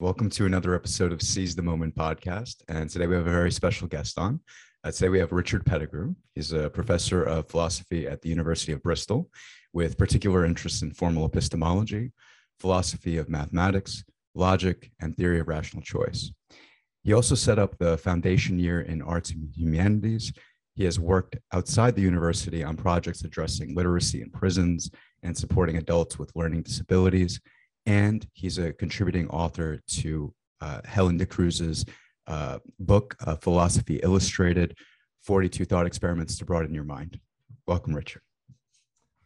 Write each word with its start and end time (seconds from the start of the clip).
Welcome 0.00 0.30
to 0.30 0.46
another 0.46 0.76
episode 0.76 1.10
of 1.12 1.20
Seize 1.20 1.56
the 1.56 1.62
Moment 1.62 1.96
podcast. 1.96 2.62
And 2.68 2.88
today 2.88 3.08
we 3.08 3.16
have 3.16 3.26
a 3.26 3.32
very 3.32 3.50
special 3.50 3.88
guest 3.88 4.16
on. 4.16 4.38
Uh, 4.84 4.92
today 4.92 5.08
we 5.08 5.18
have 5.18 5.32
Richard 5.32 5.66
Pettigrew. 5.66 6.14
He's 6.36 6.52
a 6.52 6.70
professor 6.70 7.24
of 7.24 7.48
philosophy 7.48 8.06
at 8.06 8.22
the 8.22 8.28
University 8.28 8.70
of 8.70 8.80
Bristol 8.80 9.28
with 9.72 9.98
particular 9.98 10.44
interests 10.44 10.82
in 10.82 10.92
formal 10.92 11.26
epistemology, 11.26 12.12
philosophy 12.60 13.16
of 13.16 13.28
mathematics, 13.28 14.04
logic, 14.36 14.92
and 15.00 15.16
theory 15.16 15.40
of 15.40 15.48
rational 15.48 15.82
choice. 15.82 16.30
He 17.02 17.12
also 17.12 17.34
set 17.34 17.58
up 17.58 17.76
the 17.78 17.98
foundation 17.98 18.56
year 18.56 18.82
in 18.82 19.02
arts 19.02 19.32
and 19.32 19.52
humanities. 19.52 20.32
He 20.76 20.84
has 20.84 21.00
worked 21.00 21.38
outside 21.52 21.96
the 21.96 22.02
university 22.02 22.62
on 22.62 22.76
projects 22.76 23.24
addressing 23.24 23.74
literacy 23.74 24.22
in 24.22 24.30
prisons 24.30 24.92
and 25.24 25.36
supporting 25.36 25.76
adults 25.76 26.20
with 26.20 26.30
learning 26.36 26.62
disabilities 26.62 27.40
and 27.88 28.28
he's 28.34 28.58
a 28.58 28.72
contributing 28.74 29.28
author 29.30 29.80
to 29.86 30.34
uh, 30.60 30.82
Helen 30.84 31.16
de 31.16 31.24
Cruz's 31.24 31.86
uh, 32.26 32.58
book, 32.78 33.16
uh, 33.26 33.36
Philosophy 33.36 33.98
Illustrated 34.02 34.76
42 35.22 35.64
Thought 35.64 35.86
Experiments 35.86 36.36
to 36.36 36.44
Broaden 36.44 36.74
Your 36.74 36.84
Mind. 36.84 37.18
Welcome, 37.66 37.94
Richard. 37.94 38.20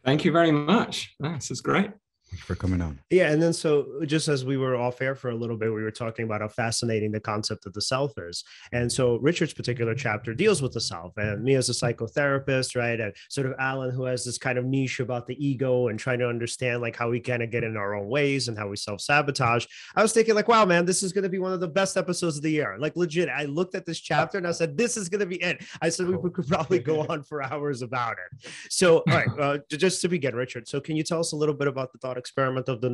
Thank 0.04 0.24
you 0.24 0.30
very 0.30 0.52
much. 0.52 1.12
This 1.18 1.50
is 1.50 1.60
great 1.60 1.90
for 2.38 2.54
coming 2.54 2.80
on. 2.80 2.98
Yeah, 3.10 3.30
and 3.30 3.42
then 3.42 3.52
so 3.52 3.86
just 4.06 4.28
as 4.28 4.44
we 4.44 4.56
were 4.56 4.76
off 4.76 5.00
air 5.00 5.14
for 5.14 5.30
a 5.30 5.34
little 5.34 5.56
bit, 5.56 5.72
we 5.72 5.82
were 5.82 5.90
talking 5.90 6.24
about 6.24 6.40
how 6.40 6.48
fascinating 6.48 7.12
the 7.12 7.20
concept 7.20 7.66
of 7.66 7.72
the 7.72 7.80
self 7.80 8.12
is. 8.18 8.44
And 8.72 8.90
so 8.90 9.16
Richard's 9.16 9.52
particular 9.52 9.94
chapter 9.94 10.34
deals 10.34 10.62
with 10.62 10.72
the 10.72 10.80
self, 10.80 11.16
and 11.16 11.42
me 11.42 11.54
as 11.54 11.68
a 11.68 11.72
psychotherapist, 11.72 12.76
right, 12.76 12.98
and 12.98 13.14
sort 13.28 13.46
of 13.46 13.54
Alan 13.58 13.90
who 13.90 14.04
has 14.04 14.24
this 14.24 14.38
kind 14.38 14.58
of 14.58 14.64
niche 14.64 15.00
about 15.00 15.26
the 15.26 15.44
ego 15.44 15.88
and 15.88 15.98
trying 15.98 16.18
to 16.18 16.28
understand 16.28 16.82
like 16.82 16.96
how 16.96 17.10
we 17.10 17.20
kind 17.20 17.42
of 17.42 17.50
get 17.50 17.64
in 17.64 17.76
our 17.76 17.94
own 17.94 18.08
ways 18.08 18.48
and 18.48 18.58
how 18.58 18.68
we 18.68 18.76
self 18.76 19.00
sabotage. 19.00 19.66
I 19.94 20.02
was 20.02 20.12
thinking 20.12 20.34
like, 20.34 20.48
wow, 20.48 20.64
man, 20.64 20.84
this 20.84 21.02
is 21.02 21.12
going 21.12 21.24
to 21.24 21.28
be 21.28 21.38
one 21.38 21.52
of 21.52 21.60
the 21.60 21.68
best 21.68 21.96
episodes 21.96 22.36
of 22.36 22.42
the 22.42 22.50
year. 22.50 22.76
Like 22.78 22.96
legit, 22.96 23.28
I 23.28 23.44
looked 23.44 23.74
at 23.74 23.86
this 23.86 24.00
chapter 24.00 24.38
and 24.38 24.46
I 24.46 24.52
said, 24.52 24.76
this 24.76 24.96
is 24.96 25.08
going 25.08 25.20
to 25.20 25.26
be 25.26 25.42
it. 25.42 25.64
I 25.80 25.88
said 25.88 26.06
cool. 26.06 26.18
we 26.18 26.30
could 26.30 26.46
probably 26.46 26.78
go 26.78 27.06
on 27.08 27.22
for 27.22 27.42
hours 27.42 27.82
about 27.82 28.12
it. 28.12 28.50
So, 28.70 28.98
all 28.98 29.14
right, 29.14 29.28
uh, 29.38 29.58
just 29.70 30.00
to 30.02 30.08
begin, 30.08 30.34
Richard. 30.34 30.68
So, 30.68 30.80
can 30.80 30.96
you 30.96 31.02
tell 31.02 31.20
us 31.20 31.32
a 31.32 31.36
little 31.36 31.54
bit 31.54 31.68
about 31.68 31.92
the 31.92 31.98
thought 31.98 32.16
experiment 32.22 32.68
of 32.68 32.80
the, 32.80 32.90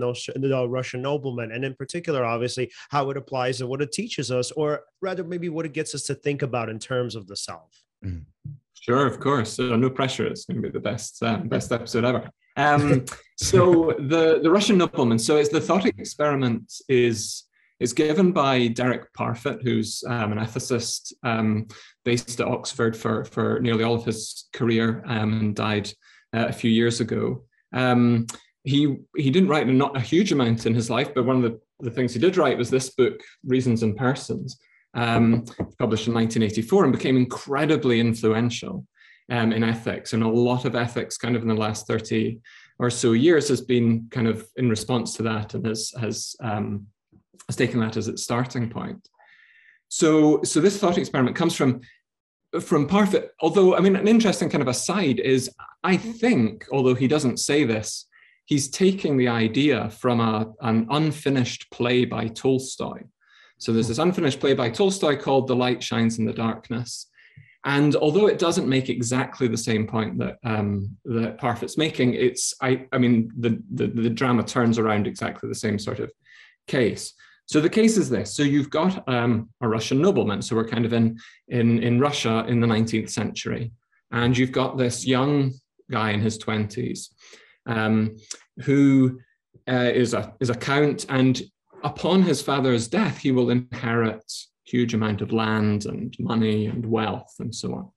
the 0.46 0.68
Russian 0.68 1.02
nobleman, 1.02 1.52
and 1.52 1.64
in 1.64 1.74
particular, 1.74 2.24
obviously, 2.24 2.70
how 2.88 3.10
it 3.10 3.16
applies 3.16 3.60
and 3.60 3.68
what 3.70 3.82
it 3.82 3.92
teaches 3.92 4.30
us, 4.30 4.50
or 4.52 4.68
rather, 5.00 5.24
maybe 5.24 5.48
what 5.48 5.66
it 5.66 5.74
gets 5.78 5.94
us 5.94 6.04
to 6.04 6.14
think 6.14 6.40
about 6.42 6.68
in 6.68 6.78
terms 6.78 7.14
of 7.14 7.26
the 7.26 7.36
self. 7.36 7.70
Mm. 8.04 8.24
Sure, 8.80 9.06
of 9.06 9.20
course. 9.20 9.52
So 9.52 9.76
no 9.76 9.90
pressure. 9.90 10.26
It's 10.26 10.44
going 10.46 10.62
to 10.62 10.68
be 10.68 10.72
the 10.72 10.80
best 10.80 11.22
um, 11.22 11.48
best 11.48 11.72
episode 11.72 12.04
ever. 12.04 12.30
Um, 12.56 13.04
so 13.36 13.94
the 13.98 14.40
the 14.42 14.50
Russian 14.50 14.78
nobleman. 14.78 15.18
So 15.18 15.36
it's 15.36 15.50
the 15.50 15.60
thought 15.60 15.84
experiment 15.84 16.72
is 16.88 17.44
is 17.80 17.92
given 17.92 18.32
by 18.32 18.68
Derek 18.68 19.12
Parfit, 19.12 19.62
who's 19.62 20.02
um, 20.06 20.32
an 20.32 20.38
ethicist 20.38 21.12
um, 21.22 21.66
based 22.04 22.40
at 22.40 22.48
Oxford 22.48 22.96
for 22.96 23.24
for 23.24 23.60
nearly 23.60 23.84
all 23.84 23.94
of 23.94 24.04
his 24.04 24.48
career 24.52 25.02
um, 25.06 25.40
and 25.40 25.54
died 25.54 25.88
uh, 26.34 26.46
a 26.48 26.52
few 26.52 26.70
years 26.70 27.00
ago. 27.00 27.44
He 28.68 28.96
he 29.16 29.30
didn't 29.30 29.48
write 29.48 29.66
not 29.66 29.96
a 29.96 30.00
huge 30.00 30.32
amount 30.32 30.66
in 30.66 30.74
his 30.74 30.90
life, 30.90 31.14
but 31.14 31.24
one 31.24 31.36
of 31.36 31.42
the, 31.42 31.60
the 31.80 31.90
things 31.90 32.12
he 32.12 32.20
did 32.20 32.36
write 32.36 32.58
was 32.58 32.70
this 32.70 32.90
book, 32.90 33.20
Reasons 33.44 33.82
and 33.82 33.96
Persons, 33.96 34.58
um, 34.94 35.44
published 35.78 36.08
in 36.08 36.14
1984, 36.14 36.84
and 36.84 36.92
became 36.92 37.16
incredibly 37.16 38.00
influential 38.00 38.86
um, 39.30 39.52
in 39.52 39.64
ethics. 39.64 40.12
And 40.12 40.22
a 40.22 40.28
lot 40.28 40.64
of 40.64 40.74
ethics, 40.74 41.16
kind 41.16 41.36
of 41.36 41.42
in 41.42 41.48
the 41.48 41.54
last 41.54 41.86
30 41.86 42.40
or 42.78 42.90
so 42.90 43.12
years, 43.12 43.48
has 43.48 43.60
been 43.60 44.08
kind 44.10 44.28
of 44.28 44.46
in 44.56 44.68
response 44.68 45.14
to 45.16 45.22
that, 45.24 45.54
and 45.54 45.66
has 45.66 45.92
has 46.00 46.36
um, 46.42 46.86
has 47.48 47.56
taken 47.56 47.80
that 47.80 47.96
as 47.96 48.08
its 48.08 48.22
starting 48.22 48.68
point. 48.68 49.08
So 49.88 50.42
so 50.42 50.60
this 50.60 50.78
thought 50.78 50.98
experiment 50.98 51.36
comes 51.36 51.54
from 51.54 51.80
from 52.60 52.88
Parfit. 52.88 53.28
Although 53.40 53.76
I 53.76 53.80
mean, 53.80 53.96
an 53.96 54.08
interesting 54.08 54.50
kind 54.50 54.62
of 54.62 54.68
aside 54.68 55.20
is 55.20 55.50
I 55.84 55.96
think, 55.96 56.66
although 56.72 56.94
he 56.94 57.08
doesn't 57.08 57.38
say 57.38 57.64
this 57.64 58.06
he's 58.48 58.70
taking 58.70 59.18
the 59.18 59.28
idea 59.28 59.90
from 59.90 60.20
a, 60.20 60.50
an 60.62 60.86
unfinished 60.90 61.70
play 61.70 62.06
by 62.06 62.28
Tolstoy. 62.28 63.02
So 63.58 63.74
there's 63.74 63.88
this 63.88 63.98
unfinished 63.98 64.40
play 64.40 64.54
by 64.54 64.70
Tolstoy 64.70 65.18
called 65.18 65.46
The 65.48 65.54
Light 65.54 65.82
Shines 65.82 66.18
in 66.18 66.24
the 66.24 66.32
Darkness. 66.32 67.10
And 67.64 67.94
although 67.94 68.26
it 68.26 68.38
doesn't 68.38 68.66
make 68.66 68.88
exactly 68.88 69.48
the 69.48 69.58
same 69.58 69.86
point 69.86 70.18
that 70.20 70.38
um, 70.44 70.96
that 71.04 71.36
Parfit's 71.36 71.76
making, 71.76 72.14
it's 72.14 72.54
I, 72.62 72.86
I 72.90 72.96
mean 72.96 73.30
the, 73.38 73.62
the 73.74 73.88
the 73.88 74.08
drama 74.08 74.44
turns 74.44 74.78
around 74.78 75.06
exactly 75.06 75.48
the 75.48 75.54
same 75.54 75.78
sort 75.78 75.98
of 75.98 76.10
case. 76.66 77.12
So 77.44 77.60
the 77.60 77.68
case 77.68 77.98
is 77.98 78.08
this: 78.08 78.32
so 78.32 78.42
you've 78.44 78.70
got 78.70 79.06
um, 79.08 79.50
a 79.60 79.68
Russian 79.68 80.00
nobleman. 80.00 80.40
So 80.40 80.56
we're 80.56 80.68
kind 80.68 80.86
of 80.86 80.94
in 80.94 81.18
in 81.48 81.82
in 81.82 82.00
Russia 82.00 82.46
in 82.48 82.60
the 82.60 82.66
19th 82.66 83.10
century, 83.10 83.72
and 84.12 84.38
you've 84.38 84.52
got 84.52 84.78
this 84.78 85.04
young 85.04 85.52
guy 85.90 86.12
in 86.12 86.20
his 86.20 86.38
20s 86.38 87.08
um, 87.68 88.16
who 88.64 89.20
uh, 89.68 89.90
is 89.94 90.14
a 90.14 90.34
is 90.40 90.50
a 90.50 90.54
count, 90.54 91.06
and 91.08 91.42
upon 91.84 92.22
his 92.22 92.42
father's 92.42 92.88
death, 92.88 93.18
he 93.18 93.30
will 93.30 93.50
inherit 93.50 94.24
huge 94.64 94.94
amount 94.94 95.22
of 95.22 95.32
land 95.32 95.86
and 95.86 96.14
money 96.18 96.66
and 96.66 96.84
wealth 96.84 97.34
and 97.38 97.54
so 97.54 97.74
on. 97.74 97.88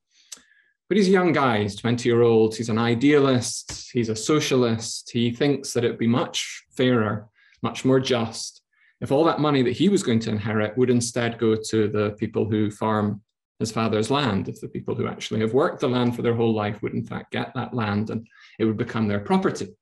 But 0.88 0.98
he's 0.98 1.08
a 1.08 1.12
young 1.12 1.34
guy, 1.34 1.64
he's 1.64 1.76
20 1.76 2.08
year 2.08 2.22
old, 2.22 2.56
he's 2.56 2.70
an 2.70 2.78
idealist, 2.78 3.90
he's 3.92 4.10
a 4.10 4.16
socialist. 4.16 5.10
He 5.12 5.31
thinks 5.31 5.74
that 5.74 5.84
it'd 5.84 5.98
be 5.98 6.08
much 6.08 6.64
fairer, 6.72 7.28
much 7.62 7.84
more 7.84 8.00
just 8.00 8.62
if 9.02 9.12
all 9.12 9.24
that 9.24 9.40
money 9.40 9.64
that 9.64 9.72
he 9.74 9.90
was 9.90 10.04
going 10.04 10.20
to 10.20 10.30
inherit 10.30 10.78
would 10.78 10.92
instead 10.92 11.40
go 11.40 11.56
to 11.56 11.88
the 11.88 12.12
people 12.12 12.46
who 12.46 12.70
farm 12.70 13.22
his 13.60 13.72
father's 13.72 14.12
land, 14.12 14.48
if 14.48 14.62
the 14.62 14.68
people 14.68 14.96
who 14.96 15.08
actually 15.08 15.40
have 15.42 15.54
worked 15.54 15.81
the 15.81 15.90
land 15.90 16.16
for 16.16 16.22
their 16.22 16.36
whole 16.36 16.54
life 16.54 16.81
would 16.81 16.94
in 16.94 17.04
fact 17.04 17.31
get 17.31 17.52
that 17.56 17.74
land 17.74 18.12
and 18.12 18.28
it 18.62 18.66
would 18.66 18.78
become 18.78 19.08
their 19.08 19.20
property. 19.20 19.76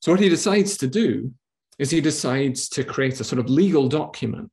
So, 0.00 0.12
what 0.12 0.20
he 0.20 0.28
decides 0.28 0.76
to 0.78 0.86
do 0.86 1.32
is 1.78 1.90
he 1.90 2.00
decides 2.00 2.68
to 2.70 2.84
create 2.84 3.18
a 3.18 3.24
sort 3.24 3.40
of 3.40 3.48
legal 3.48 3.88
document 3.88 4.52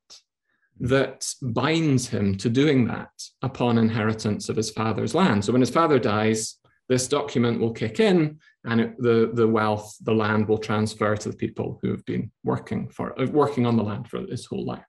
that 0.79 1.27
binds 1.41 2.07
him 2.07 2.37
to 2.37 2.49
doing 2.49 2.87
that 2.87 3.11
upon 3.41 3.77
inheritance 3.77 4.47
of 4.47 4.55
his 4.55 4.71
father's 4.71 5.13
land. 5.13 5.43
So, 5.43 5.51
when 5.51 5.61
his 5.61 5.69
father 5.69 5.99
dies, 5.99 6.55
this 6.87 7.07
document 7.07 7.59
will 7.59 7.73
kick 7.73 7.99
in 7.99 8.39
and 8.65 8.81
it, 8.81 8.95
the, 8.97 9.31
the 9.33 9.47
wealth, 9.47 9.95
the 10.01 10.13
land 10.13 10.47
will 10.47 10.57
transfer 10.57 11.15
to 11.15 11.29
the 11.29 11.35
people 11.35 11.79
who 11.81 11.91
have 11.91 12.05
been 12.05 12.31
working 12.43 12.89
for 12.89 13.19
uh, 13.19 13.25
working 13.27 13.65
on 13.65 13.75
the 13.75 13.83
land 13.83 14.07
for 14.07 14.21
his 14.21 14.45
whole 14.45 14.65
life. 14.65 14.85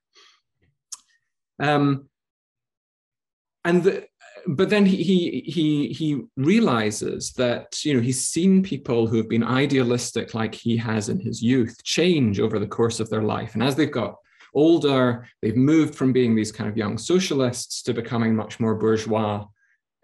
Um, 1.60 2.08
and 3.64 3.82
the, 3.82 4.06
but 4.46 4.70
then 4.70 4.86
he, 4.86 5.42
he 5.46 5.88
he 5.88 6.22
realizes 6.36 7.32
that 7.32 7.84
you 7.84 7.94
know 7.94 8.00
he's 8.00 8.26
seen 8.26 8.62
people 8.62 9.06
who 9.06 9.16
have 9.16 9.28
been 9.28 9.44
idealistic 9.44 10.34
like 10.34 10.54
he 10.54 10.76
has 10.76 11.08
in 11.08 11.18
his 11.18 11.42
youth 11.42 11.82
change 11.84 12.40
over 12.40 12.58
the 12.58 12.66
course 12.66 13.00
of 13.00 13.10
their 13.10 13.22
life. 13.22 13.54
And 13.54 13.62
as 13.62 13.76
they've 13.76 13.90
got 13.90 14.16
older 14.52 15.28
they've 15.42 15.56
moved 15.56 15.94
from 15.94 16.12
being 16.12 16.34
these 16.34 16.50
kind 16.50 16.68
of 16.68 16.76
young 16.76 16.98
socialists 16.98 17.82
to 17.82 17.94
becoming 17.94 18.34
much 18.34 18.58
more 18.58 18.74
bourgeois 18.74 19.44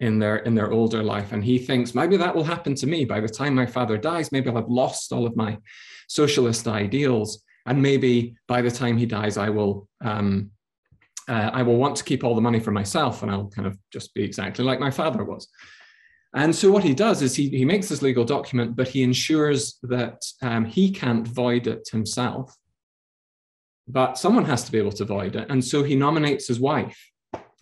in 0.01 0.19
their 0.19 0.37
in 0.39 0.55
their 0.55 0.73
older 0.73 1.03
life. 1.03 1.33
And 1.33 1.45
he 1.45 1.59
thinks 1.59 1.95
maybe 1.95 2.17
that 2.17 2.35
will 2.35 2.45
happen 2.45 2.75
to 2.77 2.87
me. 2.87 3.05
By 3.05 3.21
the 3.21 3.29
time 3.29 3.55
my 3.55 3.67
father 3.67 3.97
dies 3.97 4.33
maybe 4.33 4.49
i'll 4.49 4.57
have 4.57 4.69
lost 4.69 5.13
all 5.13 5.27
of 5.27 5.37
my 5.37 5.59
socialist 6.09 6.69
ideals. 6.69 7.43
And 7.67 7.83
maybe 7.83 8.37
by 8.47 8.63
the 8.63 8.71
time 8.71 8.97
he 8.97 9.07
dies 9.07 9.37
i 9.37 9.51
will 9.51 9.89
um, 10.01 10.51
uh, 11.29 11.51
I 11.53 11.63
will 11.63 11.77
want 11.77 11.97
to 11.97 12.05
keep 12.05 12.25
all 12.25 12.35
the 12.35 12.41
money 12.41 12.61
for 12.61 12.71
myself 12.71 13.23
and 13.23 13.31
I'll 13.31 13.49
kind 13.49 13.67
of 13.67 13.79
just 13.93 14.15
be 14.15 14.23
exactly 14.23 14.65
like 14.65 14.81
my 14.81 14.91
father 14.91 15.25
was. 15.25 15.49
And 16.35 16.55
so 16.55 16.71
what 16.71 16.85
he 16.85 16.95
does 16.95 17.23
is 17.23 17.35
he, 17.35 17.49
he 17.49 17.65
makes 17.65 17.89
this 17.89 18.03
legal 18.03 18.25
document, 18.25 18.77
but 18.77 18.89
he 18.89 19.03
ensures 19.03 19.79
that 19.85 20.23
um, 20.43 20.65
he 20.65 20.91
can't 20.91 21.27
void 21.27 21.67
it 21.67 21.89
himself. 21.91 22.55
But 23.89 24.19
someone 24.19 24.45
has 24.45 24.65
to 24.65 24.73
be 24.73 24.79
able 24.79 24.93
to 24.93 25.05
void 25.05 25.37
it. 25.37 25.49
And 25.49 25.65
so 25.65 25.83
he 25.83 25.95
nominates 25.95 26.47
his 26.47 26.61
wife 26.61 26.99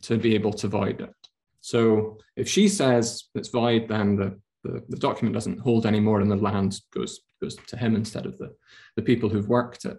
to 0.02 0.16
be 0.16 0.34
able 0.34 0.52
to 0.54 0.68
void 0.68 1.00
it. 1.00 1.14
So 1.60 2.18
if 2.36 2.48
she 2.48 2.68
says 2.68 3.24
it's 3.34 3.48
void, 3.48 3.88
then 3.88 4.16
the, 4.16 4.40
the, 4.64 4.82
the 4.88 4.96
document 4.96 5.34
doesn't 5.34 5.60
hold 5.60 5.86
anymore 5.86 6.20
and 6.20 6.30
the 6.30 6.36
land 6.36 6.80
goes, 6.92 7.20
goes 7.40 7.56
to 7.68 7.76
him 7.76 7.94
instead 7.94 8.26
of 8.26 8.36
the, 8.38 8.54
the 8.96 9.02
people 9.02 9.28
who've 9.28 9.48
worked 9.48 9.84
it. 9.84 9.98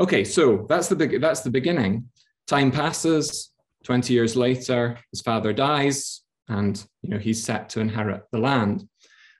Okay, 0.00 0.22
so 0.22 0.64
that's 0.68 0.88
the 0.88 1.18
that's 1.18 1.40
the 1.40 1.50
beginning. 1.50 2.08
Time 2.48 2.70
passes, 2.70 3.50
20 3.84 4.14
years 4.14 4.34
later, 4.34 4.98
his 5.12 5.20
father 5.20 5.52
dies, 5.52 6.22
and 6.48 6.82
you 7.02 7.10
know 7.10 7.18
he's 7.18 7.44
set 7.44 7.68
to 7.68 7.80
inherit 7.80 8.22
the 8.32 8.38
land, 8.38 8.88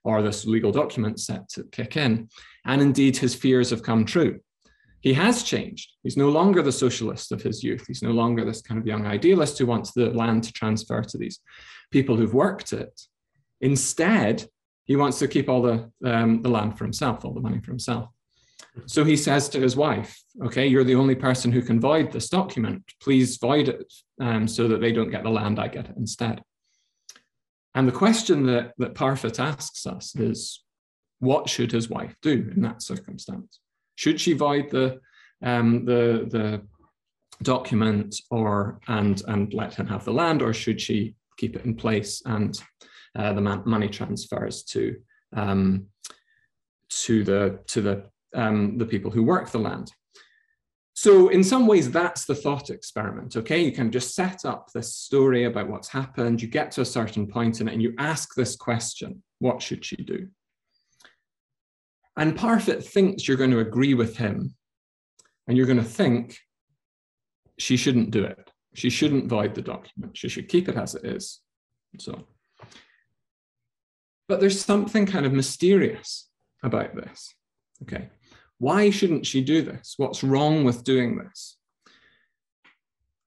or 0.05 0.21
this 0.21 0.45
legal 0.45 0.71
document 0.71 1.19
set 1.19 1.49
to 1.49 1.65
kick 1.73 1.97
in. 1.97 2.29
And 2.67 2.83
indeed, 2.83 3.17
his 3.17 3.35
fears 3.35 3.71
have 3.71 3.83
come 3.83 4.05
true. 4.05 4.41
He 5.01 5.15
has 5.15 5.43
changed. 5.43 5.91
He's 6.03 6.19
no 6.19 6.29
longer 6.29 6.61
the 6.61 6.71
socialist 6.71 7.33
of 7.33 7.41
his 7.41 7.65
youth. 7.65 7.87
He's 7.87 8.03
no 8.03 8.11
longer 8.11 8.45
this 8.45 8.61
kind 8.61 8.79
of 8.79 8.87
young 8.87 9.07
idealist 9.07 9.59
who 9.59 9.65
wants 9.65 9.93
the 9.93 10.11
land 10.11 10.45
to 10.45 10.53
transfer 10.53 11.01
to 11.03 11.17
these 11.17 11.41
people 11.91 12.15
who've 12.15 12.35
worked 12.35 12.75
it. 12.75 13.01
Instead, 13.63 14.47
he 14.85 14.97
wants 14.97 15.19
to 15.21 15.29
keep 15.29 15.49
all 15.49 15.63
the, 15.63 15.91
um, 16.05 16.43
the 16.43 16.51
land 16.51 16.77
for 16.77 16.85
himself, 16.85 17.25
all 17.25 17.33
the 17.33 17.41
money 17.41 17.61
for 17.61 17.71
himself. 17.71 18.11
So 18.87 19.05
he 19.05 19.17
says 19.17 19.49
to 19.51 19.61
his 19.61 19.77
wife, 19.77 20.21
Okay, 20.45 20.67
you're 20.67 20.85
the 20.85 20.95
only 20.95 21.15
person 21.15 21.53
who 21.53 21.63
can 21.63 21.81
void 21.81 22.13
this 22.13 22.29
document. 22.29 22.83
Please 23.01 23.37
void 23.37 23.69
it 23.69 23.93
um, 24.21 24.47
so 24.47 24.69
that 24.69 24.81
they 24.81 24.93
don't 24.93 25.11
get 25.11 25.23
the 25.23 25.31
land, 25.31 25.59
I 25.59 25.69
get 25.69 25.87
it 25.87 25.97
instead. 25.97 26.43
And 27.75 27.87
the 27.87 27.93
question 27.93 28.47
that, 28.47 28.73
that 28.79 28.95
Parfit 28.95 29.39
asks 29.39 29.87
us 29.87 30.15
is 30.17 30.63
what 31.21 31.49
should 31.49 31.73
his 31.73 31.89
wife 31.91 32.15
do 32.23 32.51
in 32.55 32.63
that 32.63 32.83
circumstance? 32.83 33.61
Should 33.97 34.21
she 34.21 34.33
void 34.33 34.71
the, 34.71 35.01
um, 35.43 35.85
the, 35.85 36.29
the 36.31 36.63
document 37.43 38.17
or 38.31 38.81
and, 38.89 39.23
and 39.27 39.53
let 39.55 39.75
him 39.75 39.87
have 39.87 40.05
the 40.05 40.13
land, 40.13 40.43
or 40.43 40.53
should 40.53 40.81
she 40.81 41.15
keep 41.37 41.57
it 41.57 41.65
in 41.65 41.75
place 41.75 42.23
and 42.25 42.61
uh, 43.17 43.33
the 43.33 43.41
money 43.41 43.89
transfers 43.89 44.63
to 44.63 44.97
um, 45.35 45.87
to 46.89 47.23
the 47.25 47.59
to 47.67 47.81
the 47.81 48.05
um, 48.35 48.79
the 48.79 48.87
people 48.87 49.11
who 49.11 49.23
work 49.23 49.51
the 49.51 49.59
land. 49.59 49.93
So 50.95 51.29
in 51.29 51.45
some 51.45 51.69
ways, 51.69 51.93
that's 51.93 52.25
the 52.25 52.35
thought 52.35 52.71
experiment. 52.71 53.37
Okay, 53.37 53.63
you 53.63 53.71
can 53.71 53.93
just 53.93 54.17
set 54.17 54.45
up 54.45 54.73
this 54.73 54.97
story 54.97 55.45
about 55.45 55.69
what's 55.69 55.89
happened. 55.89 56.43
You 56.43 56.49
get 56.49 56.73
to 56.73 56.81
a 56.81 56.85
certain 56.85 57.29
point 57.29 57.61
in 57.61 57.69
it, 57.69 57.73
and 57.73 57.81
you 57.81 57.95
ask 57.99 58.35
this 58.35 58.57
question: 58.57 59.23
What 59.39 59.63
should 59.63 59.85
she 59.85 59.95
do? 59.95 60.27
And 62.17 62.37
Parfit 62.37 62.83
thinks 62.85 63.29
you're 63.29 63.37
going 63.37 63.53
to 63.53 63.61
agree 63.61 63.95
with 63.95 64.17
him, 64.17 64.57
and 65.47 65.57
you're 65.57 65.67
going 65.67 65.79
to 65.79 65.85
think 65.85 66.37
she 67.61 67.77
shouldn't 67.77 68.11
do 68.11 68.25
it. 68.25 68.51
She 68.75 68.91
shouldn't 68.91 69.29
void 69.29 69.55
the 69.55 69.63
document. 69.63 70.17
She 70.17 70.29
should 70.29 70.49
keep 70.49 70.69
it 70.69 70.77
as 70.77 70.97
it 70.97 71.05
is. 71.05 71.41
So, 72.01 72.27
but 74.29 74.41
there's 74.41 74.61
something 74.61 75.07
kind 75.07 75.27
of 75.27 75.33
mysterious 75.33 76.29
about 76.65 76.97
this. 76.97 77.33
Okay. 77.83 78.09
Why 78.59 78.91
shouldn't 78.91 79.27
she 79.27 79.41
do 79.43 79.63
this? 79.63 79.95
What's 79.97 80.25
wrong 80.25 80.65
with 80.65 80.85
doing 80.85 81.19
this? 81.19 81.57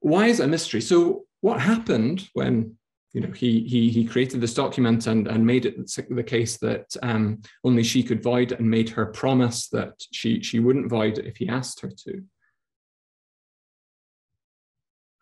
Why 0.02 0.28
is 0.28 0.40
it 0.40 0.46
a 0.46 0.48
mystery? 0.48 0.82
So, 0.82 1.26
what 1.42 1.62
happened 1.62 2.30
when 2.34 2.76
you 3.14 3.22
know 3.22 3.32
he 3.32 3.62
he 3.62 3.90
he 3.90 4.06
created 4.06 4.42
this 4.42 4.54
document 4.54 5.08
and 5.08 5.28
and 5.28 5.46
made 5.46 5.66
it 5.66 5.76
the 6.10 6.24
case 6.24 6.58
that 6.58 6.86
um, 7.02 7.42
only 7.64 7.84
she 7.84 8.04
could 8.04 8.22
void 8.22 8.52
it 8.52 8.60
and 8.60 8.70
made 8.70 8.90
her 8.90 9.06
promise 9.08 9.70
that 9.70 9.94
she 10.12 10.42
she 10.42 10.60
wouldn't 10.60 10.90
void 10.90 11.18
it 11.18 11.26
if 11.26 11.38
he 11.38 11.48
asked 11.48 11.80
her 11.82 11.92
to. 12.06 12.24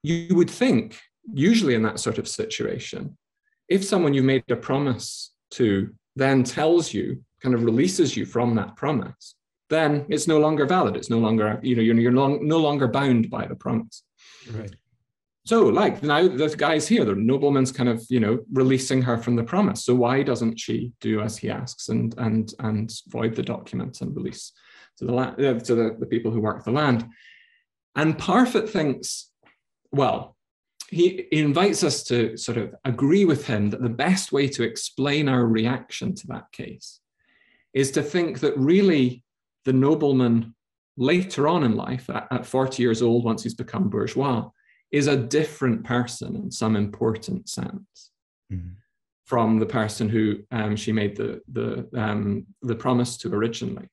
You 0.01 0.35
would 0.35 0.49
think, 0.49 0.97
usually 1.33 1.75
in 1.75 1.83
that 1.83 1.99
sort 1.99 2.17
of 2.17 2.27
situation, 2.27 3.17
if 3.67 3.83
someone 3.83 4.13
you've 4.13 4.25
made 4.25 4.43
a 4.49 4.55
promise 4.55 5.33
to 5.51 5.93
then 6.15 6.43
tells 6.43 6.93
you 6.93 7.23
kind 7.41 7.53
of 7.53 7.63
releases 7.63 8.15
you 8.15 8.25
from 8.25 8.55
that 8.55 8.75
promise, 8.75 9.35
then 9.69 10.05
it's 10.09 10.27
no 10.27 10.39
longer 10.39 10.65
valid. 10.65 10.95
It's 10.95 11.09
no 11.09 11.19
longer, 11.19 11.59
you 11.61 11.75
know, 11.75 11.81
you're, 11.81 11.99
you're 11.99 12.11
long, 12.11 12.47
no 12.47 12.57
longer 12.57 12.87
bound 12.87 13.29
by 13.29 13.45
the 13.45 13.55
promise. 13.55 14.03
Right. 14.51 14.75
So, 15.45 15.63
like 15.63 16.03
now, 16.03 16.27
the 16.27 16.53
guy's 16.55 16.87
here, 16.87 17.05
the 17.05 17.15
nobleman's 17.15 17.71
kind 17.71 17.89
of, 17.89 18.05
you 18.09 18.19
know, 18.19 18.39
releasing 18.53 19.01
her 19.01 19.17
from 19.17 19.35
the 19.35 19.43
promise. 19.43 19.83
So 19.83 19.95
why 19.95 20.21
doesn't 20.21 20.59
she 20.59 20.91
do 20.99 21.21
as 21.21 21.37
he 21.37 21.49
asks 21.49 21.89
and 21.89 22.13
and 22.17 22.53
and 22.59 22.91
void 23.07 23.35
the 23.35 23.41
document 23.41 24.01
and 24.01 24.15
release 24.15 24.51
to 24.97 25.05
the 25.05 25.13
land 25.13 25.43
uh, 25.43 25.59
to 25.59 25.75
the, 25.75 25.95
the 25.99 26.05
people 26.05 26.31
who 26.31 26.41
work 26.41 26.63
the 26.63 26.71
land? 26.71 27.07
And 27.95 28.17
Parfit 28.17 28.69
thinks, 28.69 29.31
well, 29.91 30.35
he 30.89 31.27
invites 31.31 31.83
us 31.83 32.03
to 32.03 32.37
sort 32.37 32.57
of 32.57 32.75
agree 32.85 33.25
with 33.25 33.47
him 33.47 33.69
that 33.71 33.81
the 33.81 33.89
best 33.89 34.31
way 34.31 34.47
to 34.49 34.63
explain 34.63 35.27
our 35.27 35.45
reaction 35.45 36.15
to 36.15 36.27
that 36.27 36.51
case 36.51 36.99
is 37.73 37.91
to 37.91 38.03
think 38.03 38.39
that 38.41 38.57
really 38.57 39.23
the 39.65 39.73
nobleman 39.73 40.55
later 40.97 41.47
on 41.47 41.63
in 41.63 41.75
life, 41.75 42.09
at, 42.09 42.27
at 42.31 42.45
40 42.45 42.81
years 42.83 43.01
old, 43.01 43.23
once 43.23 43.43
he's 43.43 43.53
become 43.53 43.89
bourgeois, 43.89 44.49
is 44.91 45.07
a 45.07 45.15
different 45.15 45.83
person 45.83 46.35
in 46.35 46.51
some 46.51 46.75
important 46.75 47.47
sense 47.47 48.11
mm-hmm. 48.51 48.69
from 49.25 49.59
the 49.59 49.65
person 49.65 50.09
who 50.09 50.39
um, 50.51 50.75
she 50.75 50.91
made 50.91 51.15
the, 51.15 51.41
the, 51.51 51.87
um, 51.95 52.45
the 52.61 52.75
promise 52.75 53.17
to 53.17 53.33
originally. 53.33 53.87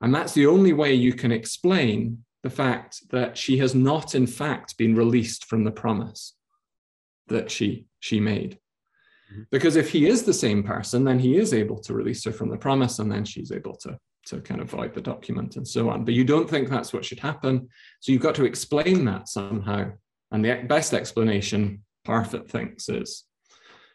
And 0.00 0.14
that's 0.14 0.32
the 0.32 0.46
only 0.46 0.72
way 0.72 0.94
you 0.94 1.12
can 1.12 1.30
explain 1.30 2.24
the 2.42 2.50
fact 2.50 3.02
that 3.10 3.36
she 3.36 3.58
has 3.58 3.74
not, 3.74 4.14
in 4.14 4.26
fact, 4.26 4.78
been 4.78 4.94
released 4.94 5.44
from 5.44 5.64
the 5.64 5.70
promise 5.70 6.34
that 7.28 7.50
she, 7.50 7.86
she 8.00 8.18
made. 8.18 8.58
Mm-hmm. 9.30 9.42
Because 9.50 9.76
if 9.76 9.90
he 9.90 10.08
is 10.08 10.22
the 10.22 10.32
same 10.32 10.62
person, 10.62 11.04
then 11.04 11.18
he 11.18 11.36
is 11.36 11.52
able 11.52 11.78
to 11.80 11.94
release 11.94 12.24
her 12.24 12.32
from 12.32 12.48
the 12.48 12.56
promise, 12.56 12.98
and 12.98 13.12
then 13.12 13.24
she's 13.26 13.52
able 13.52 13.76
to, 13.76 13.98
to 14.26 14.40
kind 14.40 14.60
of 14.60 14.70
void 14.70 14.94
the 14.94 15.00
document 15.00 15.56
and 15.56 15.66
so 15.66 15.88
on. 15.90 16.04
But 16.04 16.14
you 16.14 16.24
don't 16.24 16.48
think 16.48 16.68
that's 16.68 16.92
what 16.92 17.04
should 17.04 17.20
happen. 17.20 17.68
So 18.00 18.12
you've 18.12 18.22
got 18.22 18.34
to 18.36 18.44
explain 18.44 19.04
that 19.06 19.28
somehow. 19.28 19.92
And 20.30 20.44
the 20.44 20.64
best 20.66 20.94
explanation, 20.94 21.84
Parfit 22.06 22.48
thinks, 22.48 22.88
is 22.88 23.24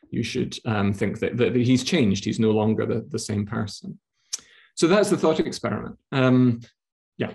you 0.09 0.23
should 0.23 0.57
um, 0.65 0.93
think 0.93 1.19
that, 1.19 1.37
that 1.37 1.55
he's 1.55 1.83
changed. 1.83 2.25
He's 2.25 2.39
no 2.39 2.51
longer 2.51 2.85
the, 2.85 3.05
the 3.09 3.19
same 3.19 3.45
person. 3.45 3.99
So 4.75 4.87
that's 4.87 5.09
the 5.09 5.17
thought 5.17 5.39
experiment. 5.39 5.97
Um, 6.11 6.61
yeah. 7.17 7.31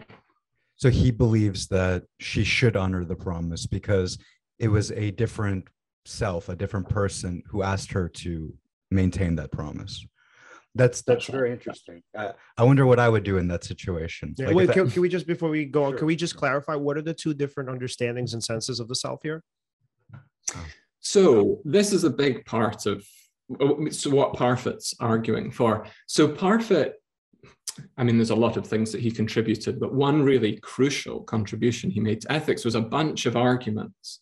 So 0.77 0.91
he 0.91 1.11
believes 1.11 1.69
that 1.69 2.05
she 2.19 2.45
should 2.45 2.77
honor 2.77 3.05
the 3.05 3.17
promise 3.17 3.67
because 3.67 4.19
it 4.59 4.69
was 4.69 4.93
a 4.93 5.11
different 5.11 5.67
self, 6.05 6.49
a 6.49 6.57
different 6.57 6.89
person 6.89 7.43
who 7.47 7.63
asked 7.63 7.93
her 7.93 8.09
to 8.09 8.55
maintain 8.91 9.37
that 9.37 9.53
promise. 9.53 10.05
That's 10.75 11.03
that's 11.03 11.27
very 11.27 11.51
interesting. 11.51 12.03
Uh, 12.17 12.33
I 12.57 12.63
wonder 12.63 12.87
what 12.87 13.01
I 13.01 13.09
would 13.09 13.25
do 13.25 13.39
in 13.39 13.49
that 13.49 13.65
situation. 13.65 14.35
Yeah, 14.39 14.47
like 14.47 14.55
wait, 14.55 14.71
can, 14.71 14.89
can, 14.89 15.03
we 15.03 15.09
just 15.09 15.27
before 15.27 15.49
we 15.49 15.65
go 15.65 15.85
on, 15.85 15.97
can 15.97 16.07
we 16.07 16.15
just 16.15 16.37
clarify 16.37 16.77
what 16.77 16.97
are 16.97 17.03
the 17.03 17.15
two 17.15 17.35
different 17.35 17.69
understandings 17.69 18.35
and 18.35 18.43
senses 18.43 18.79
of 18.79 18.87
the 18.87 18.95
self 18.95 19.21
here? 19.23 19.43
So 21.01 21.61
this 21.65 21.93
is 21.93 22.05
a 22.05 22.11
big 22.11 22.45
part 22.45 22.87
of 22.87 23.05
so 23.91 24.11
what 24.11 24.35
Parfit's 24.35 24.95
arguing 25.01 25.51
for. 25.51 25.87
So 26.07 26.29
Parfit, 26.29 26.93
I 27.97 28.05
mean, 28.05 28.17
there's 28.17 28.31
a 28.31 28.37
lot 28.37 28.57
of 28.57 28.67
things 28.67 28.93
that 28.93 29.01
he 29.01 29.11
contributed, 29.11 29.81
but 29.81 29.93
one 29.93 30.23
really 30.23 30.57
crucial 30.59 31.23
contribution 31.23 31.91
he 31.91 31.99
made 32.01 32.21
to 32.21 32.33
ethics 32.33 32.65
was 32.65 32.77
a 32.77 32.81
bunch 32.81 33.27
of 33.27 33.37
arguments 33.37 34.21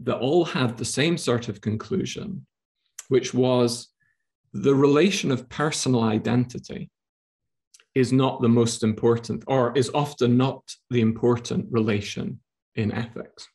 that 0.00 0.18
all 0.18 0.44
had 0.44 0.76
the 0.76 0.84
same 0.84 1.18
sort 1.18 1.48
of 1.48 1.60
conclusion, 1.60 2.46
which 3.08 3.34
was 3.34 3.88
the 4.52 4.74
relation 4.74 5.30
of 5.30 5.48
personal 5.48 6.02
identity 6.02 6.90
is 7.94 8.12
not 8.12 8.40
the 8.40 8.48
most 8.48 8.82
important, 8.82 9.44
or 9.46 9.76
is 9.76 9.90
often 9.94 10.36
not 10.36 10.62
the 10.90 11.00
important 11.00 11.66
relation 11.70 12.40
in 12.76 12.92
ethics. 12.92 13.48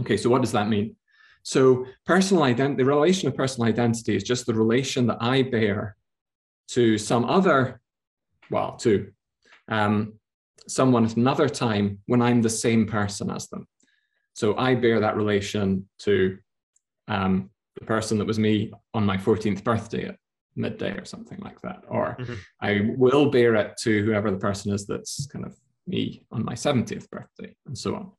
Okay, 0.00 0.16
so 0.16 0.28
what 0.28 0.42
does 0.42 0.52
that 0.52 0.68
mean? 0.68 0.96
So, 1.42 1.86
personal 2.06 2.44
identity, 2.44 2.82
the 2.82 2.88
relation 2.88 3.28
of 3.28 3.36
personal 3.36 3.68
identity 3.68 4.14
is 4.14 4.22
just 4.22 4.46
the 4.46 4.54
relation 4.54 5.06
that 5.06 5.18
I 5.20 5.42
bear 5.42 5.96
to 6.68 6.98
some 6.98 7.24
other, 7.24 7.80
well, 8.50 8.76
to 8.76 9.10
um, 9.68 10.14
someone 10.66 11.04
at 11.04 11.16
another 11.16 11.48
time 11.48 11.98
when 12.06 12.22
I'm 12.22 12.42
the 12.42 12.50
same 12.50 12.86
person 12.86 13.30
as 13.30 13.48
them. 13.48 13.66
So 14.34 14.56
I 14.56 14.74
bear 14.74 15.00
that 15.00 15.16
relation 15.16 15.88
to 16.00 16.38
um, 17.08 17.50
the 17.78 17.86
person 17.86 18.18
that 18.18 18.26
was 18.26 18.38
me 18.38 18.72
on 18.94 19.06
my 19.06 19.16
14th 19.16 19.64
birthday 19.64 20.06
at 20.06 20.16
midday 20.56 20.92
or 20.92 21.04
something 21.04 21.38
like 21.40 21.60
that. 21.62 21.82
Or 21.88 22.16
mm-hmm. 22.20 22.34
I 22.60 22.92
will 22.96 23.30
bear 23.30 23.54
it 23.54 23.76
to 23.78 24.04
whoever 24.04 24.30
the 24.30 24.38
person 24.38 24.72
is 24.72 24.86
that's 24.86 25.26
kind 25.26 25.44
of 25.44 25.56
me 25.86 26.24
on 26.30 26.44
my 26.44 26.54
70th 26.54 27.08
birthday 27.10 27.54
and 27.66 27.76
so 27.76 27.94
on. 27.94 28.12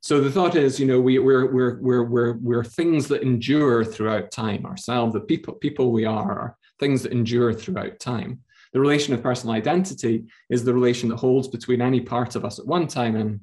So 0.00 0.20
the 0.20 0.32
thought 0.32 0.56
is, 0.56 0.80
you 0.80 0.86
know, 0.86 1.00
we, 1.00 1.20
we're, 1.20 1.52
we're, 1.52 1.78
we're, 1.80 2.02
we're, 2.02 2.32
we're 2.38 2.64
things 2.64 3.06
that 3.08 3.22
endure 3.22 3.84
throughout 3.84 4.32
time 4.32 4.66
ourselves, 4.66 5.12
the 5.12 5.20
people, 5.20 5.54
people 5.54 5.92
we 5.92 6.04
are, 6.04 6.32
are 6.32 6.56
things 6.80 7.02
that 7.02 7.12
endure 7.12 7.54
throughout 7.54 8.00
time. 8.00 8.40
The 8.72 8.80
relation 8.80 9.14
of 9.14 9.22
personal 9.22 9.54
identity 9.54 10.24
is 10.50 10.64
the 10.64 10.74
relation 10.74 11.08
that 11.10 11.18
holds 11.18 11.46
between 11.46 11.80
any 11.80 12.00
part 12.00 12.34
of 12.34 12.44
us 12.44 12.58
at 12.58 12.66
one 12.66 12.88
time 12.88 13.14
and 13.14 13.40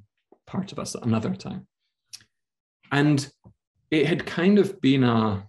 part 0.48 0.74
of 0.74 0.80
us 0.80 0.96
at 0.96 1.06
another 1.06 1.34
time. 1.34 1.66
And 2.92 3.32
it 3.92 4.06
had 4.08 4.26
kind 4.26 4.60
of 4.60 4.80
been 4.82 5.04
a, 5.04 5.48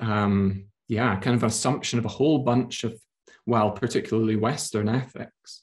um, 0.00 0.66
yeah, 0.88 1.16
kind 1.16 1.36
of 1.36 1.42
assumption 1.42 1.98
of 1.98 2.04
a 2.04 2.08
whole 2.08 2.40
bunch 2.40 2.84
of, 2.84 2.94
well, 3.46 3.70
particularly 3.70 4.36
Western 4.36 4.88
ethics, 4.88 5.62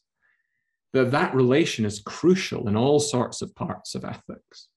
that 0.93 1.11
that 1.11 1.33
relation 1.33 1.85
is 1.85 1.99
crucial 1.99 2.67
in 2.67 2.75
all 2.75 2.99
sorts 2.99 3.41
of 3.41 3.53
parts 3.55 3.95
of 3.95 4.03
ethics. 4.03 4.67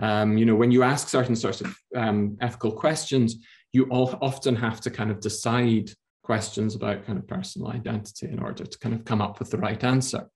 Um, 0.00 0.38
you 0.38 0.44
know, 0.44 0.54
when 0.54 0.70
you 0.70 0.82
ask 0.82 1.08
certain 1.08 1.36
sorts 1.36 1.60
of 1.60 1.76
um, 1.96 2.36
ethical 2.40 2.72
questions, 2.72 3.36
you 3.72 3.84
all 3.90 4.16
often 4.20 4.56
have 4.56 4.80
to 4.82 4.90
kind 4.90 5.10
of 5.10 5.20
decide 5.20 5.90
questions 6.22 6.74
about 6.74 7.06
kind 7.06 7.18
of 7.18 7.26
personal 7.26 7.68
identity 7.70 8.28
in 8.28 8.38
order 8.38 8.64
to 8.64 8.78
kind 8.78 8.94
of 8.94 9.04
come 9.04 9.22
up 9.22 9.38
with 9.38 9.50
the 9.50 9.58
right 9.58 9.82
answer. 9.82 10.28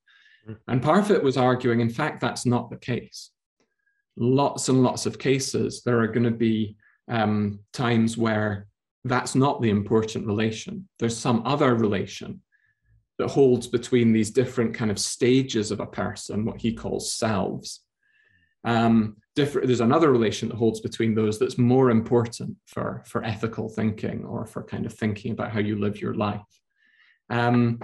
Mm-hmm. 0.49 0.53
And 0.69 0.83
Parfit 0.83 1.23
was 1.23 1.37
arguing, 1.37 1.81
in 1.81 1.91
fact, 1.91 2.21
that's 2.21 2.47
not 2.47 2.71
the 2.71 2.79
case. 2.79 3.31
Lots 4.17 4.69
and 4.69 4.83
lots 4.83 5.07
of 5.07 5.19
cases, 5.19 5.83
there 5.85 6.01
are 6.01 6.09
going 6.09 6.25
to 6.25 6.31
be 6.31 6.77
um, 7.09 7.61
times 7.73 8.17
where 8.17 8.67
that's 9.05 9.35
not 9.35 9.61
the 9.61 9.71
important 9.71 10.27
relation. 10.27 10.89
There's 10.99 11.17
some 11.17 11.43
other 11.45 11.75
relation 11.75 12.43
that 13.19 13.29
holds 13.29 13.67
between 13.67 14.13
these 14.13 14.31
different 14.31 14.75
kind 14.75 14.91
of 14.91 14.99
stages 14.99 15.71
of 15.71 15.81
a 15.81 15.87
person, 15.87 16.45
what 16.45 16.61
he 16.61 16.73
calls 16.73 17.13
selves. 17.13 17.81
Um, 18.65 19.17
different, 19.35 19.67
there's 19.67 19.81
another 19.81 20.11
relation 20.11 20.49
that 20.49 20.57
holds 20.57 20.81
between 20.81 21.15
those 21.15 21.39
that's 21.39 21.59
more 21.59 21.91
important 21.91 22.57
for, 22.67 23.03
for 23.07 23.25
ethical 23.25 23.69
thinking 23.69 24.25
or 24.25 24.47
for 24.47 24.63
kind 24.63 24.87
of 24.87 24.93
thinking 24.93 25.33
about 25.33 25.53
how 25.53 25.61
you 25.61 25.79
live 25.79 26.01
your 26.01 26.15
life. 26.15 26.41
Um, 27.29 27.81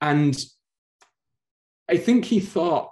and 0.00 0.36
I 1.88 1.96
think 1.96 2.24
he 2.24 2.40
thought, 2.40 2.90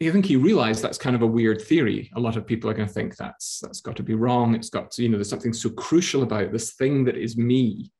I 0.00 0.10
think 0.10 0.26
he 0.26 0.36
realized 0.36 0.80
that's 0.80 0.98
kind 0.98 1.16
of 1.16 1.22
a 1.22 1.26
weird 1.26 1.60
theory. 1.60 2.10
A 2.14 2.20
lot 2.20 2.36
of 2.36 2.46
people 2.46 2.70
are 2.70 2.74
going 2.74 2.86
to 2.86 2.94
think 2.94 3.16
that's 3.16 3.58
that's 3.60 3.80
got 3.80 3.96
to 3.96 4.04
be 4.04 4.14
wrong. 4.14 4.54
It's 4.54 4.70
got 4.70 4.92
to, 4.92 5.02
you 5.02 5.08
know, 5.08 5.16
there's 5.16 5.28
something 5.28 5.52
so 5.52 5.70
crucial 5.70 6.22
about 6.22 6.52
this 6.52 6.74
thing 6.74 7.04
that 7.04 7.16
is 7.16 7.36
me. 7.36 7.90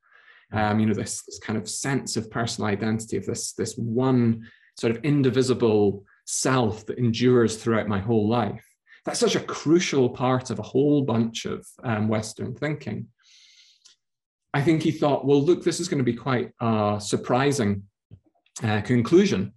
Um, 0.53 0.79
you 0.79 0.85
know, 0.85 0.93
this 0.93 1.23
this 1.23 1.39
kind 1.39 1.59
of 1.59 1.69
sense 1.69 2.15
of 2.15 2.31
personal 2.31 2.69
identity 2.69 3.17
of 3.17 3.25
this 3.25 3.51
this 3.51 3.75
one 3.75 4.47
sort 4.79 4.95
of 4.95 5.03
indivisible 5.03 6.05
self 6.25 6.85
that 6.85 6.97
endures 6.97 7.57
throughout 7.57 7.89
my 7.89 7.99
whole 7.99 8.29
life. 8.29 8.65
That's 9.03 9.19
such 9.19 9.35
a 9.35 9.41
crucial 9.41 10.09
part 10.09 10.51
of 10.51 10.59
a 10.59 10.63
whole 10.63 11.01
bunch 11.01 11.45
of 11.45 11.67
um, 11.83 12.07
Western 12.07 12.55
thinking. 12.55 13.07
I 14.53 14.61
think 14.61 14.83
he 14.83 14.91
thought, 14.91 15.25
well, 15.25 15.41
look, 15.41 15.63
this 15.63 15.79
is 15.79 15.89
going 15.89 15.99
to 15.99 16.03
be 16.03 16.15
quite 16.15 16.51
a 16.61 16.97
surprising 17.01 17.83
uh, 18.63 18.81
conclusion 18.81 19.53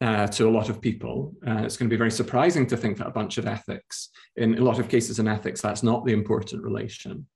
uh, 0.00 0.26
to 0.28 0.48
a 0.48 0.50
lot 0.50 0.68
of 0.68 0.80
people. 0.80 1.34
Uh, 1.46 1.62
it's 1.64 1.76
going 1.76 1.88
to 1.88 1.92
be 1.92 1.98
very 1.98 2.10
surprising 2.10 2.66
to 2.66 2.76
think 2.76 2.98
that 2.98 3.08
a 3.08 3.12
bunch 3.12 3.38
of 3.38 3.46
ethics, 3.46 4.10
in 4.36 4.56
a 4.58 4.64
lot 4.64 4.78
of 4.78 4.88
cases 4.88 5.18
in 5.18 5.26
ethics, 5.26 5.60
that's 5.60 5.82
not 5.82 6.04
the 6.04 6.12
important 6.12 6.62
relation. 6.62 7.26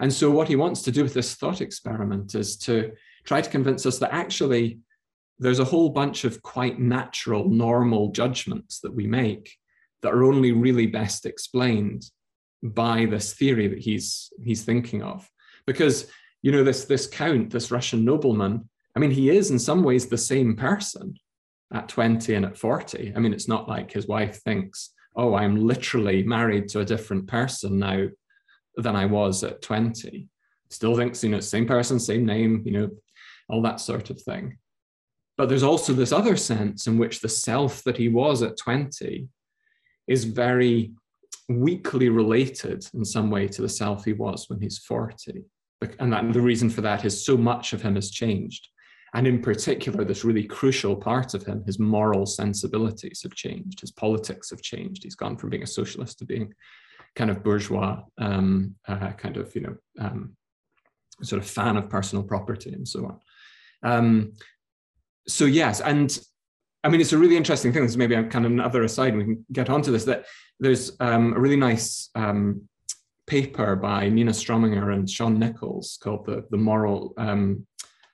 And 0.00 0.12
so, 0.12 0.30
what 0.30 0.48
he 0.48 0.56
wants 0.56 0.82
to 0.82 0.92
do 0.92 1.02
with 1.02 1.14
this 1.14 1.34
thought 1.34 1.60
experiment 1.60 2.34
is 2.34 2.56
to 2.58 2.92
try 3.24 3.40
to 3.40 3.50
convince 3.50 3.86
us 3.86 3.98
that 3.98 4.12
actually 4.12 4.78
there's 5.38 5.60
a 5.60 5.64
whole 5.64 5.90
bunch 5.90 6.24
of 6.24 6.42
quite 6.42 6.78
natural, 6.78 7.48
normal 7.48 8.12
judgments 8.12 8.80
that 8.80 8.94
we 8.94 9.06
make 9.06 9.56
that 10.02 10.12
are 10.12 10.24
only 10.24 10.52
really 10.52 10.86
best 10.86 11.26
explained 11.26 12.04
by 12.62 13.06
this 13.06 13.34
theory 13.34 13.68
that 13.68 13.78
he's 13.78 14.32
he's 14.42 14.64
thinking 14.64 15.02
of. 15.02 15.28
Because 15.66 16.06
you 16.42 16.52
know 16.52 16.62
this 16.62 16.84
this 16.84 17.06
count, 17.06 17.50
this 17.50 17.70
Russian 17.70 18.04
nobleman, 18.04 18.68
I 18.94 19.00
mean, 19.00 19.10
he 19.10 19.30
is 19.30 19.50
in 19.50 19.58
some 19.58 19.82
ways 19.82 20.06
the 20.06 20.18
same 20.18 20.54
person 20.56 21.14
at 21.74 21.88
20 21.88 22.34
and 22.34 22.46
at 22.46 22.56
40. 22.56 23.12
I 23.14 23.18
mean, 23.18 23.34
it's 23.34 23.48
not 23.48 23.68
like 23.68 23.92
his 23.92 24.06
wife 24.06 24.40
thinks, 24.42 24.90
oh, 25.16 25.34
I'm 25.34 25.56
literally 25.56 26.22
married 26.22 26.68
to 26.68 26.80
a 26.80 26.84
different 26.84 27.26
person 27.26 27.78
now 27.78 28.06
than 28.76 28.96
I 28.96 29.06
was 29.06 29.42
at 29.44 29.60
20. 29.62 30.28
Still 30.70 30.96
thinks, 30.96 31.22
you 31.22 31.30
know, 31.30 31.40
same 31.40 31.66
person, 31.66 32.00
same 32.00 32.24
name, 32.24 32.62
you 32.64 32.72
know, 32.72 32.90
all 33.48 33.62
that 33.62 33.80
sort 33.80 34.10
of 34.10 34.20
thing. 34.22 34.58
But 35.36 35.48
there's 35.48 35.62
also 35.64 35.92
this 35.92 36.12
other 36.12 36.36
sense 36.36 36.86
in 36.86 36.96
which 36.96 37.20
the 37.20 37.28
self 37.28 37.82
that 37.84 37.96
he 37.96 38.08
was 38.08 38.42
at 38.42 38.56
20 38.56 39.28
is 40.06 40.24
very 40.24 40.92
weakly 41.48 42.08
related 42.08 42.86
in 42.94 43.04
some 43.04 43.30
way 43.30 43.48
to 43.48 43.62
the 43.62 43.68
self 43.68 44.04
he 44.04 44.12
was 44.12 44.48
when 44.48 44.60
he's 44.60 44.78
40. 44.78 45.42
And 45.98 46.12
that, 46.12 46.32
the 46.32 46.40
reason 46.40 46.70
for 46.70 46.80
that 46.82 47.04
is 47.04 47.26
so 47.26 47.36
much 47.36 47.72
of 47.72 47.82
him 47.82 47.96
has 47.96 48.10
changed. 48.10 48.68
And 49.14 49.26
in 49.28 49.40
particular, 49.40 50.04
this 50.04 50.24
really 50.24 50.42
crucial 50.42 50.96
part 50.96 51.34
of 51.34 51.46
him, 51.46 51.62
his 51.64 51.78
moral 51.78 52.26
sensibilities 52.26 53.22
have 53.22 53.34
changed, 53.34 53.80
his 53.80 53.92
politics 53.92 54.50
have 54.50 54.60
changed. 54.60 55.04
He's 55.04 55.14
gone 55.14 55.36
from 55.36 55.50
being 55.50 55.62
a 55.62 55.68
socialist 55.68 56.18
to 56.18 56.24
being 56.24 56.52
kind 57.14 57.30
of 57.30 57.44
bourgeois, 57.44 58.02
um, 58.18 58.74
uh, 58.88 59.12
kind 59.12 59.36
of, 59.36 59.54
you 59.54 59.60
know, 59.62 59.76
um, 60.00 60.36
sort 61.22 61.40
of 61.40 61.48
fan 61.48 61.76
of 61.76 61.88
personal 61.88 62.24
property 62.24 62.72
and 62.72 62.86
so 62.86 63.06
on. 63.06 63.20
Um, 63.84 64.32
so 65.28 65.44
yes, 65.44 65.80
and 65.80 66.18
I 66.82 66.88
mean, 66.88 67.00
it's 67.00 67.12
a 67.12 67.18
really 67.18 67.36
interesting 67.36 67.72
thing. 67.72 67.82
This 67.82 67.92
is 67.92 67.96
maybe 67.96 68.14
kind 68.24 68.44
of 68.44 68.52
another 68.52 68.82
aside, 68.82 69.14
and 69.14 69.18
we 69.18 69.24
can 69.24 69.46
get 69.52 69.70
onto 69.70 69.90
this. 69.90 70.04
That 70.04 70.26
there's 70.60 70.96
um, 71.00 71.32
a 71.32 71.40
really 71.40 71.56
nice 71.56 72.10
um, 72.14 72.68
paper 73.26 73.74
by 73.74 74.10
Nina 74.10 74.32
Strohminger 74.32 74.92
and 74.92 75.08
Shaun 75.08 75.38
Nichols 75.38 75.98
called 76.02 76.26
the 76.26 76.44
the 76.50 76.58
Moral 76.58 77.14
um, 77.16 77.66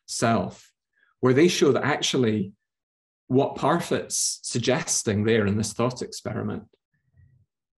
Self, 0.06 0.70
where 1.20 1.34
they 1.34 1.48
show 1.48 1.72
that 1.72 1.84
actually 1.84 2.52
what 3.28 3.56
Parfit's 3.56 4.40
suggesting 4.42 5.24
there 5.24 5.46
in 5.46 5.56
this 5.56 5.72
thought 5.72 6.02
experiment 6.02 6.64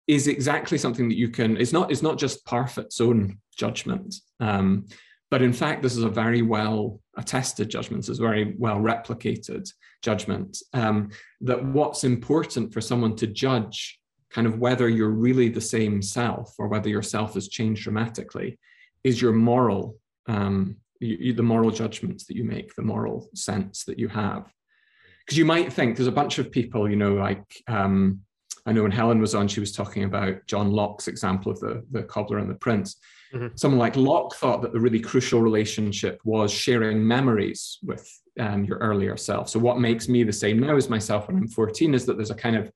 is 0.08 0.28
exactly 0.28 0.78
something 0.78 1.10
that 1.10 1.18
you 1.18 1.30
can. 1.30 1.58
It's 1.58 1.74
not. 1.74 1.92
It's 1.92 2.02
not 2.02 2.18
just 2.18 2.46
Parfit's 2.46 3.02
own 3.02 3.40
judgment. 3.58 4.16
Um, 4.40 4.88
but 5.30 5.42
in 5.42 5.54
fact, 5.54 5.82
this 5.82 5.96
is 5.96 6.04
a 6.04 6.10
very 6.10 6.42
well 6.42 7.00
attested 7.18 7.70
judgment, 7.70 8.08
it's 8.08 8.20
a 8.20 8.22
very 8.22 8.54
well 8.58 8.78
replicated 8.78 9.72
judgment. 10.02 10.58
Um, 10.74 11.10
that 11.42 11.64
what's 11.64 12.04
important 12.04 12.74
for 12.74 12.82
someone 12.82 13.16
to 13.18 13.28
judge 13.28 14.00
kind 14.30 14.48
of 14.48 14.60
whether 14.60 14.88
you're 14.88 15.10
really 15.10 15.50
the 15.50 15.62
same 15.62 16.02
self 16.02 16.56
or 16.58 16.68
whether 16.68 16.90
your 16.90 17.02
self 17.02 17.34
has 17.34 17.50
changed 17.50 17.84
dramatically 17.84 18.58
is 19.04 19.22
your 19.22 19.34
moral, 19.34 19.98
um, 20.28 20.78
you, 21.02 21.34
the 21.34 21.44
moral 21.44 21.72
judgments 21.72 22.26
that 22.26 22.36
you 22.36 22.44
make, 22.44 22.76
the 22.76 22.82
moral 22.82 23.30
sense 23.34 23.84
that 23.86 24.00
you 24.00 24.08
have. 24.08 24.52
Because 25.26 25.38
you 25.38 25.46
might 25.46 25.72
think 25.72 25.96
there's 25.96 26.08
a 26.08 26.12
bunch 26.12 26.40
of 26.40 26.52
people, 26.52 26.90
you 26.90 26.96
know, 26.96 27.14
like 27.14 27.64
um, 27.68 28.22
I 28.66 28.74
know 28.74 28.84
when 28.84 28.92
Helen 28.92 29.20
was 29.20 29.36
on, 29.36 29.48
she 29.48 29.60
was 29.60 29.72
talking 29.72 30.04
about 30.04 30.46
John 30.48 30.72
Locke's 30.72 31.08
example 31.08 31.52
of 31.52 31.60
the, 31.60 31.84
the 31.92 32.04
cobbler 32.04 32.38
and 32.38 32.50
the 32.50 32.56
prince. 32.56 32.98
Mm-hmm. 33.34 33.56
Someone 33.56 33.80
like 33.80 33.96
Locke 33.96 34.36
thought 34.36 34.62
that 34.62 34.74
the 34.74 34.80
really 34.80 35.00
crucial 35.00 35.42
relationship 35.42 36.20
was 36.24 36.52
sharing 36.52 37.06
memories 37.06 37.80
with 37.82 38.08
um, 38.40 38.66
your 38.66 38.78
earlier 38.78 39.18
self. 39.18 39.50
So, 39.50 39.60
what 39.60 39.80
makes 39.80 40.08
me 40.08 40.24
the 40.24 40.34
same 40.34 40.60
now 40.60 40.76
as 40.76 40.90
myself 40.90 41.28
when 41.28 41.38
I'm 41.38 41.48
14 41.48 41.94
is 41.94 42.06
that 42.06 42.18
there's 42.18 42.32
a 42.32 42.36
kind 42.36 42.56
of 42.56 42.72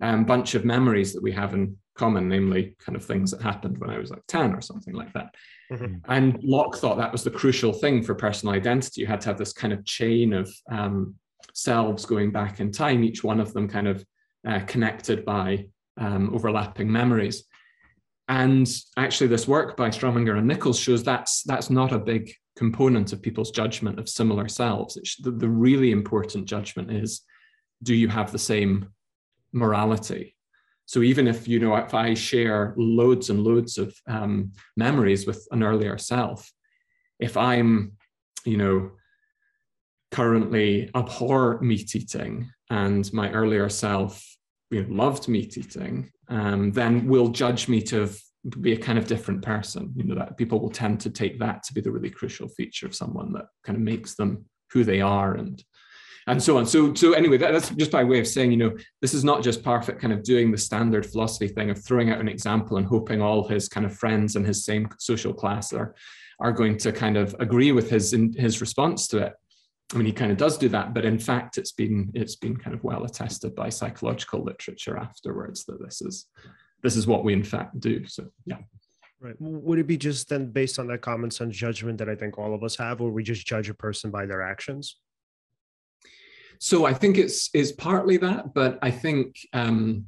um, 0.00 0.24
bunch 0.24 0.54
of 0.54 0.64
memories 0.64 1.12
that 1.12 1.22
we 1.22 1.32
have 1.32 1.54
in 1.54 1.76
common, 1.94 2.28
namely 2.28 2.76
kind 2.78 2.96
of 2.96 3.04
things 3.04 3.30
that 3.30 3.42
happened 3.42 3.78
when 3.78 3.90
I 3.90 3.98
was 3.98 4.10
like 4.10 4.22
10 4.28 4.54
or 4.54 4.60
something 4.60 4.94
like 4.94 5.12
that. 5.12 5.34
Mm-hmm. 5.72 5.96
And 6.08 6.42
Locke 6.42 6.76
thought 6.76 6.96
that 6.98 7.12
was 7.12 7.24
the 7.24 7.30
crucial 7.30 7.72
thing 7.72 8.02
for 8.02 8.14
personal 8.14 8.54
identity. 8.54 9.00
You 9.00 9.06
had 9.06 9.20
to 9.22 9.28
have 9.28 9.38
this 9.38 9.52
kind 9.52 9.72
of 9.72 9.84
chain 9.84 10.32
of 10.32 10.50
um, 10.70 11.16
selves 11.52 12.06
going 12.06 12.30
back 12.30 12.60
in 12.60 12.70
time, 12.70 13.04
each 13.04 13.24
one 13.24 13.40
of 13.40 13.52
them 13.52 13.68
kind 13.68 13.88
of 13.88 14.04
uh, 14.46 14.60
connected 14.60 15.24
by 15.24 15.66
um, 15.98 16.32
overlapping 16.34 16.90
memories. 16.90 17.44
And 18.28 18.68
actually, 18.96 19.28
this 19.28 19.48
work 19.48 19.76
by 19.76 19.88
Strohminger 19.88 20.36
and 20.36 20.46
Nichols 20.46 20.78
shows 20.78 21.02
that's 21.02 21.42
that's 21.44 21.70
not 21.70 21.92
a 21.92 21.98
big 21.98 22.30
component 22.56 23.12
of 23.12 23.22
people's 23.22 23.50
judgment 23.50 23.98
of 23.98 24.08
similar 24.08 24.48
selves. 24.48 24.98
The, 25.22 25.30
the 25.30 25.48
really 25.48 25.92
important 25.92 26.44
judgment 26.44 26.90
is, 26.90 27.22
do 27.82 27.94
you 27.94 28.08
have 28.08 28.30
the 28.30 28.38
same 28.38 28.88
morality? 29.58 30.36
So 30.86 31.02
even 31.02 31.28
if 31.28 31.46
you 31.46 31.60
know 31.60 31.76
if 31.76 31.92
I 31.92 32.14
share 32.14 32.74
loads 32.78 33.28
and 33.28 33.44
loads 33.44 33.76
of 33.76 33.94
um, 34.06 34.52
memories 34.76 35.26
with 35.26 35.46
an 35.50 35.62
earlier 35.62 35.98
self, 35.98 36.50
if 37.20 37.36
I'm, 37.36 37.92
you 38.44 38.56
know, 38.56 38.92
currently 40.10 40.90
abhor 40.94 41.60
meat 41.60 41.94
eating 41.94 42.50
and 42.70 43.12
my 43.12 43.30
earlier 43.32 43.68
self 43.68 44.24
you 44.70 44.82
know, 44.82 44.94
loved 44.94 45.28
meat 45.28 45.58
eating, 45.58 46.10
um, 46.28 46.72
then 46.72 47.06
will 47.06 47.28
judge 47.28 47.68
me 47.68 47.82
to 47.82 48.08
be 48.60 48.72
a 48.72 48.78
kind 48.78 48.98
of 48.98 49.06
different 49.06 49.42
person. 49.42 49.92
You 49.96 50.04
know, 50.04 50.14
that 50.14 50.36
people 50.36 50.60
will 50.60 50.70
tend 50.70 51.00
to 51.00 51.10
take 51.10 51.38
that 51.40 51.62
to 51.64 51.74
be 51.74 51.80
the 51.80 51.90
really 51.90 52.10
crucial 52.10 52.48
feature 52.48 52.86
of 52.86 52.94
someone 52.94 53.32
that 53.34 53.46
kind 53.64 53.76
of 53.76 53.82
makes 53.82 54.14
them 54.14 54.46
who 54.72 54.84
they 54.84 55.00
are 55.00 55.34
and 55.34 55.62
and 56.28 56.42
so 56.42 56.58
on. 56.58 56.66
So, 56.66 56.92
so 56.92 57.12
anyway, 57.12 57.38
that, 57.38 57.52
that's 57.52 57.70
just 57.70 57.90
by 57.90 58.04
way 58.04 58.20
of 58.20 58.26
saying, 58.26 58.50
you 58.50 58.58
know, 58.58 58.76
this 59.00 59.14
is 59.14 59.24
not 59.24 59.42
just 59.42 59.62
Parfit 59.62 59.98
kind 59.98 60.12
of 60.12 60.22
doing 60.22 60.50
the 60.50 60.58
standard 60.58 61.06
philosophy 61.06 61.48
thing 61.48 61.70
of 61.70 61.82
throwing 61.82 62.10
out 62.10 62.20
an 62.20 62.28
example 62.28 62.76
and 62.76 62.86
hoping 62.86 63.22
all 63.22 63.48
his 63.48 63.68
kind 63.68 63.86
of 63.86 63.96
friends 63.96 64.36
in 64.36 64.44
his 64.44 64.64
same 64.64 64.88
social 64.98 65.32
class 65.32 65.72
are 65.72 65.94
are 66.40 66.52
going 66.52 66.76
to 66.78 66.92
kind 66.92 67.16
of 67.16 67.34
agree 67.40 67.72
with 67.72 67.90
his 67.90 68.12
in, 68.12 68.32
his 68.34 68.60
response 68.60 69.08
to 69.08 69.18
it. 69.18 69.32
I 69.92 69.96
mean, 69.96 70.06
he 70.06 70.12
kind 70.12 70.30
of 70.30 70.36
does 70.36 70.58
do 70.58 70.68
that, 70.68 70.92
but 70.92 71.06
in 71.06 71.18
fact, 71.18 71.56
it's 71.56 71.72
been 71.72 72.10
it's 72.14 72.36
been 72.36 72.56
kind 72.56 72.74
of 72.74 72.84
well 72.84 73.04
attested 73.04 73.54
by 73.54 73.70
psychological 73.70 74.44
literature 74.44 74.98
afterwards 74.98 75.64
that 75.64 75.82
this 75.82 76.02
is 76.02 76.26
this 76.82 76.94
is 76.94 77.06
what 77.06 77.24
we 77.24 77.32
in 77.32 77.42
fact 77.42 77.80
do. 77.80 78.06
So 78.06 78.26
yeah. 78.44 78.58
Right. 79.20 79.34
Would 79.40 79.80
it 79.80 79.88
be 79.88 79.96
just 79.96 80.28
then 80.28 80.52
based 80.52 80.78
on 80.78 80.86
that 80.88 81.00
common 81.00 81.32
sense 81.32 81.56
judgment 81.56 81.98
that 81.98 82.08
I 82.08 82.14
think 82.14 82.38
all 82.38 82.54
of 82.54 82.62
us 82.62 82.76
have, 82.76 83.00
where 83.00 83.10
we 83.10 83.24
just 83.24 83.44
judge 83.44 83.68
a 83.68 83.74
person 83.74 84.12
by 84.12 84.26
their 84.26 84.42
actions? 84.42 84.96
So 86.58 86.86
I 86.86 86.94
think 86.94 87.18
it's 87.18 87.50
is 87.54 87.72
partly 87.72 88.16
that, 88.18 88.54
but 88.54 88.78
I 88.82 88.90
think 88.90 89.38
um, 89.52 90.06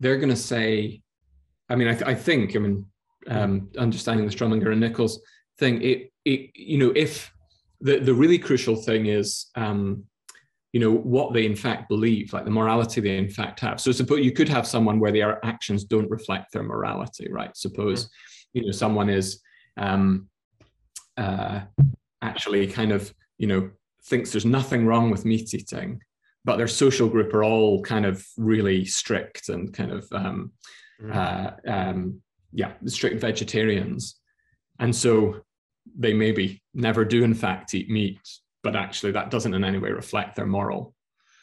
they're 0.00 0.18
going 0.18 0.28
to 0.28 0.36
say, 0.36 1.02
I 1.68 1.74
mean, 1.74 1.88
I, 1.88 1.92
th- 1.92 2.04
I 2.04 2.14
think, 2.14 2.56
I 2.56 2.60
mean, 2.60 2.86
um, 3.28 3.70
understanding 3.76 4.26
the 4.26 4.34
Strohminger 4.34 4.70
and 4.72 4.80
Nichols 4.80 5.20
thing, 5.58 5.82
it, 5.82 6.12
it, 6.24 6.50
you 6.54 6.78
know, 6.78 6.92
if 6.94 7.32
the, 7.80 7.98
the 7.98 8.14
really 8.14 8.38
crucial 8.38 8.76
thing 8.76 9.06
is 9.06 9.46
um, 9.54 10.04
you 10.72 10.80
know 10.80 10.92
what 10.92 11.32
they 11.32 11.46
in 11.46 11.56
fact 11.56 11.88
believe 11.88 12.32
like 12.32 12.44
the 12.44 12.50
morality 12.50 13.00
they 13.00 13.16
in 13.16 13.28
fact 13.28 13.58
have 13.60 13.80
so 13.80 13.90
suppose 13.90 14.20
you 14.20 14.32
could 14.32 14.48
have 14.48 14.66
someone 14.66 15.00
where 15.00 15.12
their 15.12 15.44
actions 15.44 15.84
don't 15.84 16.10
reflect 16.10 16.52
their 16.52 16.62
morality 16.62 17.26
right 17.30 17.56
suppose 17.56 18.04
mm-hmm. 18.04 18.58
you 18.58 18.66
know 18.66 18.72
someone 18.72 19.08
is 19.08 19.40
um, 19.76 20.28
uh, 21.16 21.60
actually 22.22 22.66
kind 22.66 22.92
of 22.92 23.12
you 23.38 23.46
know 23.46 23.70
thinks 24.08 24.32
there's 24.32 24.44
nothing 24.44 24.86
wrong 24.86 25.10
with 25.10 25.24
meat 25.24 25.54
eating, 25.54 26.00
but 26.44 26.56
their 26.56 26.68
social 26.68 27.08
group 27.08 27.32
are 27.34 27.44
all 27.44 27.82
kind 27.82 28.06
of 28.06 28.24
really 28.36 28.84
strict 28.84 29.48
and 29.48 29.72
kind 29.72 29.92
of 29.92 30.06
um, 30.12 30.52
mm. 31.00 31.14
uh, 31.14 31.70
um, 31.70 32.20
yeah, 32.52 32.72
strict 32.86 33.20
vegetarians, 33.20 34.20
and 34.78 34.94
so 34.94 35.40
they 35.98 36.12
maybe 36.12 36.62
never 36.74 37.04
do 37.04 37.24
in 37.24 37.34
fact 37.34 37.74
eat 37.74 37.90
meat, 37.90 38.20
but 38.62 38.76
actually 38.76 39.12
that 39.12 39.30
doesn't 39.30 39.54
in 39.54 39.64
any 39.64 39.78
way 39.78 39.90
reflect 39.90 40.36
their 40.36 40.46
moral 40.46 40.94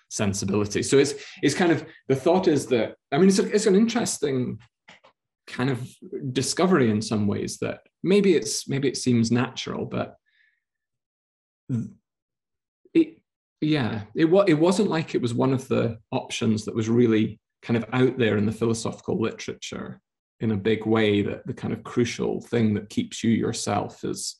sensibility. 0.10 0.84
So 0.84 0.98
it's 0.98 1.14
it's 1.42 1.56
kind 1.56 1.72
of 1.72 1.86
the 2.08 2.16
thought 2.16 2.48
is 2.48 2.68
that 2.68 2.96
I 3.12 3.18
mean 3.18 3.30
it's 3.30 3.40
a, 3.40 3.52
it's 3.54 3.66
an 3.66 3.76
interesting 3.76 4.60
kind 5.48 5.70
of 5.70 5.88
discovery 6.32 6.90
in 6.90 7.02
some 7.02 7.28
ways 7.28 7.58
that 7.60 7.82
maybe 8.04 8.36
it's 8.36 8.68
maybe 8.68 8.88
it 8.88 8.98
seems 8.98 9.32
natural, 9.32 9.86
but 9.86 10.16
yeah 13.62 14.02
it 14.16 14.26
was 14.26 14.46
it 14.48 14.54
wasn't 14.54 14.90
like 14.90 15.16
it 15.16 15.22
was 15.22 15.34
one 15.34 15.54
of 15.54 15.68
the 15.68 15.98
options 16.12 16.66
that 16.66 16.76
was 16.76 16.90
really 16.90 17.40
kind 17.62 17.78
of 17.78 17.86
out 17.94 18.18
there 18.18 18.38
in 18.38 18.46
the 18.46 18.52
philosophical 18.52 19.20
literature 19.20 20.02
in 20.42 20.52
a 20.52 20.58
big 20.58 20.86
way 20.86 21.22
that 21.22 21.46
the 21.48 21.54
kind 21.54 21.74
of 21.74 21.84
crucial 21.84 22.42
thing 22.42 22.74
that 22.74 22.90
keeps 22.90 23.24
you 23.24 23.32
yourself 23.32 24.04
is 24.04 24.40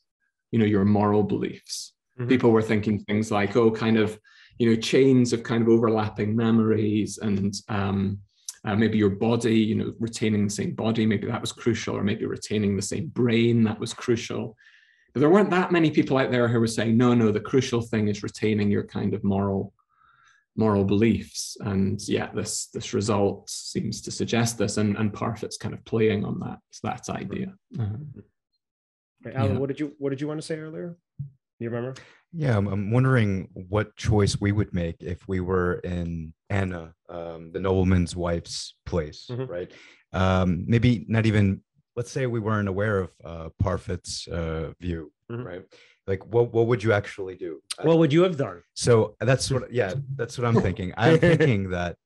you 0.52 0.58
know 0.58 0.64
your 0.64 0.84
moral 0.84 1.22
beliefs 1.22 1.94
mm-hmm. 2.18 2.28
people 2.28 2.50
were 2.50 2.62
thinking 2.62 2.98
things 3.00 3.30
like 3.30 3.56
oh 3.56 3.70
kind 3.70 3.96
of 3.96 4.18
you 4.58 4.68
know 4.68 4.76
chains 4.80 5.32
of 5.32 5.42
kind 5.42 5.62
of 5.62 5.68
overlapping 5.68 6.36
memories 6.36 7.18
and 7.18 7.54
um, 7.68 8.18
uh, 8.64 8.74
maybe 8.74 8.98
your 8.98 9.10
body 9.10 9.56
you 9.56 9.74
know 9.74 9.92
retaining 9.98 10.44
the 10.44 10.52
same 10.52 10.72
body 10.72 11.06
maybe 11.06 11.26
that 11.26 11.40
was 11.40 11.52
crucial 11.52 11.96
or 11.96 12.02
maybe 12.02 12.26
retaining 12.26 12.76
the 12.76 12.82
same 12.82 13.06
brain 13.08 13.64
that 13.64 13.78
was 13.78 13.94
crucial 13.94 14.56
there 15.20 15.30
weren't 15.30 15.50
that 15.50 15.72
many 15.72 15.90
people 15.90 16.18
out 16.18 16.30
there 16.30 16.48
who 16.48 16.60
were 16.60 16.66
saying 16.66 16.96
no 16.96 17.14
no 17.14 17.30
the 17.30 17.40
crucial 17.40 17.80
thing 17.80 18.08
is 18.08 18.22
retaining 18.22 18.70
your 18.70 18.84
kind 18.84 19.14
of 19.14 19.24
moral 19.24 19.72
moral 20.56 20.84
beliefs. 20.84 21.56
And 21.60 22.00
yeah, 22.08 22.30
this 22.32 22.66
this 22.66 22.94
result 22.94 23.48
seems 23.48 24.00
to 24.02 24.10
suggest 24.10 24.58
this, 24.58 24.78
and 24.78 24.96
and 24.96 25.12
Parfit's 25.12 25.56
kind 25.56 25.74
of 25.74 25.84
playing 25.84 26.24
on 26.24 26.40
that 26.40 26.58
that 26.82 27.08
idea. 27.10 27.54
Uh-huh. 27.78 27.96
Okay, 29.26 29.36
Alan, 29.36 29.54
yeah. 29.54 29.58
what 29.58 29.68
did 29.68 29.80
you 29.80 29.94
what 29.98 30.10
did 30.10 30.20
you 30.20 30.28
want 30.28 30.40
to 30.40 30.46
say 30.46 30.58
earlier? 30.58 30.96
You 31.58 31.70
remember? 31.70 31.94
Yeah, 32.32 32.56
I'm, 32.56 32.66
I'm 32.66 32.90
wondering 32.90 33.48
what 33.54 33.96
choice 33.96 34.38
we 34.40 34.52
would 34.52 34.74
make 34.74 34.96
if 35.00 35.26
we 35.26 35.40
were 35.40 35.74
in 35.74 36.34
Anna, 36.50 36.92
um, 37.08 37.50
the 37.52 37.60
nobleman's 37.60 38.14
wife's 38.14 38.74
place, 38.84 39.26
mm-hmm. 39.30 39.50
right? 39.50 39.72
Um, 40.12 40.64
maybe 40.66 41.04
not 41.08 41.26
even. 41.26 41.62
Let's 41.96 42.10
say 42.10 42.26
we 42.26 42.40
weren't 42.40 42.68
aware 42.68 42.98
of 43.00 43.10
uh, 43.24 43.48
Parfit's 43.58 44.28
uh, 44.28 44.72
view, 44.80 45.12
mm-hmm. 45.30 45.42
right? 45.42 45.62
like 46.06 46.24
what 46.32 46.52
what 46.52 46.66
would 46.66 46.82
you 46.82 46.92
actually 46.92 47.34
do? 47.34 47.60
What 47.82 47.98
would 47.98 48.12
you 48.12 48.22
have 48.22 48.36
done? 48.36 48.62
So 48.74 49.16
that's 49.20 49.50
what 49.50 49.72
yeah 49.72 49.94
that's 50.14 50.38
what 50.38 50.46
i'm 50.46 50.60
thinking. 50.60 50.92
I'm 50.96 51.18
thinking 51.30 51.70
that 51.70 51.96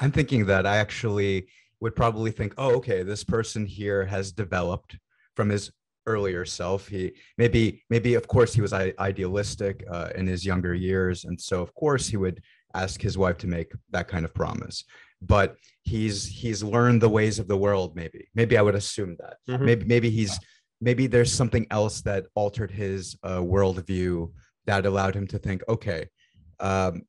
i'm 0.00 0.10
thinking 0.10 0.46
that 0.46 0.66
i 0.66 0.78
actually 0.78 1.46
would 1.80 1.94
probably 1.94 2.30
think 2.30 2.54
oh 2.58 2.76
okay 2.76 3.02
this 3.02 3.22
person 3.22 3.64
here 3.64 4.04
has 4.04 4.32
developed 4.32 4.96
from 5.36 5.48
his 5.50 5.70
earlier 6.06 6.44
self. 6.44 6.86
He 6.88 7.12
maybe 7.38 7.82
maybe 7.90 8.14
of 8.14 8.28
course 8.28 8.54
he 8.54 8.60
was 8.60 8.72
idealistic 8.72 9.84
uh, 9.90 10.10
in 10.14 10.26
his 10.26 10.44
younger 10.44 10.74
years. 10.74 11.24
And 11.24 11.40
so 11.40 11.62
of 11.62 11.74
course 11.74 12.06
he 12.06 12.16
would 12.16 12.42
ask 12.74 13.00
his 13.00 13.16
wife 13.16 13.38
to 13.38 13.46
make 13.46 13.72
that 13.90 14.08
kind 14.08 14.24
of 14.24 14.34
promise 14.34 14.84
but 15.20 15.56
he's 15.82 16.26
he's 16.26 16.62
learned 16.62 17.00
the 17.00 17.08
ways 17.08 17.38
of 17.38 17.48
the 17.48 17.56
world 17.56 17.94
maybe 17.96 18.28
maybe 18.34 18.56
i 18.58 18.62
would 18.62 18.74
assume 18.74 19.16
that 19.18 19.36
mm-hmm. 19.48 19.64
maybe 19.64 19.84
maybe 19.86 20.10
he's 20.10 20.38
maybe 20.80 21.06
there's 21.06 21.32
something 21.32 21.66
else 21.70 22.02
that 22.02 22.26
altered 22.34 22.70
his 22.70 23.16
uh, 23.22 23.38
worldview 23.38 24.30
that 24.66 24.86
allowed 24.86 25.14
him 25.14 25.26
to 25.28 25.38
think, 25.38 25.62
okay, 25.68 26.08
um, 26.60 27.02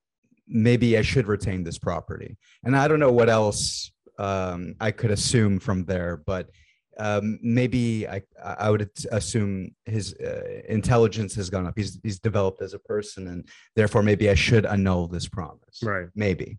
maybe 0.48 0.98
I 0.98 1.02
should 1.02 1.28
retain 1.28 1.64
this 1.64 1.78
property. 1.78 2.38
And 2.64 2.76
I 2.76 2.88
don't 2.88 3.00
know 3.00 3.12
what 3.12 3.30
else 3.30 3.92
um, 4.18 4.76
I 4.80 4.92
could 4.92 5.12
assume 5.12 5.60
from 5.60 5.86
there, 5.86 6.18
but 6.26 6.50
um, 6.98 7.40
maybe 7.42 8.08
I, 8.08 8.22
I 8.42 8.70
would 8.70 8.90
assume 9.12 9.72
his 9.86 10.14
uh, 10.14 10.62
intelligence 10.70 11.36
has 11.36 11.50
gone 11.50 11.66
up. 11.68 11.74
He's, 11.76 12.00
he's 12.04 12.20
developed 12.20 12.62
as 12.62 12.74
a 12.74 12.80
person, 12.80 13.28
and 13.28 13.48
therefore 13.76 14.02
maybe 14.02 14.30
I 14.30 14.36
should 14.36 14.66
annul 14.66 15.08
this 15.08 15.28
promise. 15.28 15.82
Right. 15.84 16.08
Maybe. 16.16 16.58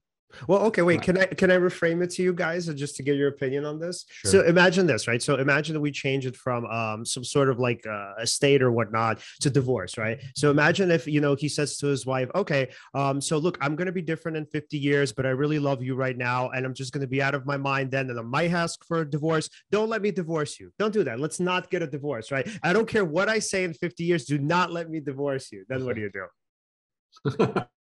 Well, 0.48 0.60
okay, 0.66 0.82
wait. 0.82 1.02
Can 1.02 1.18
I 1.18 1.26
can 1.26 1.50
I 1.50 1.56
reframe 1.56 2.02
it 2.02 2.10
to 2.12 2.22
you 2.22 2.32
guys 2.32 2.66
just 2.66 2.96
to 2.96 3.02
get 3.02 3.16
your 3.16 3.28
opinion 3.28 3.64
on 3.64 3.78
this? 3.78 4.04
Sure. 4.08 4.30
So 4.30 4.40
imagine 4.42 4.86
this, 4.86 5.08
right? 5.08 5.22
So 5.22 5.36
imagine 5.36 5.74
that 5.74 5.80
we 5.80 5.90
change 5.90 6.26
it 6.26 6.36
from 6.36 6.66
um, 6.66 7.04
some 7.04 7.24
sort 7.24 7.48
of 7.48 7.58
like 7.58 7.86
uh, 7.86 8.14
a 8.18 8.26
state 8.26 8.62
or 8.62 8.70
whatnot 8.70 9.20
to 9.40 9.50
divorce, 9.50 9.96
right? 9.96 10.20
So 10.34 10.50
imagine 10.50 10.90
if 10.90 11.06
you 11.06 11.20
know 11.20 11.34
he 11.34 11.48
says 11.48 11.76
to 11.78 11.86
his 11.86 12.06
wife, 12.06 12.28
"Okay, 12.34 12.68
um, 12.94 13.20
so 13.20 13.38
look, 13.38 13.56
I'm 13.60 13.76
going 13.76 13.86
to 13.86 13.92
be 13.92 14.02
different 14.02 14.36
in 14.36 14.46
50 14.46 14.78
years, 14.78 15.12
but 15.12 15.26
I 15.26 15.30
really 15.30 15.58
love 15.58 15.82
you 15.82 15.94
right 15.94 16.16
now, 16.16 16.50
and 16.50 16.66
I'm 16.66 16.74
just 16.74 16.92
going 16.92 17.02
to 17.02 17.06
be 17.06 17.22
out 17.22 17.34
of 17.34 17.46
my 17.46 17.56
mind 17.56 17.90
then, 17.90 18.10
and 18.10 18.18
I 18.18 18.22
might 18.22 18.52
ask 18.52 18.84
for 18.84 19.00
a 19.00 19.10
divorce. 19.10 19.48
Don't 19.70 19.88
let 19.88 20.02
me 20.02 20.10
divorce 20.10 20.60
you. 20.60 20.72
Don't 20.78 20.92
do 20.92 21.04
that. 21.04 21.20
Let's 21.20 21.40
not 21.40 21.70
get 21.70 21.82
a 21.82 21.86
divorce, 21.86 22.30
right? 22.30 22.48
I 22.62 22.72
don't 22.72 22.88
care 22.88 23.04
what 23.04 23.28
I 23.28 23.38
say 23.38 23.64
in 23.64 23.74
50 23.74 24.04
years. 24.04 24.24
Do 24.24 24.38
not 24.38 24.72
let 24.72 24.90
me 24.90 25.00
divorce 25.00 25.50
you. 25.52 25.64
Then 25.68 25.84
what 25.84 25.96
do 25.96 26.02
you 26.02 26.10
do? 26.10 26.26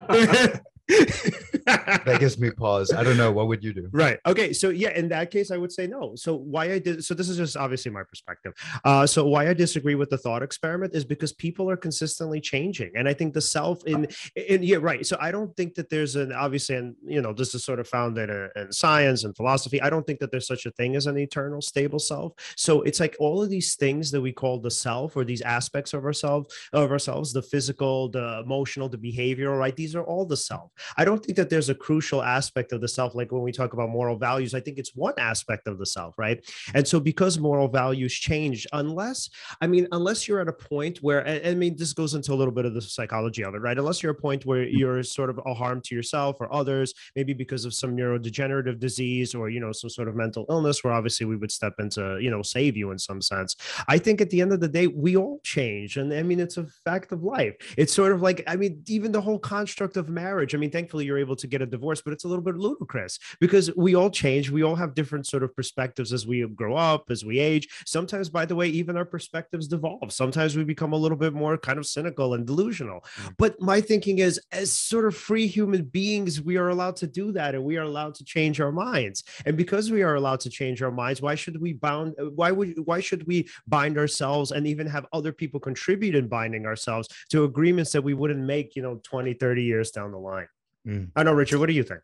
that 0.89 2.17
gives 2.19 2.39
me 2.39 2.51
pause. 2.51 2.93
I 2.93 3.03
don't 3.03 3.17
know. 3.17 3.31
What 3.31 3.49
would 3.49 3.63
you 3.63 3.73
do? 3.73 3.89
Right. 3.93 4.19
Okay. 4.27 4.53
So 4.53 4.71
yeah, 4.71 4.91
in 4.91 5.09
that 5.09 5.31
case, 5.31 5.51
I 5.51 5.57
would 5.57 5.73
say 5.73 5.87
no. 5.87 6.15
So 6.17 6.35
why 6.35 6.73
I 6.73 6.79
did 6.79 7.05
so 7.05 7.15
this 7.15 7.29
is 7.29 7.37
just 7.37 7.57
obviously 7.57 7.91
my 7.91 8.03
perspective. 8.03 8.55
Uh, 8.85 9.07
so 9.07 9.27
why 9.27 9.49
I 9.49 9.55
disagree 9.55 9.95
with 9.95 10.11
the 10.11 10.19
thought 10.19 10.43
experiment 10.43 10.95
is 10.95 11.05
because 11.05 11.33
people 11.33 11.71
are 11.71 11.77
consistently 11.77 12.41
changing. 12.41 12.93
And 12.95 13.09
I 13.09 13.15
think 13.15 13.35
the 13.35 13.41
self 13.41 13.85
in, 13.85 14.09
in 14.35 14.63
yeah, 14.63 14.79
right. 14.81 15.05
So 15.05 15.17
I 15.21 15.31
don't 15.31 15.55
think 15.57 15.75
that 15.75 15.91
there's 15.91 16.17
an 16.17 16.33
obviously 16.33 16.77
and 16.77 16.97
you 17.05 17.21
know, 17.21 17.33
this 17.33 17.55
is 17.55 17.65
sort 17.65 17.81
of 17.81 17.89
founded 17.89 18.31
in, 18.31 18.49
in 18.57 18.73
science 18.73 19.25
and 19.25 19.37
philosophy. 19.37 19.83
I 19.83 19.91
don't 19.91 20.07
think 20.07 20.21
that 20.21 20.31
there's 20.31 20.47
such 20.47 20.65
a 20.67 20.71
thing 20.73 20.97
as 20.97 21.07
an 21.07 21.19
eternal 21.19 21.61
stable 21.61 21.99
self. 21.99 22.33
So 22.57 22.83
it's 22.83 23.01
like 23.01 23.17
all 23.21 23.43
of 23.43 23.51
these 23.51 23.75
things 23.75 24.11
that 24.13 24.21
we 24.21 24.33
call 24.33 24.59
the 24.59 24.71
self 24.71 25.17
or 25.17 25.25
these 25.25 25.43
aspects 25.43 25.93
of 25.93 26.05
ourselves 26.05 26.55
of 26.73 26.91
ourselves, 26.91 27.33
the 27.33 27.43
physical, 27.43 28.09
the 28.09 28.41
emotional, 28.45 28.89
the 28.89 28.99
behavioral, 28.99 29.59
right? 29.59 29.77
These 29.77 29.95
are 29.95 30.05
all 30.05 30.25
the 30.25 30.37
self. 30.37 30.71
I 30.97 31.05
don't 31.05 31.25
think 31.25 31.37
that 31.37 31.51
there's 31.51 31.69
a 31.69 31.75
crucial 31.75 32.23
aspect 32.23 32.73
of 32.73 32.81
the 32.81 32.89
self. 32.89 33.15
Like 33.15 33.33
when 33.33 33.43
we 33.43 33.53
talk 33.53 33.73
about 33.73 33.91
moral 33.91 34.17
values, 34.17 34.55
I 34.55 34.61
think 34.61 34.79
it's 34.79 34.95
one 34.95 35.15
aspect 35.19 35.67
of 35.67 35.79
the 35.79 35.87
self, 35.87 36.15
right? 36.19 36.45
And 36.75 36.87
so 36.87 37.01
because 37.01 37.39
moral 37.39 37.69
values 37.69 38.13
change, 38.13 38.67
unless, 38.73 39.31
I 39.61 39.67
mean, 39.67 39.87
unless 39.93 40.27
you're 40.27 40.41
at 40.41 40.49
a 40.49 40.53
point 40.53 40.99
where, 40.99 41.27
I 41.27 41.55
mean, 41.55 41.77
this 41.77 41.93
goes 41.93 42.15
into 42.15 42.33
a 42.33 42.37
little 42.37 42.55
bit 42.55 42.65
of 42.65 42.75
the 42.75 42.83
psychology 42.83 43.45
of 43.45 43.55
it, 43.55 43.59
right? 43.59 43.79
Unless 43.79 44.03
you're 44.03 44.13
a 44.13 44.15
point 44.15 44.47
where 44.47 44.65
you're 44.65 45.03
sort 45.03 45.31
of 45.31 45.41
a 45.47 45.55
harm 45.55 45.81
to 45.83 45.95
yourself 45.95 46.37
or 46.41 46.53
others, 46.53 46.95
maybe 47.17 47.33
because 47.33 47.65
of 47.65 47.75
some 47.75 47.97
neurodegenerative 47.97 48.79
disease 48.79 49.35
or, 49.35 49.51
you 49.51 49.61
know, 49.61 49.73
some 49.73 49.91
sort 49.91 50.09
of 50.09 50.17
mental 50.17 50.47
illness 50.49 50.85
where 50.85 50.93
obviously 50.93 51.27
we 51.27 51.37
would 51.37 51.53
step 51.53 51.75
into, 51.79 52.19
you 52.21 52.31
know, 52.31 52.43
save 52.43 52.77
you 52.77 52.91
in 52.91 52.99
some 52.99 53.21
sense. 53.21 53.57
I 53.87 53.99
think 53.99 54.21
at 54.21 54.31
the 54.31 54.41
end 54.41 54.53
of 54.53 54.61
the 54.61 54.69
day, 54.69 54.87
we 54.87 55.17
all 55.17 55.41
change. 55.43 55.97
And 55.97 56.13
I 56.13 56.23
mean, 56.23 56.41
it's 56.41 56.57
a 56.57 56.67
fact 56.85 57.13
of 57.13 57.23
life. 57.23 57.55
It's 57.77 57.93
sort 57.93 58.13
of 58.13 58.23
like, 58.23 58.43
I 58.47 58.57
mean, 58.57 58.83
even 58.87 59.13
the 59.13 59.21
whole 59.21 59.39
construct 59.39 59.97
of 59.97 60.09
marriage. 60.09 60.55
I 60.55 60.59
mean, 60.59 60.68
thankfully 60.73 61.05
you're 61.05 61.19
able 61.19 61.37
to 61.37 61.47
get 61.47 61.63
a 61.63 61.67
divorce, 61.67 62.01
but 62.01 62.13
it's 62.13 62.25
a 62.25 62.29
little 62.29 62.45
bit 62.45 62.57
ludicrous 62.57 63.19
because 63.41 63.75
we 63.77 63.95
all 63.95 64.11
change. 64.11 64.51
We 64.51 64.63
all 64.63 64.77
have 64.77 64.95
different 64.95 65.27
sort 65.27 65.43
of 65.43 65.55
perspectives 65.55 66.13
as 66.13 66.27
we 66.27 66.47
grow 66.49 66.77
up, 66.77 67.11
as 67.11 67.25
we 67.25 67.39
age. 67.39 67.69
Sometimes, 67.87 68.29
by 68.29 68.47
the 68.47 68.57
way, 68.57 68.69
even 68.69 68.97
our 68.97 69.05
perspectives 69.05 69.69
devolve. 69.69 70.13
Sometimes 70.13 70.57
we 70.57 70.65
become 70.65 70.93
a 70.93 70.97
little 70.97 71.19
bit 71.19 71.33
more 71.33 71.59
kind 71.59 71.79
of 71.79 71.87
cynical 71.87 72.35
and 72.35 72.47
delusional. 72.47 73.01
Mm-hmm. 73.01 73.29
But 73.39 73.61
my 73.61 73.81
thinking 73.81 74.19
is, 74.19 74.41
as 74.53 74.73
sort 74.73 75.07
of 75.07 75.17
free 75.17 75.47
human 75.47 75.85
beings, 75.85 76.41
we 76.41 76.57
are 76.57 76.69
allowed 76.69 76.97
to 76.97 77.07
do 77.07 77.33
that 77.33 77.55
and 77.55 77.65
we 77.65 77.77
are 77.77 77.83
allowed 77.83 78.15
to 78.17 78.25
change 78.25 78.61
our 78.61 78.73
minds. 78.73 79.25
And 79.47 79.57
because 79.57 79.91
we 79.91 80.03
are 80.03 80.15
allowed 80.15 80.41
to 80.41 80.51
change 80.51 80.83
our 80.83 80.91
minds, 80.91 81.23
why 81.23 81.35
should 81.35 81.61
we 81.61 81.73
bound? 81.73 82.15
Why 82.35 82.51
would 82.51 82.75
why 82.85 83.01
should 83.01 83.27
we 83.27 83.49
bind 83.67 83.99
ourselves 83.99 84.53
and 84.53 84.67
even 84.67 84.87
have 84.87 85.07
other 85.13 85.33
people 85.33 85.61
contribute 85.61 86.15
in 86.15 86.29
binding 86.29 86.67
ourselves 86.67 87.09
to 87.31 87.45
agreements 87.45 87.93
that 87.93 88.03
we 88.03 88.15
wouldn't 88.15 88.45
make, 88.45 88.77
you 88.77 88.83
know, 88.83 89.01
20, 89.03 89.35
30 89.35 89.63
years 89.63 89.91
down 89.91 90.13
the 90.13 90.19
line? 90.19 90.49
Mm. 90.87 91.11
I 91.17 91.23
know, 91.23 91.33
Richard. 91.33 91.59
What 91.59 91.67
do 91.67 91.73
you 91.75 91.83
think? 91.83 92.01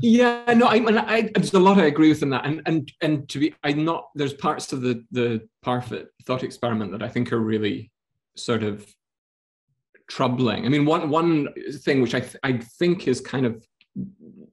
Yeah, 0.00 0.44
no, 0.54 0.66
I, 0.66 0.76
I, 0.76 1.16
I, 1.16 1.30
there's 1.34 1.52
a 1.52 1.60
lot 1.60 1.78
I 1.78 1.84
agree 1.84 2.08
with 2.08 2.22
in 2.22 2.30
that, 2.30 2.46
and 2.46 2.62
and 2.64 2.90
and 3.02 3.28
to 3.28 3.38
be, 3.38 3.54
I'm 3.62 3.84
not. 3.84 4.08
There's 4.14 4.32
parts 4.32 4.72
of 4.72 4.80
the 4.80 5.04
the 5.10 5.46
Parfit 5.64 6.06
thought 6.24 6.42
experiment 6.42 6.92
that 6.92 7.02
I 7.02 7.08
think 7.08 7.32
are 7.32 7.40
really 7.40 7.90
sort 8.36 8.62
of 8.62 8.86
troubling. 10.08 10.64
I 10.64 10.68
mean, 10.70 10.86
one 10.86 11.10
one 11.10 11.48
thing 11.82 12.00
which 12.00 12.14
I 12.14 12.20
th- 12.20 12.36
I 12.42 12.58
think 12.78 13.06
is 13.06 13.20
kind 13.20 13.44
of 13.44 13.66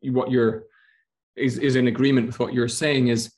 what 0.01 0.29
you're 0.29 0.65
is 1.35 1.57
is 1.57 1.75
in 1.75 1.87
agreement 1.87 2.27
with 2.27 2.39
what 2.39 2.53
you're 2.53 2.67
saying 2.67 3.07
is 3.07 3.31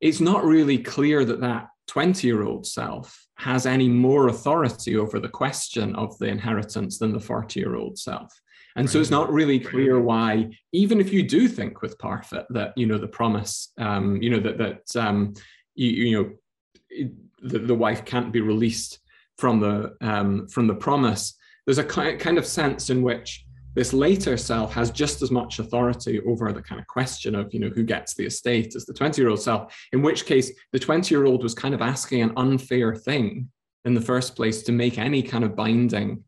it's 0.00 0.20
not 0.20 0.44
really 0.44 0.78
clear 0.78 1.24
that 1.24 1.40
that 1.40 1.68
20 1.88 2.26
year 2.26 2.42
old 2.42 2.66
self 2.66 3.26
has 3.36 3.66
any 3.66 3.88
more 3.88 4.28
authority 4.28 4.96
over 4.96 5.18
the 5.18 5.28
question 5.28 5.94
of 5.96 6.16
the 6.18 6.26
inheritance 6.26 6.98
than 6.98 7.12
the 7.12 7.20
40 7.20 7.60
year 7.60 7.76
old 7.76 7.98
self 7.98 8.32
and 8.78 8.88
so 8.88 9.00
it's 9.00 9.10
not 9.10 9.32
really 9.32 9.58
clear 9.58 10.00
why, 10.00 10.50
even 10.72 11.00
if 11.00 11.12
you 11.12 11.22
do 11.22 11.48
think 11.48 11.82
with 11.82 11.98
Parfit 11.98 12.46
that, 12.50 12.72
you 12.76 12.86
know, 12.86 12.98
the 12.98 13.08
promise, 13.08 13.72
um, 13.78 14.22
you 14.22 14.30
know, 14.30 14.40
that, 14.40 14.58
that 14.58 14.96
um, 14.96 15.34
you, 15.74 15.90
you 15.90 16.22
know, 16.22 17.06
the, 17.42 17.58
the 17.58 17.74
wife 17.74 18.04
can't 18.04 18.32
be 18.32 18.40
released 18.40 19.00
from 19.36 19.60
the, 19.60 19.96
um, 20.00 20.46
from 20.48 20.66
the 20.66 20.74
promise, 20.74 21.34
there's 21.66 21.78
a 21.78 21.84
kind 21.84 22.38
of 22.38 22.46
sense 22.46 22.88
in 22.88 23.02
which 23.02 23.44
this 23.74 23.92
later 23.92 24.36
self 24.36 24.72
has 24.72 24.90
just 24.90 25.22
as 25.22 25.30
much 25.30 25.58
authority 25.58 26.20
over 26.20 26.52
the 26.52 26.62
kind 26.62 26.80
of 26.80 26.86
question 26.86 27.34
of 27.34 27.52
you 27.52 27.60
know 27.60 27.68
who 27.68 27.84
gets 27.84 28.14
the 28.14 28.24
estate 28.26 28.74
as 28.74 28.86
the 28.86 28.94
20 28.94 29.20
year 29.20 29.30
old 29.30 29.40
self 29.40 29.78
in 29.92 30.02
which 30.02 30.26
case 30.26 30.50
the 30.72 30.78
20 30.78 31.14
year 31.14 31.26
old 31.26 31.42
was 31.42 31.54
kind 31.54 31.74
of 31.74 31.82
asking 31.82 32.22
an 32.22 32.32
unfair 32.36 32.96
thing 32.96 33.48
in 33.84 33.94
the 33.94 34.00
first 34.00 34.34
place 34.34 34.62
to 34.62 34.72
make 34.72 34.98
any 34.98 35.22
kind 35.22 35.44
of 35.44 35.54
binding 35.54 36.24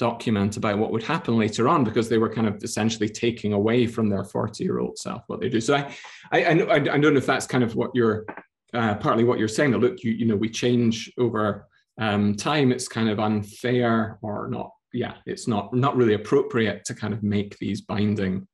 document 0.00 0.56
about 0.56 0.78
what 0.78 0.90
would 0.90 1.02
happen 1.02 1.36
later 1.36 1.68
on 1.68 1.84
because 1.84 2.08
they 2.08 2.16
were 2.16 2.32
kind 2.32 2.48
of 2.48 2.64
essentially 2.64 3.08
taking 3.08 3.52
away 3.52 3.86
from 3.86 4.08
their 4.08 4.24
40 4.24 4.64
year 4.64 4.80
old 4.80 4.98
self 4.98 5.22
what 5.26 5.40
they 5.40 5.50
do. 5.50 5.60
So 5.60 5.76
i 5.76 5.94
i 6.32 6.50
i, 6.74 6.78
don't 6.78 7.02
know 7.02 7.18
if 7.18 7.26
that's 7.26 7.46
kind 7.46 7.62
of 7.62 7.76
what 7.76 7.90
you're 7.94 8.24
uh, 8.72 8.94
partly 8.94 9.24
what 9.24 9.38
you're 9.38 9.56
saying 9.56 9.72
that 9.72 9.78
look 9.78 10.02
you 10.02 10.12
you 10.12 10.24
know 10.24 10.36
we 10.36 10.48
change 10.48 11.12
over 11.18 11.68
um, 11.98 12.34
time. 12.34 12.72
It's 12.72 12.88
kind 12.88 13.10
of 13.10 13.20
unfair 13.20 14.18
or 14.22 14.48
not 14.48 14.70
yeah 14.92 15.14
it's 15.26 15.46
not 15.46 15.72
not 15.74 15.96
really 15.96 16.14
appropriate 16.14 16.84
to 16.86 16.94
kind 16.94 17.14
of 17.14 17.22
make 17.22 17.56
these 17.58 17.82
binding 17.82 18.48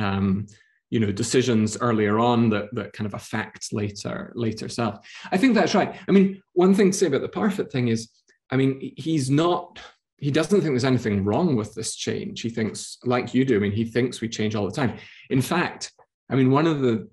um, 0.00 0.46
you 0.90 0.98
know 0.98 1.12
decisions 1.12 1.78
earlier 1.80 2.18
on 2.18 2.50
that 2.50 2.74
that 2.74 2.92
kind 2.92 3.06
of 3.06 3.14
affect 3.14 3.72
later 3.72 4.32
later 4.34 4.68
self. 4.68 4.94
I 5.30 5.36
think 5.36 5.54
that's 5.54 5.74
right. 5.76 5.94
I 6.08 6.10
mean 6.10 6.42
one 6.52 6.74
thing 6.74 6.90
to 6.90 6.98
say 6.98 7.06
about 7.06 7.22
the 7.22 7.28
Parfit 7.28 7.70
thing 7.70 7.88
is 7.88 8.10
i 8.50 8.56
mean 8.56 8.92
he's 8.96 9.30
not 9.30 9.80
he 10.24 10.30
doesn't 10.30 10.60
think 10.60 10.72
there's 10.72 10.84
anything 10.84 11.22
wrong 11.22 11.54
with 11.54 11.74
this 11.74 11.94
change 11.94 12.40
he 12.40 12.48
thinks 12.48 12.98
like 13.04 13.34
you 13.34 13.44
do 13.44 13.56
i 13.56 13.58
mean 13.58 13.72
he 13.72 13.84
thinks 13.84 14.20
we 14.20 14.28
change 14.28 14.54
all 14.54 14.64
the 14.64 14.72
time 14.72 14.96
in 15.30 15.42
fact 15.42 15.92
i 16.30 16.34
mean 16.34 16.50
one 16.50 16.66
of 16.66 16.80
the 16.80 17.08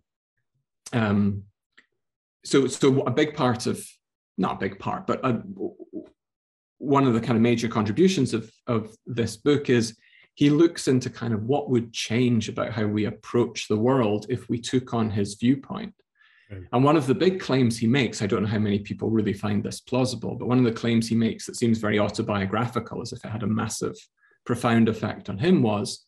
um 0.93 1.43
so 2.45 2.67
so 2.67 3.01
a 3.01 3.11
big 3.11 3.35
part 3.35 3.67
of 3.67 3.85
not 4.37 4.55
a 4.55 4.59
big 4.59 4.79
part 4.79 5.05
but 5.05 5.19
a, 5.25 5.41
one 6.77 7.05
of 7.05 7.13
the 7.13 7.21
kind 7.21 7.35
of 7.35 7.41
major 7.41 7.67
contributions 7.67 8.33
of 8.33 8.49
of 8.67 8.95
this 9.05 9.35
book 9.35 9.69
is 9.69 9.97
he 10.35 10.49
looks 10.49 10.87
into 10.87 11.09
kind 11.09 11.33
of 11.33 11.43
what 11.43 11.69
would 11.69 11.91
change 11.91 12.47
about 12.47 12.71
how 12.71 12.85
we 12.85 13.05
approach 13.05 13.67
the 13.67 13.77
world 13.77 14.25
if 14.29 14.49
we 14.49 14.59
took 14.59 14.93
on 14.93 15.09
his 15.09 15.35
viewpoint. 15.35 15.93
And 16.73 16.83
one 16.83 16.97
of 16.97 17.07
the 17.07 17.15
big 17.15 17.39
claims 17.39 17.77
he 17.77 17.87
makes, 17.87 18.21
I 18.21 18.27
don't 18.27 18.43
know 18.43 18.49
how 18.49 18.59
many 18.59 18.79
people 18.79 19.09
really 19.09 19.33
find 19.33 19.63
this 19.63 19.79
plausible, 19.79 20.35
but 20.35 20.47
one 20.47 20.57
of 20.57 20.65
the 20.65 20.71
claims 20.71 21.07
he 21.07 21.15
makes 21.15 21.45
that 21.45 21.55
seems 21.55 21.77
very 21.77 21.99
autobiographical, 21.99 23.01
as 23.01 23.13
if 23.13 23.23
it 23.23 23.29
had 23.29 23.43
a 23.43 23.47
massive, 23.47 23.95
profound 24.45 24.89
effect 24.89 25.29
on 25.29 25.37
him, 25.37 25.61
was 25.61 26.05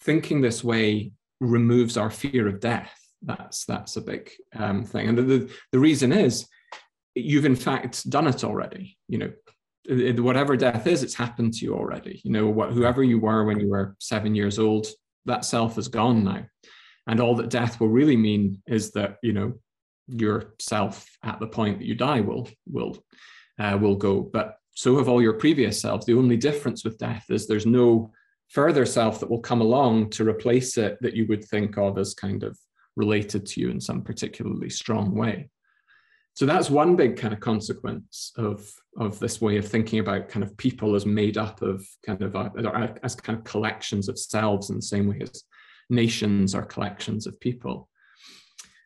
thinking 0.00 0.40
this 0.40 0.62
way 0.62 1.12
removes 1.40 1.96
our 1.96 2.10
fear 2.10 2.48
of 2.48 2.60
death. 2.60 2.98
That's 3.22 3.64
that's 3.64 3.96
a 3.96 4.02
big 4.02 4.30
um, 4.54 4.84
thing, 4.84 5.08
and 5.08 5.18
the, 5.18 5.22
the 5.22 5.50
the 5.72 5.78
reason 5.78 6.12
is 6.12 6.46
you've 7.14 7.46
in 7.46 7.56
fact 7.56 8.08
done 8.10 8.26
it 8.26 8.44
already. 8.44 8.98
You 9.08 9.18
know, 9.18 9.32
whatever 10.22 10.56
death 10.56 10.86
is, 10.86 11.02
it's 11.02 11.14
happened 11.14 11.54
to 11.54 11.64
you 11.64 11.74
already. 11.74 12.20
You 12.24 12.32
know, 12.32 12.48
what, 12.48 12.72
whoever 12.72 13.02
you 13.02 13.18
were 13.18 13.44
when 13.44 13.60
you 13.60 13.68
were 13.68 13.96
seven 13.98 14.34
years 14.34 14.58
old, 14.58 14.86
that 15.26 15.44
self 15.44 15.78
is 15.78 15.88
gone 15.88 16.24
now. 16.24 16.44
And 17.06 17.20
all 17.20 17.34
that 17.36 17.50
death 17.50 17.80
will 17.80 17.88
really 17.88 18.16
mean 18.16 18.62
is 18.66 18.92
that, 18.92 19.16
you 19.22 19.32
know, 19.32 19.54
your 20.08 20.54
self 20.58 21.08
at 21.22 21.40
the 21.40 21.46
point 21.46 21.78
that 21.78 21.86
you 21.86 21.94
die 21.94 22.20
will 22.20 22.48
will 22.66 22.98
uh, 23.58 23.78
will 23.80 23.96
go. 23.96 24.20
But 24.20 24.56
so 24.74 24.96
have 24.98 25.08
all 25.08 25.22
your 25.22 25.34
previous 25.34 25.80
selves. 25.80 26.04
The 26.06 26.14
only 26.14 26.36
difference 26.36 26.84
with 26.84 26.98
death 26.98 27.26
is 27.30 27.46
there's 27.46 27.66
no 27.66 28.12
further 28.48 28.84
self 28.84 29.20
that 29.20 29.30
will 29.30 29.40
come 29.40 29.60
along 29.60 30.10
to 30.10 30.28
replace 30.28 30.76
it 30.76 30.98
that 31.00 31.14
you 31.14 31.26
would 31.28 31.44
think 31.44 31.78
of 31.78 31.98
as 31.98 32.14
kind 32.14 32.42
of 32.42 32.58
related 32.96 33.46
to 33.46 33.60
you 33.60 33.70
in 33.70 33.80
some 33.80 34.02
particularly 34.02 34.70
strong 34.70 35.14
way. 35.14 35.48
So 36.34 36.46
that's 36.46 36.68
one 36.68 36.96
big 36.96 37.16
kind 37.16 37.32
of 37.32 37.40
consequence 37.40 38.32
of 38.36 38.68
of 38.98 39.18
this 39.20 39.40
way 39.40 39.56
of 39.56 39.66
thinking 39.66 40.00
about 40.00 40.28
kind 40.28 40.42
of 40.42 40.56
people 40.56 40.94
as 40.94 41.06
made 41.06 41.38
up 41.38 41.62
of 41.62 41.86
kind 42.04 42.22
of 42.22 42.34
a, 42.34 42.52
uh, 42.56 42.94
as 43.02 43.14
kind 43.14 43.38
of 43.38 43.44
collections 43.44 44.08
of 44.08 44.18
selves 44.18 44.70
in 44.70 44.76
the 44.76 44.82
same 44.82 45.08
way 45.08 45.20
as 45.20 45.44
nations 45.90 46.54
are 46.54 46.64
collections 46.64 47.26
of 47.26 47.38
people. 47.38 47.88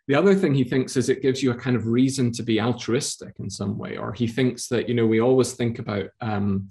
The 0.09 0.15
other 0.15 0.35
thing 0.35 0.55
he 0.55 0.65
thinks 0.65 0.97
is 0.97 1.11
it 1.11 1.21
gives 1.21 1.43
you 1.43 1.51
a 1.51 1.55
kind 1.55 1.77
of 1.77 1.87
reason 1.87 2.33
to 2.33 2.43
be 2.43 2.61
altruistic 2.61 3.35
in 3.39 3.51
some 3.51 3.77
way, 3.77 3.99
or 3.99 4.15
he 4.15 4.27
thinks 4.27 4.67
that 4.69 4.89
you 4.89 4.95
know 4.95 5.07
we 5.07 5.21
always 5.21 5.53
think 5.53 5.79
about 5.79 6.09
um, 6.23 6.71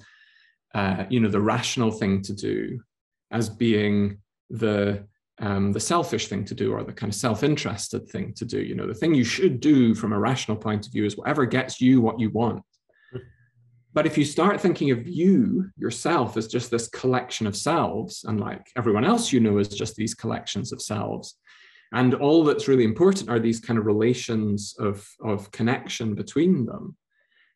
uh, 0.74 1.06
you 1.10 1.20
know 1.20 1.30
the 1.30 1.40
rational 1.40 1.92
thing 1.92 2.24
to 2.24 2.34
do 2.34 2.82
as 3.32 3.48
being 3.48 4.18
the 4.50 5.06
um, 5.40 5.72
the 5.72 5.80
selfish 5.80 6.30
thing 6.30 6.46
to 6.46 6.56
do 6.56 6.74
or 6.74 6.84
the 6.84 6.92
kind 6.92 7.14
of 7.14 7.20
self-interested 7.20 8.10
thing 8.10 8.34
to 8.34 8.44
do. 8.44 8.60
You 8.60 8.74
know, 8.74 8.88
the 8.88 8.96
thing 8.96 9.14
you 9.14 9.24
should 9.24 9.60
do 9.60 9.94
from 9.94 10.14
a 10.14 10.20
rational 10.20 10.58
point 10.58 10.88
of 10.88 10.92
view 10.92 11.06
is 11.06 11.16
whatever 11.16 11.46
gets 11.46 11.80
you 11.80 12.02
what 12.02 12.20
you 12.20 12.32
want. 12.32 12.64
But 13.94 14.08
if 14.08 14.18
you 14.18 14.26
start 14.26 14.62
thinking 14.62 14.92
of 14.92 15.08
you 15.08 15.70
yourself 15.78 16.38
as 16.38 16.48
just 16.48 16.72
this 16.72 16.88
collection 16.88 17.46
of 17.46 17.56
selves, 17.56 18.24
and 18.28 18.40
like 18.40 18.68
everyone 18.76 19.06
else 19.06 19.32
you 19.32 19.40
know 19.40 19.60
is 19.60 19.70
just 19.70 19.96
these 19.96 20.16
collections 20.16 20.72
of 20.72 20.82
selves, 20.82 21.36
and 21.94 22.14
all 22.16 22.44
that's 22.44 22.68
really 22.68 22.84
important 22.84 23.30
are 23.30 23.40
these 23.40 23.60
kind 23.60 23.80
of 23.80 23.86
relations 23.86 24.76
of, 24.80 25.08
of 25.24 25.52
connection 25.52 26.16
between 26.16 26.66
them, 26.66 26.96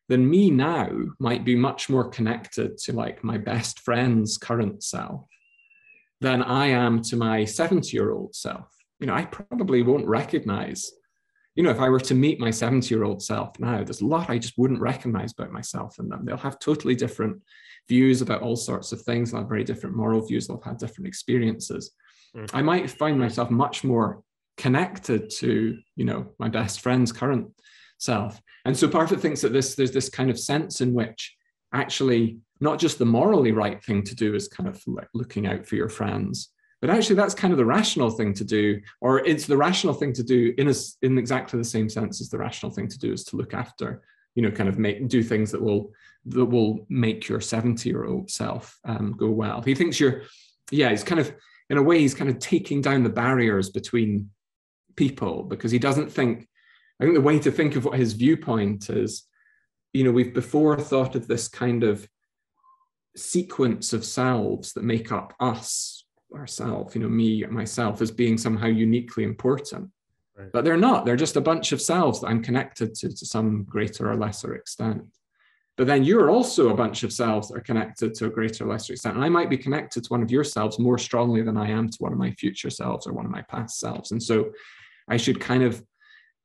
then 0.08 0.28
me 0.28 0.50
now 0.50 0.90
might 1.18 1.44
be 1.44 1.54
much 1.54 1.88
more 1.88 2.08
connected 2.08 2.78
to 2.78 2.92
like 2.92 3.22
my 3.22 3.38
best 3.38 3.80
friend's 3.80 4.38
current 4.38 4.82
self 4.82 5.26
than 6.20 6.42
I 6.42 6.68
am 6.68 7.02
to 7.02 7.16
my 7.16 7.44
70 7.44 7.96
year 7.96 8.12
old 8.12 8.34
self. 8.34 8.68
You 9.00 9.06
know, 9.06 9.14
I 9.14 9.24
probably 9.24 9.82
won't 9.82 10.06
recognize 10.06 10.92
you 11.54 11.62
know, 11.62 11.70
if 11.70 11.80
I 11.80 11.88
were 11.88 12.00
to 12.00 12.14
meet 12.14 12.40
my 12.40 12.50
70 12.50 12.94
year 12.94 13.04
old 13.04 13.22
self 13.22 13.58
now, 13.58 13.84
there's 13.84 14.00
a 14.00 14.06
lot 14.06 14.30
I 14.30 14.38
just 14.38 14.56
wouldn't 14.56 14.80
recognize 14.80 15.32
about 15.32 15.52
myself 15.52 15.98
in 15.98 16.08
them. 16.08 16.24
They'll 16.24 16.36
have 16.38 16.58
totally 16.58 16.94
different 16.94 17.42
views 17.88 18.22
about 18.22 18.42
all 18.42 18.56
sorts 18.56 18.92
of 18.92 19.02
things. 19.02 19.30
They'll 19.30 19.40
have 19.40 19.48
very 19.48 19.64
different 19.64 19.96
moral 19.96 20.26
views. 20.26 20.46
They'll 20.46 20.56
have 20.58 20.64
had 20.64 20.78
different 20.78 21.08
experiences. 21.08 21.92
Mm. 22.36 22.50
I 22.52 22.62
might 22.62 22.90
find 22.90 23.18
myself 23.18 23.50
much 23.50 23.84
more 23.84 24.22
connected 24.56 25.30
to, 25.30 25.78
you 25.96 26.04
know, 26.04 26.32
my 26.38 26.48
best 26.48 26.80
friend's 26.80 27.12
current 27.12 27.48
self. 27.98 28.40
And 28.64 28.76
so 28.76 28.88
Parfit 28.88 29.20
thinks 29.20 29.40
that 29.40 29.52
this, 29.52 29.74
there's 29.74 29.92
this 29.92 30.08
kind 30.08 30.30
of 30.30 30.38
sense 30.38 30.80
in 30.80 30.92
which 30.92 31.34
actually 31.72 32.38
not 32.60 32.78
just 32.78 32.98
the 32.98 33.04
morally 33.04 33.52
right 33.52 33.82
thing 33.82 34.02
to 34.04 34.14
do 34.14 34.34
is 34.34 34.48
kind 34.48 34.68
of 34.68 34.80
like 34.86 35.08
looking 35.14 35.46
out 35.46 35.66
for 35.66 35.76
your 35.76 35.88
friends, 35.88 36.52
but 36.82 36.90
actually, 36.90 37.14
that's 37.14 37.34
kind 37.34 37.52
of 37.52 37.58
the 37.58 37.64
rational 37.64 38.10
thing 38.10 38.34
to 38.34 38.44
do, 38.44 38.80
or 39.00 39.20
it's 39.20 39.46
the 39.46 39.56
rational 39.56 39.94
thing 39.94 40.12
to 40.14 40.22
do 40.24 40.52
in 40.58 40.68
a, 40.68 40.74
in 41.02 41.16
exactly 41.16 41.56
the 41.56 41.64
same 41.64 41.88
sense 41.88 42.20
as 42.20 42.28
the 42.28 42.38
rational 42.38 42.72
thing 42.72 42.88
to 42.88 42.98
do 42.98 43.12
is 43.12 43.22
to 43.26 43.36
look 43.36 43.54
after, 43.54 44.02
you 44.34 44.42
know, 44.42 44.50
kind 44.50 44.68
of 44.68 44.80
make 44.80 45.06
do 45.06 45.22
things 45.22 45.52
that 45.52 45.62
will 45.62 45.92
that 46.26 46.44
will 46.44 46.84
make 46.88 47.28
your 47.28 47.40
70 47.40 47.88
year 47.88 48.04
old 48.04 48.28
self 48.32 48.80
um, 48.84 49.14
go 49.16 49.30
well. 49.30 49.62
He 49.62 49.76
thinks 49.76 50.00
you're, 50.00 50.22
yeah, 50.72 50.90
he's 50.90 51.04
kind 51.04 51.20
of 51.20 51.32
in 51.70 51.78
a 51.78 51.82
way 51.82 51.98
he's 51.98 52.14
kind 52.14 52.30
of 52.30 52.38
taking 52.38 52.80
down 52.80 53.02
the 53.02 53.08
barriers 53.08 53.70
between 53.70 54.30
people 54.96 55.42
because 55.44 55.70
he 55.70 55.78
doesn't 55.78 56.10
think. 56.10 56.48
I 57.00 57.04
think 57.04 57.14
the 57.14 57.20
way 57.20 57.38
to 57.40 57.50
think 57.50 57.74
of 57.74 57.84
what 57.84 57.98
his 57.98 58.12
viewpoint 58.12 58.88
is, 58.88 59.24
you 59.92 60.04
know, 60.04 60.12
we've 60.12 60.34
before 60.34 60.78
thought 60.78 61.16
of 61.16 61.26
this 61.26 61.48
kind 61.48 61.82
of 61.82 62.08
sequence 63.16 63.92
of 63.92 64.04
selves 64.04 64.72
that 64.74 64.84
make 64.84 65.10
up 65.10 65.34
us 65.40 66.04
ourselves, 66.34 66.94
you 66.94 67.00
know, 67.00 67.08
me, 67.08 67.44
myself, 67.46 68.00
as 68.00 68.10
being 68.10 68.38
somehow 68.38 68.66
uniquely 68.66 69.24
important. 69.24 69.90
Right. 70.36 70.50
But 70.52 70.64
they're 70.64 70.76
not. 70.76 71.04
They're 71.04 71.16
just 71.16 71.36
a 71.36 71.42
bunch 71.42 71.72
of 71.72 71.82
selves 71.82 72.20
that 72.20 72.28
I'm 72.28 72.42
connected 72.42 72.94
to 72.96 73.08
to 73.08 73.26
some 73.26 73.64
greater 73.64 74.10
or 74.10 74.16
lesser 74.16 74.54
extent. 74.54 75.04
But 75.76 75.86
then 75.86 76.04
you're 76.04 76.30
also 76.30 76.68
a 76.68 76.74
bunch 76.74 77.02
of 77.02 77.12
selves 77.12 77.48
that 77.48 77.56
are 77.56 77.60
connected 77.60 78.14
to 78.14 78.26
a 78.26 78.30
greater 78.30 78.64
or 78.64 78.68
lesser 78.68 78.92
extent. 78.92 79.16
And 79.16 79.24
I 79.24 79.30
might 79.30 79.48
be 79.48 79.56
connected 79.56 80.04
to 80.04 80.08
one 80.08 80.22
of 80.22 80.30
your 80.30 80.44
selves 80.44 80.78
more 80.78 80.98
strongly 80.98 81.42
than 81.42 81.56
I 81.56 81.70
am 81.70 81.88
to 81.88 81.98
one 81.98 82.12
of 82.12 82.18
my 82.18 82.30
future 82.32 82.70
selves 82.70 83.06
or 83.06 83.14
one 83.14 83.24
of 83.24 83.30
my 83.30 83.42
past 83.42 83.78
selves. 83.78 84.12
And 84.12 84.22
so 84.22 84.52
I 85.08 85.16
should 85.16 85.40
kind 85.40 85.62
of, 85.62 85.82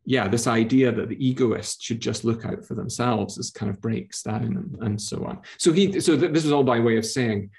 yeah, 0.06 0.30
this 0.30 0.48
idea 0.48 0.94
that 0.94 1.10
the 1.10 1.28
egoist 1.28 1.84
should 1.84 2.00
just 2.00 2.24
look 2.24 2.46
out 2.46 2.66
for 2.66 2.76
themselves 2.76 3.38
is 3.38 3.52
kind 3.52 3.70
of 3.70 3.82
breaks 3.82 4.24
down 4.24 4.44
and, 4.44 4.78
and 4.82 5.02
so 5.02 5.26
on. 5.26 5.40
So 5.58 5.74
he, 5.74 6.00
so 6.00 6.18
th- 6.18 6.32
this 6.32 6.46
is 6.46 6.54
all 6.54 6.64
by 6.64 6.80
way 6.80 6.98
of 6.98 7.06
saying 7.06 7.50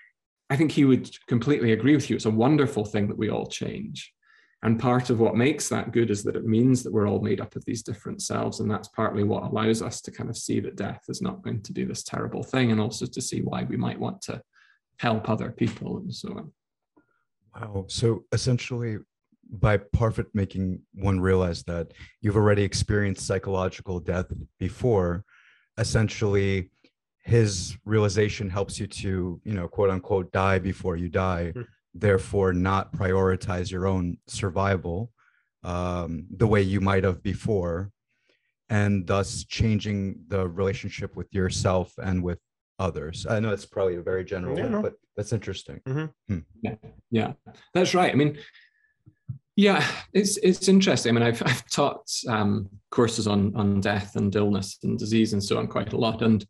I 0.50 0.57
think 0.57 0.72
he 0.72 0.85
would 0.85 1.11
completely 1.26 1.72
agree 1.72 1.94
with 1.94 2.09
you. 2.09 2.16
It's 2.16 2.24
a 2.24 2.31
wonderful 2.31 2.85
thing 2.85 3.09
that 3.09 3.18
we 3.18 3.28
all 3.28 3.46
change. 3.46 4.12
And 4.62 4.78
part 4.78 5.08
of 5.10 5.20
what 5.20 5.36
makes 5.36 5.68
that 5.68 5.92
good 5.92 6.10
is 6.10 6.24
that 6.24 6.34
it 6.34 6.44
means 6.44 6.82
that 6.82 6.92
we're 6.92 7.08
all 7.08 7.20
made 7.20 7.40
up 7.40 7.54
of 7.54 7.64
these 7.64 7.82
different 7.82 8.22
selves. 8.22 8.58
And 8.58 8.68
that's 8.68 8.88
partly 8.88 9.22
what 9.22 9.44
allows 9.44 9.82
us 9.82 10.00
to 10.02 10.10
kind 10.10 10.28
of 10.28 10.36
see 10.36 10.58
that 10.60 10.74
death 10.74 11.04
is 11.08 11.22
not 11.22 11.42
going 11.42 11.62
to 11.62 11.72
do 11.72 11.86
this 11.86 12.02
terrible 12.02 12.42
thing, 12.42 12.72
and 12.72 12.80
also 12.80 13.06
to 13.06 13.20
see 13.20 13.40
why 13.40 13.62
we 13.62 13.76
might 13.76 14.00
want 14.00 14.20
to 14.22 14.42
help 14.98 15.30
other 15.30 15.52
people 15.52 15.98
and 15.98 16.12
so 16.12 16.30
on. 16.30 16.52
Wow. 17.54 17.84
So 17.88 18.24
essentially, 18.32 18.98
by 19.50 19.78
Parfit 19.78 20.26
making 20.34 20.80
one 20.92 21.20
realize 21.20 21.62
that 21.64 21.92
you've 22.20 22.36
already 22.36 22.62
experienced 22.62 23.26
psychological 23.26 24.00
death 24.00 24.26
before, 24.58 25.24
essentially, 25.78 26.70
his 27.28 27.76
realization 27.84 28.48
helps 28.48 28.80
you 28.80 28.86
to 28.86 29.40
you 29.44 29.54
know 29.54 29.68
quote 29.68 29.90
unquote 29.90 30.32
die 30.32 30.58
before 30.58 30.96
you 30.96 31.08
die 31.08 31.52
mm-hmm. 31.54 31.60
Therefore 31.94 32.53
not 32.53 32.92
prioritize 32.92 33.70
your 33.70 33.87
own 33.87 34.18
survival 34.27 35.11
um, 35.64 36.27
the 36.37 36.46
way 36.46 36.62
you 36.62 36.81
might 36.81 37.05
have 37.05 37.22
before 37.22 37.90
and 38.70 39.07
thus 39.07 39.44
changing 39.44 40.20
the 40.29 40.46
relationship 40.48 41.16
with 41.16 41.33
yourself 41.33 41.92
and 41.98 42.22
with 42.22 42.38
others. 42.79 43.27
I 43.29 43.40
know 43.40 43.51
it's 43.51 43.64
probably 43.66 43.96
a 43.96 44.03
very 44.03 44.24
general, 44.24 44.57
Yeah, 44.57 44.64
one, 44.64 44.72
no. 44.72 44.83
but 44.83 44.94
that's 45.16 45.33
interesting. 45.33 45.81
Yeah, 47.11 47.33
that's 47.74 47.94
right. 47.94 48.12
I 48.12 48.14
mean, 48.14 48.38
yeah, 49.57 49.85
it's 50.12 50.37
it's 50.37 50.68
interesting. 50.68 51.16
I 51.16 51.18
mean, 51.18 51.27
I've 51.29 51.42
I've 51.44 51.68
taught 51.70 52.09
um, 52.29 52.68
courses 52.90 53.27
on 53.27 53.57
on 53.57 53.81
death 53.81 54.14
and 54.14 54.35
illness 54.37 54.79
and 54.85 54.98
disease 54.98 55.33
and 55.33 55.42
so 55.42 55.59
on 55.59 55.66
quite 55.66 55.92
a 55.92 55.96
lot, 55.96 56.22
and 56.22 56.46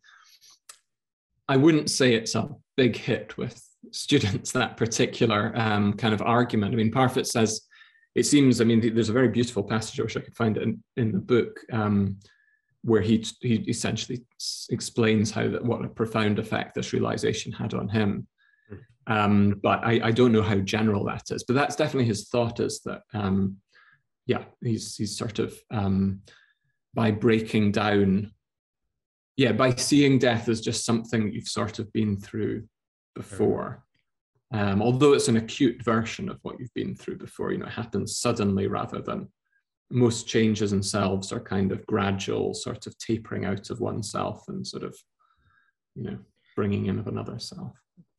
I 1.48 1.57
wouldn't 1.57 1.88
say 1.88 2.12
it's 2.14 2.35
a 2.35 2.51
big 2.77 2.96
hit 2.96 3.38
with 3.38 3.64
students 3.92 4.53
that 4.53 4.77
particular 4.77 5.53
um, 5.57 5.92
kind 5.92 6.14
of 6.14 6.22
argument. 6.22 6.72
I 6.72 6.77
mean, 6.77 6.92
Parfit 6.92 7.27
says 7.27 7.62
it 8.14 8.24
seems. 8.24 8.61
I 8.61 8.64
mean, 8.64 8.94
there's 8.94 9.11
a 9.11 9.14
very 9.14 9.29
beautiful 9.29 9.62
passage. 9.62 10.01
I 10.01 10.03
wish 10.03 10.16
I 10.16 10.20
could 10.20 10.37
find 10.37 10.57
it 10.57 10.62
in, 10.62 10.83
in 10.96 11.12
the 11.12 11.18
book. 11.18 11.61
Um, 11.72 12.18
where 12.83 13.03
he 13.03 13.24
he 13.40 13.57
essentially 13.68 14.24
explains 14.70 15.31
how 15.31 15.48
that 15.48 15.64
what 15.64 15.85
a 15.85 15.88
profound 15.88 16.38
effect 16.38 16.74
this 16.74 16.92
realization 16.92 17.53
had 17.53 17.74
on 17.74 17.88
him. 17.88 18.27
Um, 19.07 19.59
but 19.62 19.81
I, 19.85 20.01
I 20.05 20.11
don't 20.11 20.33
know 20.33 20.42
how 20.42 20.59
general 20.59 21.05
that 21.05 21.31
is. 21.31 21.42
But 21.42 21.55
that's 21.55 21.77
definitely 21.77 22.05
his 22.05 22.29
thought 22.29 22.61
is 22.61 22.81
that 22.85 23.03
um, 23.14 23.57
yeah, 24.27 24.44
he's 24.62 24.96
he's 24.96 25.16
sort 25.16 25.38
of 25.38 25.59
um, 25.70 26.20
by 26.94 27.11
breaking 27.11 27.72
down, 27.72 28.33
yeah, 29.37 29.53
by 29.53 29.74
seeing 29.74 30.18
death 30.18 30.48
as 30.48 30.61
just 30.61 30.85
something 30.85 31.33
you've 31.33 31.48
sort 31.48 31.79
of 31.79 31.92
been 31.92 32.16
through 32.16 32.64
before. 33.18 33.85
Um, 34.54 34.81
although 34.81 35.12
it's 35.12 35.28
an 35.28 35.37
acute 35.37 35.85
version 35.85 36.31
of 36.31 36.38
what 36.42 36.59
you've 36.59 36.72
been 36.74 36.94
through 36.94 37.18
before, 37.18 37.52
you 37.52 37.59
know, 37.59 37.66
it 37.66 37.72
happens 37.72 38.18
suddenly 38.18 38.66
rather 38.66 39.02
than 39.02 39.28
most 39.90 40.26
changes 40.26 40.72
in 40.72 40.83
selves 40.83 41.33
are 41.33 41.40
kind 41.40 41.72
of 41.72 41.85
gradual, 41.87 42.54
sort 42.54 42.87
of 42.87 42.96
tapering 42.98 43.44
out 43.44 43.70
of 43.70 43.81
oneself 43.81 44.44
and 44.48 44.66
sort 44.66 44.85
of, 44.85 44.96
you 45.94 46.04
know, 46.04 46.18
bringing 46.57 46.87
in 46.87 46.98
of 46.98 47.09
another 47.09 47.38
self. 47.38 47.72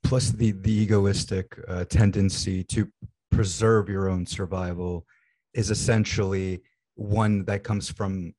Plus 0.03 0.31
the 0.31 0.51
the 0.51 0.71
egoistic 0.83 1.57
uh, 1.67 1.85
tendency 1.85 2.63
to 2.63 2.87
preserve 3.31 3.89
your 3.89 4.09
own 4.09 4.25
survival 4.25 5.05
is 5.53 5.71
essentially 5.71 6.61
one 6.95 7.45
that 7.45 7.63
comes 7.63 7.89
from 7.89 8.33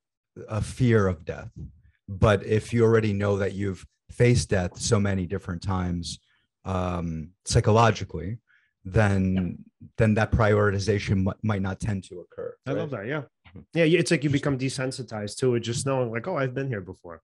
a 0.49 0.61
fear 0.61 1.07
of 1.07 1.25
death. 1.25 1.51
But 2.09 2.45
if 2.45 2.73
you 2.73 2.85
already 2.85 3.13
know 3.13 3.37
that 3.39 3.55
you've 3.55 3.85
faced 4.11 4.51
death 4.51 4.79
so 4.79 4.99
many 4.99 5.27
different 5.27 5.63
times 5.63 6.19
um, 6.65 7.31
psychologically, 7.45 8.39
then 8.85 9.65
then 9.97 10.15
that 10.15 10.31
prioritization 10.33 11.25
mi- 11.25 11.33
might 11.43 11.63
not 11.63 11.81
tend 11.81 12.05
to 12.05 12.21
occur. 12.21 12.55
I 12.67 12.73
love 12.73 12.91
that. 12.91 13.07
Yeah. 13.07 13.23
Yeah. 13.75 13.85
It's 13.85 14.11
like 14.11 14.25
you 14.25 14.31
become 14.31 14.59
desensitized 14.59 15.37
to 15.39 15.55
it, 15.55 15.61
just 15.61 15.87
knowing, 15.87 16.11
like, 16.11 16.29
oh, 16.29 16.37
I've 16.37 16.55
been 16.55 16.69
here 16.69 16.81
before. 16.81 17.23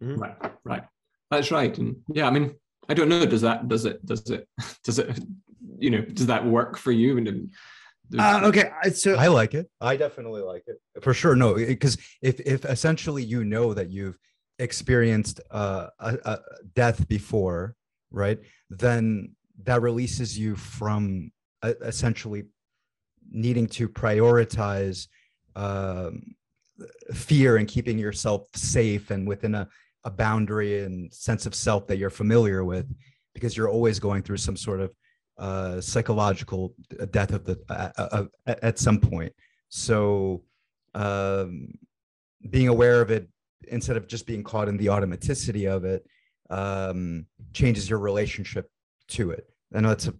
Right, 0.00 0.36
right. 0.64 0.84
That's 1.30 1.50
right. 1.50 1.76
And 1.78 1.96
yeah, 2.12 2.26
I 2.26 2.30
mean, 2.30 2.54
I 2.88 2.94
don't 2.94 3.08
know. 3.08 3.24
Does 3.26 3.40
that 3.42 3.68
does 3.68 3.84
it 3.84 4.04
does 4.06 4.28
it 4.30 4.48
does 4.84 4.98
it 4.98 5.18
you 5.78 5.90
know 5.90 6.00
does 6.02 6.26
that 6.26 6.44
work 6.44 6.76
for 6.78 6.92
you? 6.92 7.18
And 7.18 7.26
then 7.26 7.50
Uh, 8.18 8.40
okay. 8.44 8.70
I- 8.82 8.90
So, 8.90 9.16
I 9.16 9.28
like 9.28 9.54
it. 9.54 9.68
I 9.80 9.96
definitely 9.96 10.42
like 10.42 10.64
it 10.66 10.78
for 11.02 11.12
sure. 11.14 11.34
No, 11.36 11.54
because 11.54 11.96
if 12.22 12.40
if 12.40 12.64
essentially 12.64 13.22
you 13.22 13.44
know 13.44 13.74
that 13.74 13.90
you've 13.90 14.18
experienced 14.58 15.40
uh, 15.50 15.88
a, 16.00 16.18
a 16.24 16.38
death 16.74 17.06
before, 17.08 17.76
right? 18.10 18.38
Then 18.70 19.34
that 19.64 19.82
releases 19.82 20.38
you 20.38 20.56
from 20.56 21.30
uh, 21.62 21.74
essentially 21.82 22.44
needing 23.30 23.66
to 23.66 23.88
prioritize 23.88 25.08
um, 25.56 26.22
fear 27.12 27.56
and 27.56 27.66
keeping 27.66 27.98
yourself 27.98 28.46
safe 28.54 29.10
and 29.10 29.26
within 29.26 29.54
a, 29.54 29.68
a 30.04 30.10
boundary 30.10 30.84
and 30.84 31.12
sense 31.12 31.44
of 31.44 31.54
self 31.54 31.86
that 31.88 31.98
you're 31.98 32.10
familiar 32.10 32.64
with, 32.64 32.86
because 33.34 33.56
you're 33.56 33.68
always 33.68 33.98
going 33.98 34.22
through 34.22 34.36
some 34.36 34.56
sort 34.56 34.80
of 34.80 34.92
uh, 35.38 35.80
psychological 35.80 36.74
death 37.10 37.32
of 37.32 37.44
the 37.44 37.58
uh, 37.68 38.24
at 38.46 38.78
some 38.78 38.98
point. 38.98 39.32
So 39.68 40.42
um, 40.94 41.74
being 42.50 42.68
aware 42.68 43.00
of 43.00 43.10
it 43.10 43.28
instead 43.68 43.96
of 43.96 44.06
just 44.06 44.26
being 44.26 44.42
caught 44.42 44.68
in 44.68 44.76
the 44.76 44.86
automaticity 44.86 45.68
of 45.70 45.84
it 45.84 46.06
um, 46.50 47.26
changes 47.52 47.88
your 47.88 47.98
relationship 47.98 48.70
to 49.08 49.30
it. 49.30 49.48
I 49.74 49.80
know 49.80 49.90
it's 49.90 50.08
a 50.08 50.14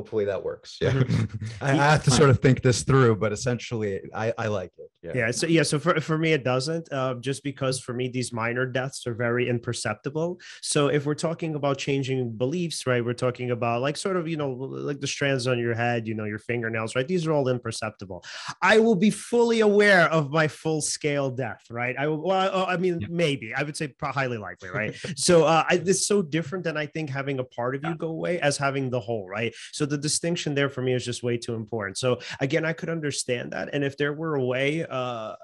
hopefully 0.00 0.24
that 0.24 0.42
works. 0.42 0.78
Yeah, 0.80 1.02
I, 1.60 1.72
I 1.72 1.74
have 1.92 2.04
to 2.04 2.10
sort 2.10 2.30
of 2.30 2.38
think 2.40 2.62
this 2.62 2.82
through, 2.84 3.16
but 3.16 3.32
essentially, 3.32 4.00
I, 4.14 4.32
I 4.38 4.46
like 4.46 4.72
it. 4.78 4.90
Yeah. 5.02 5.12
yeah 5.14 5.30
so 5.30 5.46
yeah 5.46 5.62
so 5.62 5.78
for, 5.78 5.98
for 5.98 6.18
me 6.18 6.34
it 6.34 6.44
doesn't 6.44 6.92
uh, 6.92 7.14
just 7.20 7.42
because 7.42 7.80
for 7.80 7.94
me 7.94 8.08
these 8.08 8.34
minor 8.34 8.66
deaths 8.66 9.06
are 9.06 9.14
very 9.14 9.48
imperceptible. 9.48 10.38
So 10.60 10.88
if 10.88 11.06
we're 11.06 11.14
talking 11.14 11.54
about 11.54 11.78
changing 11.78 12.36
beliefs 12.36 12.86
right 12.86 13.02
we're 13.02 13.14
talking 13.14 13.50
about 13.50 13.80
like 13.80 13.96
sort 13.96 14.16
of 14.18 14.28
you 14.28 14.36
know 14.36 14.50
like 14.50 15.00
the 15.00 15.06
strands 15.06 15.46
on 15.46 15.58
your 15.58 15.74
head 15.74 16.06
you 16.06 16.14
know 16.14 16.24
your 16.26 16.38
fingernails 16.38 16.94
right 16.94 17.08
these 17.08 17.26
are 17.26 17.32
all 17.32 17.48
imperceptible. 17.48 18.22
I 18.60 18.78
will 18.78 18.94
be 18.94 19.10
fully 19.10 19.60
aware 19.60 20.02
of 20.10 20.30
my 20.30 20.48
full 20.48 20.82
scale 20.82 21.30
death 21.30 21.62
right? 21.70 21.96
I 21.98 22.06
will 22.06 22.22
well 22.22 22.66
i 22.66 22.76
mean 22.76 23.00
Yeah. 23.00 23.06
maybe. 23.10 23.54
I 23.54 23.62
would 23.62 23.76
say 23.76 23.94
highly 24.02 24.36
likely 24.36 24.68
right? 24.68 24.94
So 25.16 25.44
uh, 25.44 25.64
I, 25.70 25.74
it's 25.76 26.06
so 26.06 26.20
different 26.22 26.64
than 26.64 26.76
i 26.76 26.86
think 26.86 27.08
having 27.08 27.38
a 27.38 27.44
part 27.44 27.74
of 27.74 27.80
you 27.84 27.94
go 27.94 28.08
away 28.08 28.38
as 28.40 28.58
having 28.58 28.90
the 28.90 29.00
whole 29.00 29.26
right? 29.30 29.54
So 29.72 29.86
the 29.90 29.98
distinction 29.98 30.54
there 30.54 30.70
for 30.70 30.82
me 30.82 30.94
is 30.94 31.04
just 31.04 31.22
way 31.22 31.36
too 31.36 31.54
important. 31.54 31.98
So 31.98 32.20
again 32.40 32.64
i 32.64 32.72
could 32.72 32.88
understand 32.88 33.52
that. 33.52 33.70
And 33.72 33.84
if 33.84 33.96
there 33.96 34.12
were 34.12 34.34
a 34.36 34.44
way 34.44 34.86
uh 34.88 35.34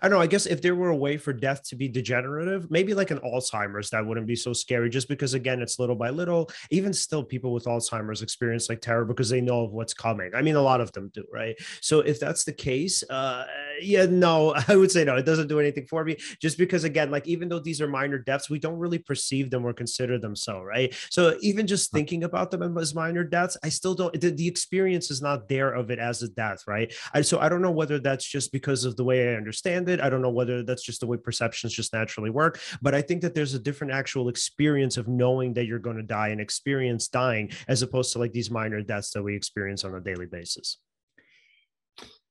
I 0.00 0.08
don't 0.08 0.16
know. 0.16 0.22
I 0.22 0.26
guess 0.26 0.46
if 0.46 0.62
there 0.62 0.74
were 0.74 0.88
a 0.88 0.96
way 0.96 1.16
for 1.16 1.32
death 1.32 1.62
to 1.68 1.76
be 1.76 1.88
degenerative, 1.88 2.70
maybe 2.70 2.94
like 2.94 3.10
an 3.10 3.18
Alzheimer's, 3.18 3.90
that 3.90 4.06
wouldn't 4.06 4.26
be 4.26 4.36
so 4.36 4.52
scary. 4.52 4.88
Just 4.88 5.08
because, 5.08 5.34
again, 5.34 5.60
it's 5.60 5.78
little 5.78 5.96
by 5.96 6.10
little. 6.10 6.50
Even 6.70 6.92
still, 6.92 7.22
people 7.22 7.52
with 7.52 7.64
Alzheimer's 7.64 8.22
experience 8.22 8.68
like 8.68 8.80
terror 8.80 9.04
because 9.04 9.28
they 9.28 9.40
know 9.40 9.64
of 9.64 9.72
what's 9.72 9.94
coming. 9.94 10.30
I 10.34 10.42
mean, 10.42 10.56
a 10.56 10.62
lot 10.62 10.80
of 10.80 10.92
them 10.92 11.10
do, 11.12 11.24
right? 11.32 11.56
So 11.80 12.00
if 12.00 12.18
that's 12.18 12.44
the 12.44 12.52
case, 12.52 13.02
uh, 13.10 13.44
yeah, 13.80 14.06
no, 14.06 14.54
I 14.68 14.76
would 14.76 14.90
say 14.90 15.04
no. 15.04 15.16
It 15.16 15.26
doesn't 15.26 15.48
do 15.48 15.60
anything 15.60 15.86
for 15.86 16.04
me. 16.04 16.16
Just 16.40 16.56
because, 16.56 16.84
again, 16.84 17.10
like 17.10 17.26
even 17.28 17.48
though 17.48 17.60
these 17.60 17.80
are 17.80 17.88
minor 17.88 18.18
deaths, 18.18 18.48
we 18.48 18.58
don't 18.58 18.78
really 18.78 18.98
perceive 18.98 19.50
them 19.50 19.66
or 19.66 19.72
consider 19.72 20.18
them 20.18 20.34
so, 20.34 20.62
right? 20.62 20.94
So 21.10 21.36
even 21.40 21.66
just 21.66 21.92
thinking 21.92 22.24
about 22.24 22.50
them 22.50 22.78
as 22.78 22.94
minor 22.94 23.24
deaths, 23.24 23.56
I 23.62 23.68
still 23.68 23.94
don't. 23.94 24.18
The, 24.18 24.30
the 24.30 24.48
experience 24.48 25.10
is 25.10 25.20
not 25.20 25.48
there 25.48 25.72
of 25.72 25.90
it 25.90 25.98
as 25.98 26.22
a 26.22 26.28
death, 26.28 26.64
right? 26.66 26.92
I, 27.12 27.20
so 27.20 27.38
I 27.38 27.48
don't 27.48 27.62
know 27.62 27.70
whether 27.70 27.98
that's 27.98 28.24
just 28.24 28.50
because 28.50 28.84
of 28.84 28.96
the 28.96 29.04
way 29.04 29.28
I 29.28 29.36
understand 29.36 29.57
it. 29.66 30.00
I 30.00 30.08
don't 30.08 30.22
know 30.22 30.30
whether 30.30 30.62
that's 30.62 30.82
just 30.82 31.00
the 31.00 31.06
way 31.06 31.16
perceptions 31.16 31.72
just 31.72 31.92
naturally 31.92 32.30
work. 32.30 32.60
But 32.82 32.94
I 32.94 33.02
think 33.02 33.22
that 33.22 33.34
there's 33.34 33.54
a 33.54 33.58
different 33.58 33.92
actual 33.92 34.28
experience 34.28 34.96
of 34.96 35.08
knowing 35.08 35.54
that 35.54 35.66
you're 35.66 35.78
going 35.78 35.96
to 35.96 36.02
die 36.02 36.28
and 36.28 36.40
experience 36.40 37.08
dying 37.08 37.50
as 37.68 37.82
opposed 37.82 38.12
to 38.12 38.18
like 38.18 38.32
these 38.32 38.50
minor 38.50 38.80
deaths 38.82 39.10
that 39.12 39.22
we 39.22 39.34
experience 39.34 39.84
on 39.84 39.94
a 39.94 40.00
daily 40.00 40.26
basis. 40.26 40.78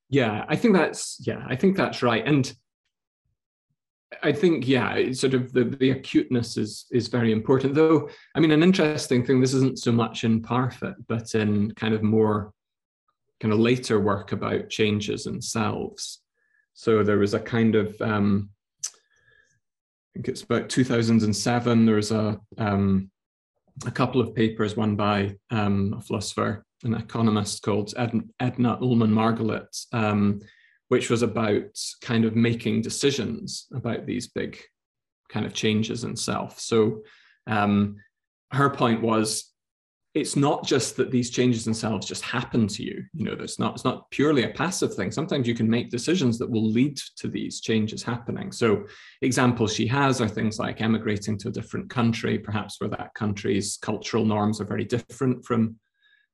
Yeah, 0.10 0.46
I 0.48 0.56
think 0.56 0.74
that's 0.74 1.18
yeah, 1.26 1.44
I 1.48 1.56
think 1.56 1.76
that's 1.76 2.02
right. 2.02 2.26
And 2.26 2.52
I 4.24 4.32
think 4.32 4.68
yeah, 4.68 5.12
sort 5.12 5.34
of 5.34 5.52
the 5.52 5.66
the 5.66 5.92
acuteness 5.92 6.58
is 6.58 6.86
is 6.92 7.10
very 7.10 7.32
important. 7.32 7.76
Though 7.76 8.10
I 8.36 8.40
mean, 8.40 8.52
an 8.52 8.64
interesting 8.64 9.26
thing. 9.26 9.42
This 9.42 9.54
isn't 9.54 9.80
so 9.80 9.92
much 9.92 10.24
in 10.24 10.42
Parfit, 10.42 10.96
but 11.08 11.36
in 11.36 11.72
kind 11.72 11.94
of 11.94 12.04
more 12.04 12.54
kind 13.40 13.54
of 13.54 13.60
later 13.60 14.00
work 14.00 14.32
about 14.32 14.70
changes 14.70 15.26
in 15.28 15.42
selves. 15.42 16.22
So 16.78 17.02
there 17.02 17.18
was 17.18 17.34
a 17.34 17.40
kind 17.40 17.74
of 17.74 18.00
um, 18.02 18.52
I 18.86 18.90
think 20.14 20.28
it's 20.28 20.44
about 20.44 20.70
2007. 20.70 21.86
There 21.88 21.96
was 21.96 22.12
a 22.12 22.40
um, 22.60 23.10
a 23.88 23.90
couple 23.90 24.22
of 24.22 24.36
papers, 24.36 24.78
one 24.78 24.96
by 24.96 25.36
um, 25.50 25.96
a 25.98 26.02
philosopher, 26.02 26.64
an 26.84 26.94
economist 26.94 27.64
called 27.64 27.96
Ed- 27.98 28.30
Edna 28.40 28.78
Ullmann-Margalit, 28.78 29.88
um, 29.92 30.40
which 30.90 31.10
was 31.10 31.24
about 31.24 31.64
kind 32.02 32.26
of 32.26 32.36
making 32.36 32.84
decisions 32.84 33.66
about 33.74 34.06
these 34.06 34.28
big 34.28 34.60
kind 35.30 35.48
of 35.48 35.56
changes 35.56 36.04
in 36.04 36.16
self. 36.16 36.60
So 36.60 37.02
um, 37.48 37.96
her 38.52 38.70
point 38.70 39.02
was 39.02 39.52
it's 40.20 40.36
not 40.36 40.66
just 40.66 40.98
that 40.98 41.12
these 41.12 41.30
changes 41.30 41.64
themselves 41.64 42.08
just 42.08 42.24
happen 42.24 42.68
to 42.68 42.84
you 42.84 43.04
you 43.14 43.26
know 43.26 43.36
it's 43.40 43.60
not 43.60 43.74
it's 43.74 43.86
not 43.86 44.10
purely 44.12 44.44
a 44.44 44.50
passive 44.50 44.94
thing. 44.94 45.12
Sometimes 45.12 45.48
you 45.48 45.56
can 45.56 45.70
make 45.70 45.90
decisions 45.90 46.38
that 46.38 46.50
will 46.50 46.66
lead 46.66 46.98
to 47.18 47.28
these 47.28 47.62
changes 47.62 48.04
happening. 48.04 48.52
So 48.52 48.86
examples 49.22 49.74
she 49.74 49.88
has 49.88 50.22
are 50.22 50.28
things 50.28 50.60
like 50.60 50.82
emigrating 50.82 51.38
to 51.40 51.50
a 51.50 51.52
different 51.52 51.90
country 51.90 52.38
perhaps 52.38 52.80
where 52.80 52.90
that 52.90 53.14
country's 53.14 53.78
cultural 53.78 54.26
norms 54.26 54.60
are 54.60 54.66
very 54.66 54.86
different 54.86 55.46
from 55.46 55.78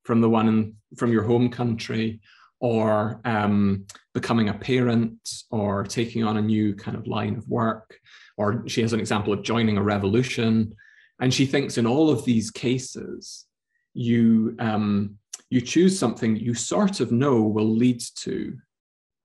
from 0.04 0.20
the 0.22 0.30
one 0.30 0.48
in, 0.48 0.76
from 0.98 1.12
your 1.12 1.24
home 1.24 1.50
country 1.50 2.20
or 2.60 3.22
um, 3.26 3.86
becoming 4.14 4.50
a 4.50 4.54
parent 4.54 5.18
or 5.52 5.84
taking 5.84 6.24
on 6.24 6.38
a 6.38 6.42
new 6.42 6.76
kind 6.76 6.98
of 6.98 7.08
line 7.08 7.36
of 7.36 7.48
work 7.48 8.00
or 8.38 8.68
she 8.68 8.82
has 8.82 8.94
an 8.94 9.00
example 9.00 9.34
of 9.34 9.44
joining 9.44 9.78
a 9.78 9.84
revolution. 9.84 10.74
And 11.20 11.34
she 11.34 11.46
thinks 11.46 11.78
in 11.78 11.86
all 11.86 12.10
of 12.10 12.26
these 12.26 12.52
cases 12.52 13.46
you 13.94 14.56
um, 14.60 15.18
you 15.50 15.62
choose 15.62 15.98
something 15.98 16.36
you 16.36 16.54
sort 16.54 17.00
of 17.00 17.12
know 17.12 17.42
will 17.42 17.70
lead 17.70 18.02
to 18.16 18.58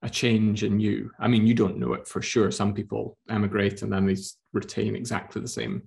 a 0.02 0.10
change 0.10 0.62
in 0.62 0.78
you. 0.78 1.10
I 1.18 1.26
mean, 1.26 1.46
you 1.46 1.54
don't 1.54 1.78
know 1.78 1.94
it 1.94 2.06
for 2.06 2.22
sure. 2.22 2.50
Some 2.50 2.74
people 2.74 3.16
emigrate 3.28 3.82
and 3.82 3.92
then 3.92 4.06
they 4.06 4.16
retain 4.52 4.94
exactly 4.94 5.42
the 5.42 5.48
same 5.48 5.82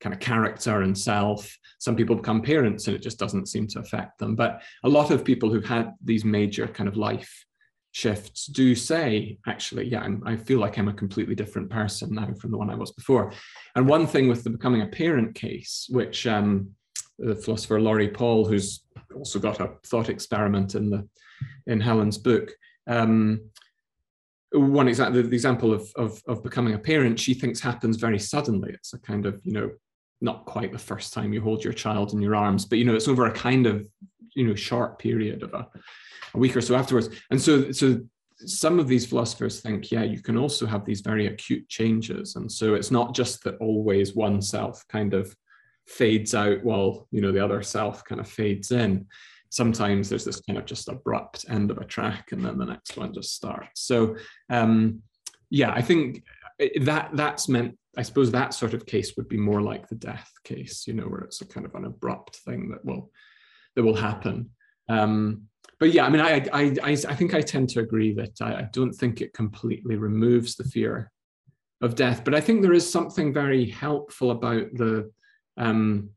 kind 0.00 0.12
of 0.12 0.20
character 0.20 0.82
and 0.82 0.96
self. 0.96 1.56
Some 1.78 1.96
people 1.96 2.16
become 2.16 2.42
parents 2.42 2.86
and 2.86 2.96
it 2.96 3.02
just 3.02 3.18
doesn't 3.18 3.48
seem 3.48 3.66
to 3.68 3.78
affect 3.78 4.18
them. 4.18 4.36
But 4.36 4.62
a 4.82 4.88
lot 4.88 5.10
of 5.10 5.24
people 5.24 5.50
who've 5.50 5.64
had 5.64 5.92
these 6.02 6.24
major 6.24 6.66
kind 6.66 6.88
of 6.88 6.96
life 6.96 7.44
shifts 7.92 8.46
do 8.46 8.74
say, 8.74 9.38
actually, 9.46 9.88
yeah, 9.88 10.00
I'm, 10.00 10.22
i 10.26 10.36
feel 10.36 10.58
like 10.58 10.76
I'm 10.76 10.88
a 10.88 10.92
completely 10.92 11.36
different 11.36 11.70
person 11.70 12.12
now 12.12 12.28
from 12.40 12.50
the 12.50 12.58
one 12.58 12.68
I 12.68 12.74
was 12.74 12.90
before. 12.90 13.32
And 13.76 13.88
one 13.88 14.06
thing 14.06 14.28
with 14.28 14.44
the 14.44 14.50
becoming 14.50 14.82
a 14.82 14.86
parent 14.86 15.34
case, 15.36 15.86
which 15.88 16.26
um, 16.26 16.70
the 17.18 17.36
philosopher 17.36 17.80
Laurie 17.80 18.08
Paul, 18.08 18.44
who's 18.44 18.84
also 19.14 19.38
got 19.38 19.60
a 19.60 19.72
thought 19.86 20.08
experiment 20.08 20.74
in 20.74 20.90
the 20.90 21.08
in 21.66 21.80
Helen's 21.80 22.18
book, 22.18 22.52
um, 22.86 23.40
one 24.54 24.86
example, 24.88 25.22
the 25.22 25.28
example 25.28 25.72
of, 25.72 25.90
of, 25.96 26.22
of 26.28 26.42
becoming 26.42 26.74
a 26.74 26.78
parent, 26.78 27.18
she 27.18 27.34
thinks 27.34 27.60
happens 27.60 27.96
very 27.96 28.18
suddenly. 28.18 28.72
It's 28.72 28.92
a 28.92 28.98
kind 29.00 29.26
of, 29.26 29.40
you 29.42 29.52
know, 29.52 29.70
not 30.20 30.44
quite 30.46 30.72
the 30.72 30.78
first 30.78 31.12
time 31.12 31.32
you 31.32 31.40
hold 31.40 31.64
your 31.64 31.72
child 31.72 32.12
in 32.12 32.22
your 32.22 32.36
arms, 32.36 32.64
but 32.64 32.78
you 32.78 32.84
know, 32.84 32.94
it's 32.94 33.08
over 33.08 33.26
a 33.26 33.32
kind 33.32 33.66
of, 33.66 33.88
you 34.34 34.46
know, 34.46 34.54
short 34.54 34.98
period 34.98 35.42
of 35.42 35.52
a, 35.54 35.66
a 36.34 36.38
week 36.38 36.56
or 36.56 36.60
so 36.60 36.76
afterwards. 36.76 37.08
And 37.30 37.40
so, 37.40 37.72
so 37.72 38.00
some 38.36 38.78
of 38.78 38.86
these 38.86 39.06
philosophers 39.06 39.60
think, 39.60 39.90
yeah, 39.90 40.04
you 40.04 40.22
can 40.22 40.36
also 40.36 40.66
have 40.66 40.84
these 40.84 41.00
very 41.00 41.26
acute 41.26 41.68
changes. 41.68 42.36
And 42.36 42.50
so 42.50 42.74
it's 42.74 42.90
not 42.90 43.14
just 43.14 43.42
that 43.44 43.56
always 43.56 44.14
one 44.14 44.40
self 44.40 44.84
kind 44.88 45.14
of 45.14 45.34
fades 45.86 46.34
out 46.34 46.64
while, 46.64 47.06
you 47.10 47.20
know, 47.20 47.32
the 47.32 47.44
other 47.44 47.62
self 47.62 48.04
kind 48.04 48.20
of 48.20 48.28
fades 48.28 48.70
in. 48.70 49.06
Sometimes 49.50 50.08
there's 50.08 50.24
this 50.24 50.40
kind 50.40 50.58
of 50.58 50.64
just 50.64 50.88
abrupt 50.88 51.44
end 51.48 51.70
of 51.70 51.78
a 51.78 51.84
track 51.84 52.32
and 52.32 52.44
then 52.44 52.58
the 52.58 52.64
next 52.64 52.96
one 52.96 53.14
just 53.14 53.34
starts. 53.34 53.82
So 53.82 54.16
um, 54.50 55.02
yeah 55.54 55.72
i 55.72 55.80
think 55.80 56.24
that 56.80 57.10
that's 57.14 57.48
meant 57.48 57.78
i 57.96 58.02
suppose 58.02 58.30
that 58.30 58.52
sort 58.52 58.74
of 58.74 58.86
case 58.86 59.16
would 59.16 59.28
be 59.28 59.36
more 59.36 59.62
like 59.62 59.88
the 59.88 59.94
death 59.94 60.30
case 60.42 60.86
you 60.86 60.92
know 60.92 61.04
where 61.04 61.20
it's 61.20 61.40
a 61.40 61.46
kind 61.46 61.64
of 61.64 61.74
an 61.76 61.84
abrupt 61.84 62.36
thing 62.36 62.68
that 62.70 62.84
will 62.84 63.10
that 63.76 63.82
will 63.82 63.96
happen. 63.96 64.50
Um, 64.88 65.48
but 65.80 65.92
yeah 65.92 66.04
i 66.04 66.10
mean 66.10 66.20
I, 66.20 66.46
I 66.52 66.76
i 66.82 66.90
i 66.90 67.14
think 67.14 67.34
i 67.34 67.40
tend 67.40 67.68
to 67.70 67.80
agree 67.80 68.12
that 68.14 68.40
I, 68.40 68.54
I 68.54 68.68
don't 68.72 68.92
think 68.92 69.20
it 69.20 69.32
completely 69.32 69.96
removes 69.96 70.56
the 70.56 70.64
fear 70.64 71.10
of 71.80 71.94
death 71.94 72.22
but 72.24 72.34
i 72.34 72.40
think 72.40 72.62
there 72.62 72.74
is 72.74 72.90
something 72.90 73.32
very 73.32 73.68
helpful 73.70 74.30
about 74.30 74.66
the 74.74 75.10
um, 75.56 76.10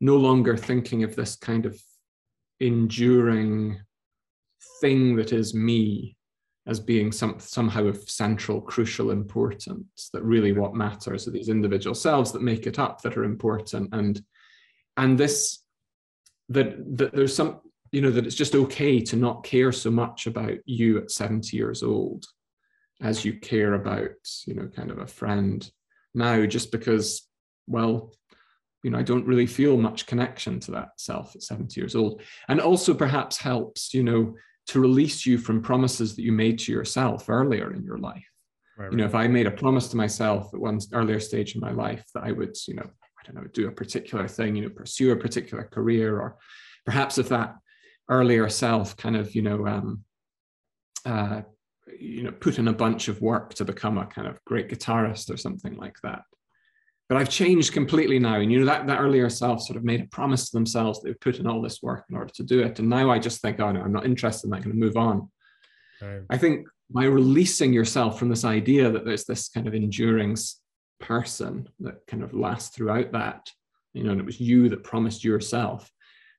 no 0.00 0.16
longer 0.16 0.56
thinking 0.56 1.04
of 1.04 1.14
this 1.16 1.36
kind 1.36 1.66
of 1.66 1.80
enduring 2.60 3.80
thing 4.80 5.16
that 5.16 5.32
is 5.32 5.54
me 5.54 6.16
as 6.66 6.78
being 6.78 7.10
some, 7.10 7.36
somehow 7.38 7.86
of 7.86 8.08
central, 8.08 8.60
crucial 8.60 9.10
importance, 9.10 10.10
that 10.12 10.22
really 10.22 10.52
what 10.52 10.74
matters 10.74 11.26
are 11.26 11.32
these 11.32 11.48
individual 11.48 11.94
selves 11.94 12.30
that 12.30 12.42
make 12.42 12.66
it 12.66 12.78
up 12.78 13.02
that 13.02 13.16
are 13.16 13.24
important. 13.24 13.92
And, 13.92 14.22
and 14.96 15.18
this, 15.18 15.64
that, 16.50 16.76
that 16.98 17.12
there's 17.12 17.34
some, 17.34 17.60
you 17.90 18.00
know, 18.00 18.10
that 18.10 18.26
it's 18.26 18.36
just 18.36 18.54
okay 18.54 19.00
to 19.00 19.16
not 19.16 19.42
care 19.42 19.72
so 19.72 19.90
much 19.90 20.26
about 20.26 20.58
you 20.64 20.98
at 20.98 21.10
70 21.10 21.56
years 21.56 21.82
old 21.82 22.26
as 23.00 23.24
you 23.24 23.38
care 23.40 23.74
about, 23.74 24.10
you 24.46 24.54
know, 24.54 24.68
kind 24.68 24.92
of 24.92 24.98
a 24.98 25.06
friend 25.06 25.68
now, 26.14 26.46
just 26.46 26.70
because, 26.70 27.26
well, 27.66 28.14
you 28.82 28.90
know, 28.90 28.98
I 28.98 29.02
don't 29.02 29.26
really 29.26 29.46
feel 29.46 29.76
much 29.76 30.06
connection 30.06 30.58
to 30.60 30.72
that 30.72 30.90
self 30.96 31.34
at 31.36 31.42
70 31.42 31.80
years 31.80 31.94
old. 31.94 32.22
And 32.48 32.60
also 32.60 32.94
perhaps 32.94 33.38
helps, 33.38 33.94
you 33.94 34.02
know, 34.02 34.34
to 34.68 34.80
release 34.80 35.24
you 35.24 35.38
from 35.38 35.62
promises 35.62 36.16
that 36.16 36.22
you 36.22 36.32
made 36.32 36.58
to 36.60 36.72
yourself 36.72 37.28
earlier 37.28 37.72
in 37.72 37.84
your 37.84 37.98
life. 37.98 38.26
Right, 38.76 38.90
you 38.90 38.96
know, 38.96 39.04
if 39.04 39.14
I 39.14 39.28
made 39.28 39.46
a 39.46 39.50
promise 39.50 39.88
to 39.88 39.96
myself 39.96 40.52
at 40.52 40.60
one 40.60 40.80
earlier 40.92 41.20
stage 41.20 41.54
in 41.54 41.60
my 41.60 41.72
life 41.72 42.04
that 42.14 42.24
I 42.24 42.32
would, 42.32 42.56
you 42.66 42.74
know, 42.74 42.88
I 43.20 43.24
don't 43.24 43.36
know, 43.36 43.48
do 43.52 43.68
a 43.68 43.72
particular 43.72 44.26
thing, 44.26 44.56
you 44.56 44.62
know, 44.62 44.70
pursue 44.70 45.12
a 45.12 45.16
particular 45.16 45.64
career, 45.64 46.18
or 46.18 46.38
perhaps 46.84 47.18
if 47.18 47.28
that 47.28 47.54
earlier 48.08 48.48
self 48.48 48.96
kind 48.96 49.16
of, 49.16 49.34
you 49.34 49.42
know, 49.42 49.66
um, 49.66 50.04
uh, 51.04 51.42
you 52.00 52.22
know, 52.22 52.32
put 52.32 52.58
in 52.58 52.68
a 52.68 52.72
bunch 52.72 53.08
of 53.08 53.20
work 53.20 53.54
to 53.54 53.64
become 53.64 53.98
a 53.98 54.06
kind 54.06 54.26
of 54.26 54.42
great 54.44 54.68
guitarist 54.68 55.32
or 55.32 55.36
something 55.36 55.76
like 55.76 55.96
that 56.02 56.22
but 57.12 57.20
I've 57.20 57.28
changed 57.28 57.74
completely 57.74 58.18
now. 58.18 58.36
And 58.36 58.50
you 58.50 58.58
know, 58.58 58.64
that, 58.64 58.86
that 58.86 58.98
earlier 58.98 59.28
self 59.28 59.60
sort 59.60 59.76
of 59.76 59.84
made 59.84 60.00
a 60.00 60.06
promise 60.06 60.48
to 60.48 60.56
themselves 60.56 61.02
they 61.02 61.10
would 61.10 61.20
put 61.20 61.38
in 61.38 61.46
all 61.46 61.60
this 61.60 61.82
work 61.82 62.06
in 62.08 62.16
order 62.16 62.32
to 62.32 62.42
do 62.42 62.60
it. 62.60 62.78
And 62.78 62.88
now 62.88 63.10
I 63.10 63.18
just 63.18 63.42
think, 63.42 63.60
oh 63.60 63.70
no, 63.70 63.82
I'm 63.82 63.92
not 63.92 64.06
interested 64.06 64.46
in 64.46 64.50
that, 64.52 64.56
I'm 64.56 64.62
going 64.62 64.76
to 64.76 64.80
move 64.80 64.96
on. 64.96 65.30
Right. 66.00 66.22
I 66.30 66.38
think 66.38 66.66
by 66.88 67.04
releasing 67.04 67.70
yourself 67.70 68.18
from 68.18 68.30
this 68.30 68.46
idea 68.46 68.90
that 68.90 69.04
there's 69.04 69.26
this 69.26 69.50
kind 69.50 69.68
of 69.68 69.74
enduring 69.74 70.38
person 71.00 71.68
that 71.80 71.96
kind 72.06 72.22
of 72.22 72.32
lasts 72.32 72.74
throughout 72.74 73.12
that, 73.12 73.46
you 73.92 74.04
know, 74.04 74.12
and 74.12 74.20
it 74.20 74.24
was 74.24 74.40
you 74.40 74.70
that 74.70 74.82
promised 74.82 75.22
yourself, 75.22 75.92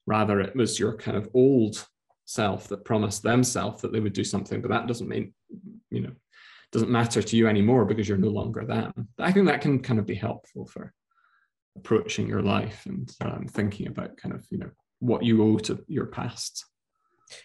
rather 0.08 0.40
it 0.40 0.56
was 0.56 0.80
your 0.80 0.98
kind 0.98 1.16
of 1.16 1.30
old 1.36 1.86
self 2.26 2.68
that 2.70 2.84
promised 2.84 3.22
themselves 3.22 3.84
that 3.84 3.94
they 3.94 4.00
would 4.00 4.14
do 4.14 4.24
something, 4.24 4.60
but 4.60 4.72
that 4.72 4.88
doesn't 4.88 5.08
mean, 5.08 5.36
you 5.92 6.02
know, 6.02 6.14
doesn't 6.74 6.90
matter 6.90 7.22
to 7.22 7.38
you 7.38 7.48
anymore 7.48 7.86
because 7.86 8.10
you're 8.10 8.18
no 8.18 8.30
longer 8.30 8.66
them. 8.66 9.08
I 9.20 9.32
think 9.32 9.46
that 9.46 9.62
can 9.62 9.80
kind 9.80 10.00
of 10.00 10.08
be 10.08 10.16
helpful 10.16 10.66
for 10.66 10.92
approaching 11.78 12.28
your 12.28 12.42
life 12.42 12.86
and 12.86 13.10
um, 13.22 13.46
thinking 13.48 13.88
about 13.88 14.18
kind 14.18 14.34
of 14.34 14.46
you 14.50 14.58
know 14.58 14.72
what 15.00 15.24
you 15.24 15.44
owe 15.44 15.58
to 15.60 15.84
your 15.88 16.08
past. 16.08 16.66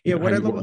Yeah, 0.04 0.16
what 0.16 0.34
I 0.34 0.38
love. 0.38 0.62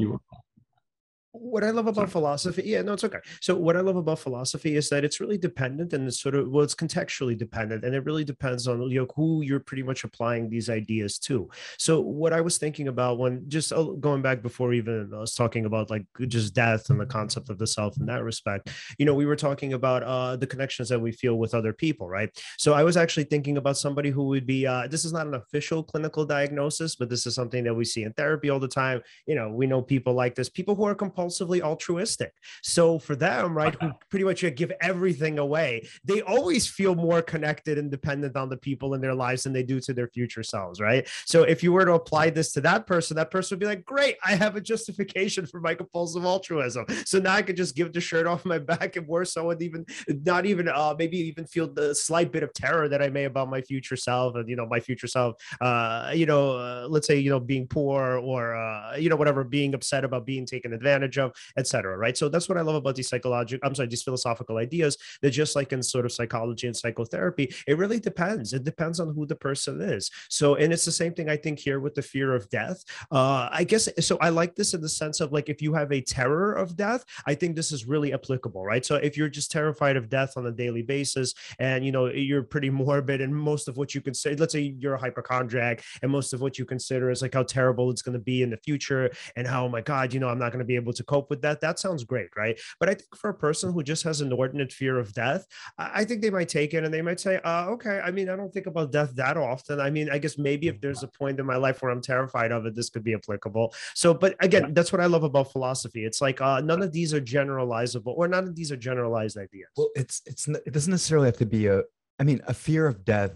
What 1.40 1.64
I 1.64 1.72
love 1.72 1.88
about 1.88 1.96
Sorry. 1.96 2.08
philosophy, 2.08 2.64
yeah, 2.66 2.82
no, 2.82 2.94
it's 2.94 3.04
okay. 3.04 3.20
So 3.42 3.56
what 3.56 3.76
I 3.76 3.82
love 3.82 3.98
about 3.98 4.20
philosophy 4.20 4.76
is 4.76 4.90
that 4.90 5.04
it's 5.04 5.20
really 5.20 5.38
dependent 5.38 5.94
and 5.94 6.08
it's 6.08 6.22
sort 6.22 6.36
of 6.36 6.50
well, 6.50 6.64
it's 6.64 6.76
contextually 6.76 7.38
dependent, 7.38 7.84
and 7.84 7.94
it 7.94 8.06
really 8.06 8.24
depends 8.24 8.68
on 8.68 8.82
you 8.84 9.02
know 9.02 9.08
who 9.16 9.42
you're 9.42 9.60
pretty 9.60 9.84
much 9.84 10.04
applying 10.04 10.50
these 10.50 10.70
ideas 10.70 11.20
to. 11.20 11.50
So 11.78 12.00
what 12.00 12.32
I 12.32 12.42
was 12.42 12.58
thinking 12.58 12.88
about 12.88 13.20
when 13.20 13.44
just 13.50 13.74
uh, 13.74 13.84
going 13.84 14.22
back 14.22 14.42
before 14.42 14.74
even 14.74 15.12
I 15.14 15.20
was 15.20 15.36
talking 15.36 15.66
about 15.66 15.90
like 15.90 16.06
just 16.28 16.54
death 16.54 16.90
and 16.90 17.00
the 17.00 17.06
concept 17.06 17.50
of 17.50 17.58
the 17.58 17.68
self 17.68 17.98
in 18.00 18.06
that 18.06 18.24
respect, 18.24 18.70
you 18.98 19.06
know, 19.06 19.14
we 19.14 19.26
were 19.26 19.36
talking 19.36 19.74
about 19.74 20.04
uh, 20.04 20.36
the 20.38 20.48
connections 20.48 20.90
that 20.90 21.00
we 21.00 21.12
feel 21.12 21.36
with 21.36 21.54
other 21.54 21.74
people, 21.74 22.08
right? 22.08 22.30
So 22.58 22.74
I 22.74 22.84
was 22.84 22.96
actually 22.98 23.26
thinking 23.26 23.58
about 23.58 23.78
somebody 23.78 24.10
who 24.10 24.24
would 24.26 24.46
be. 24.46 24.66
Uh, 24.66 24.88
this 24.88 25.06
is 25.06 25.14
not 25.14 25.28
an 25.28 25.34
official 25.34 25.84
clinical 25.84 26.26
diagnosis, 26.26 26.96
but 26.96 27.10
this 27.10 27.26
is 27.28 27.36
something 27.36 27.64
that 27.66 27.74
we 27.74 27.86
see 27.86 28.04
in 28.04 28.14
therapy 28.14 28.50
all 28.50 28.60
the 28.60 28.68
time. 28.68 29.02
You 29.28 29.36
know, 29.36 29.50
we 29.50 29.68
know 29.68 29.82
people 29.82 30.14
like 30.14 30.34
this, 30.36 30.50
people 30.50 30.76
who 30.76 30.86
are 30.86 30.96
compulsive 30.96 31.25
compulsively 31.26 31.62
altruistic. 31.62 32.34
So 32.62 33.00
for 33.00 33.16
them, 33.16 33.56
right, 33.56 33.76
who 33.76 33.92
pretty 34.10 34.26
much 34.26 34.44
give 34.56 34.72
everything 34.82 35.40
away, 35.40 35.88
they 36.04 36.22
always 36.22 36.68
feel 36.68 36.96
more 36.96 37.22
connected 37.22 37.78
and 37.78 37.90
dependent 37.90 38.36
on 38.36 38.50
the 38.50 38.58
people 38.58 38.94
in 38.94 39.02
their 39.02 39.14
lives 39.14 39.44
than 39.44 39.54
they 39.54 39.64
do 39.64 39.80
to 39.82 39.94
their 39.94 40.08
future 40.08 40.44
selves, 40.44 40.80
right? 40.80 41.08
So 41.26 41.44
if 41.44 41.64
you 41.64 41.72
were 41.74 41.86
to 41.86 41.94
apply 41.94 42.30
this 42.30 42.52
to 42.54 42.62
that 42.62 42.88
person, 42.88 43.16
that 43.18 43.32
person 43.32 43.56
would 43.56 43.60
be 43.60 43.66
like, 43.66 43.86
great, 43.86 44.16
I 44.26 44.36
have 44.36 44.56
a 44.56 44.62
justification 44.62 45.46
for 45.46 45.60
my 45.60 45.76
compulsive 45.76 46.26
altruism. 46.26 46.86
So 47.06 47.20
now 47.20 47.34
I 47.34 47.42
could 47.42 47.58
just 47.58 47.76
give 47.76 47.94
the 47.94 48.02
shirt 48.02 48.28
off 48.28 48.46
my 48.46 48.60
back 48.60 48.96
and 48.96 49.08
worse, 49.08 49.38
I 49.38 49.42
would 49.42 49.62
even 49.62 49.86
not 50.24 50.46
even 50.46 50.68
uh 50.68 50.96
maybe 50.98 51.18
even 51.18 51.46
feel 51.46 51.68
the 51.68 51.94
slight 51.94 52.32
bit 52.32 52.44
of 52.44 52.54
terror 52.54 52.88
that 52.90 53.02
I 53.02 53.10
may 53.10 53.26
about 53.26 53.50
my 53.50 53.62
future 53.62 53.96
self 53.96 54.36
and 54.36 54.50
you 54.50 54.56
know 54.56 54.66
my 54.66 54.80
future 54.80 55.08
self 55.08 55.36
uh 55.62 56.12
you 56.14 56.26
know 56.26 56.58
uh, 56.58 56.88
let's 56.90 57.08
say 57.08 57.18
you 57.18 57.30
know 57.30 57.40
being 57.40 57.68
poor 57.68 58.18
or 58.18 58.56
uh 58.56 58.96
you 58.96 59.10
know 59.10 59.16
whatever 59.16 59.44
being 59.44 59.74
upset 59.74 60.04
about 60.04 60.26
being 60.26 60.46
taken 60.46 60.74
advantage 60.74 61.15
advantage 61.16 61.18
of, 61.18 61.34
etc. 61.58 61.98
Right. 61.98 62.18
So 62.18 62.30
that's 62.30 62.50
what 62.50 62.58
I 62.58 62.62
love 62.62 62.76
about 62.76 62.96
these 62.96 63.10
psychological, 63.10 63.66
I'm 63.68 63.76
sorry, 63.76 63.88
these 63.88 64.04
philosophical 64.04 64.58
ideas. 64.58 64.98
That 65.22 65.32
just 65.32 65.56
like 65.56 65.74
in 65.74 65.82
sort 65.84 66.06
of 66.06 66.12
psychology 66.12 66.68
and 66.68 66.76
psychotherapy, 66.76 67.54
it 67.68 67.78
really 67.78 68.00
depends. 68.00 68.54
It 68.54 68.64
depends 68.64 69.00
on 69.00 69.14
who 69.14 69.26
the 69.26 69.36
person 69.36 69.82
is. 69.82 70.12
So, 70.30 70.56
and 70.56 70.74
it's 70.74 70.86
the 70.86 70.92
same 70.92 71.14
thing 71.14 71.30
I 71.30 71.38
think 71.38 71.60
here 71.60 71.80
with 71.80 71.96
the 71.96 72.02
fear 72.02 72.36
of 72.36 72.50
death. 72.50 72.84
Uh, 73.12 73.50
I 73.52 73.64
guess 73.64 73.90
so. 74.00 74.18
I 74.18 74.30
like 74.30 74.56
this 74.56 74.74
in 74.74 74.82
the 74.82 74.90
sense 74.90 75.22
of 75.22 75.32
like 75.32 75.50
if 75.50 75.62
you 75.62 75.74
have 75.74 75.92
a 75.92 76.02
terror 76.02 76.54
of 76.54 76.76
death, 76.76 77.06
I 77.26 77.36
think 77.36 77.56
this 77.56 77.72
is 77.72 77.86
really 77.86 78.14
applicable, 78.14 78.64
right? 78.64 78.86
So 78.86 78.96
if 78.96 79.18
you're 79.18 79.30
just 79.30 79.52
terrified 79.52 79.98
of 79.98 80.10
death 80.10 80.34
on 80.38 80.46
a 80.46 80.52
daily 80.52 80.82
basis, 80.82 81.34
and 81.60 81.86
you 81.86 81.92
know 81.92 82.08
you're 82.08 82.44
pretty 82.44 82.70
morbid, 82.86 83.22
and 83.22 83.36
most 83.36 83.68
of 83.68 83.78
what 83.78 83.96
you 83.96 84.02
can 84.02 84.14
say, 84.14 84.36
let's 84.36 84.54
say 84.54 84.76
you're 84.80 84.96
a 84.96 85.00
hypochondriac, 85.00 85.84
and 86.02 86.12
most 86.12 86.34
of 86.34 86.42
what 86.42 86.58
you 86.58 86.66
consider 86.66 87.10
is 87.10 87.22
like 87.22 87.34
how 87.34 87.44
terrible 87.44 87.90
it's 87.90 88.02
going 88.02 88.14
to 88.14 88.24
be 88.24 88.42
in 88.42 88.50
the 88.50 88.58
future, 88.58 89.12
and 89.36 89.48
how 89.48 89.66
oh 89.66 89.70
my 89.70 89.82
god, 89.82 90.14
you 90.14 90.20
know 90.20 90.30
I'm 90.30 90.40
not 90.40 90.52
going 90.52 90.60
to 90.60 90.66
be 90.66 90.76
able 90.76 90.94
to 90.94 91.04
cope 91.06 91.30
with 91.30 91.42
that, 91.42 91.62
that 91.62 91.80
sounds 91.80 92.04
great, 92.04 92.30
right? 92.36 92.60
But 92.80 92.90
I 92.90 92.94
think 92.94 93.16
for 93.16 93.30
a 93.30 93.34
person 93.34 93.72
who 93.72 93.84
just 93.84 94.04
has 94.04 94.22
an 94.22 94.28
inordinate 94.28 94.72
fear 94.72 94.98
of 94.98 95.14
death, 95.14 95.46
I 95.78 96.04
think 96.04 96.22
they 96.22 96.30
might 96.30 96.50
take 96.50 96.74
it 96.74 96.84
and 96.84 96.94
they 96.94 97.02
might 97.02 97.20
say, 97.20 97.40
uh, 97.44 97.68
okay, 97.70 98.02
I 98.04 98.12
mean, 98.12 98.30
I 98.30 98.36
don't 98.36 98.54
think 98.54 98.68
about 98.68 98.92
death 98.92 99.16
that 99.16 99.38
often. 99.38 99.80
I 99.80 99.90
mean, 99.90 100.10
I 100.10 100.18
guess 100.18 100.38
maybe 100.38 100.68
if 100.68 100.82
there's 100.82 101.04
a 101.04 101.08
point 101.08 101.40
in 101.40 101.46
my 101.46 101.56
life 101.56 101.82
where 101.82 101.92
I'm 101.92 102.02
terrified 102.02 102.52
of 102.52 102.66
it, 102.66 102.76
this 102.76 102.90
could 102.90 103.04
be 103.04 103.14
applicable. 103.14 103.74
So, 103.94 104.14
but 104.14 104.36
again, 104.40 104.74
that's 104.74 104.92
what 104.92 105.02
I 105.02 105.06
love 105.06 105.24
about 105.24 105.52
philosophy. 105.52 106.06
It's 106.06 106.22
like 106.22 106.42
uh, 106.42 106.62
none 106.62 106.82
of 106.82 106.92
these 106.92 107.14
are 107.14 107.22
generalizable, 107.22 108.14
or 108.16 108.28
none 108.28 108.48
of 108.48 108.56
these 108.56 108.72
are 108.72 108.78
generalized 108.78 109.38
ideas. 109.38 109.70
Well, 109.78 109.90
it's 109.96 110.22
it's 110.26 110.48
it 110.48 110.72
doesn't 110.72 110.92
necessarily 110.92 111.28
have 111.28 111.38
to 111.38 111.46
be 111.46 111.68
a. 111.68 111.84
I 112.20 112.24
mean, 112.24 112.42
a 112.48 112.54
fear 112.54 112.88
of 112.88 113.04
death 113.04 113.36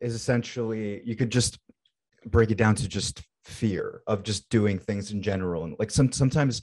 is 0.00 0.14
essentially 0.14 1.02
you 1.04 1.14
could 1.14 1.30
just 1.30 1.58
break 2.26 2.50
it 2.50 2.56
down 2.56 2.74
to 2.76 2.88
just 2.88 3.22
fear 3.50 4.02
of 4.06 4.22
just 4.22 4.48
doing 4.48 4.78
things 4.78 5.10
in 5.10 5.20
general 5.22 5.64
and 5.64 5.76
like 5.78 5.90
some 5.90 6.12
sometimes 6.12 6.62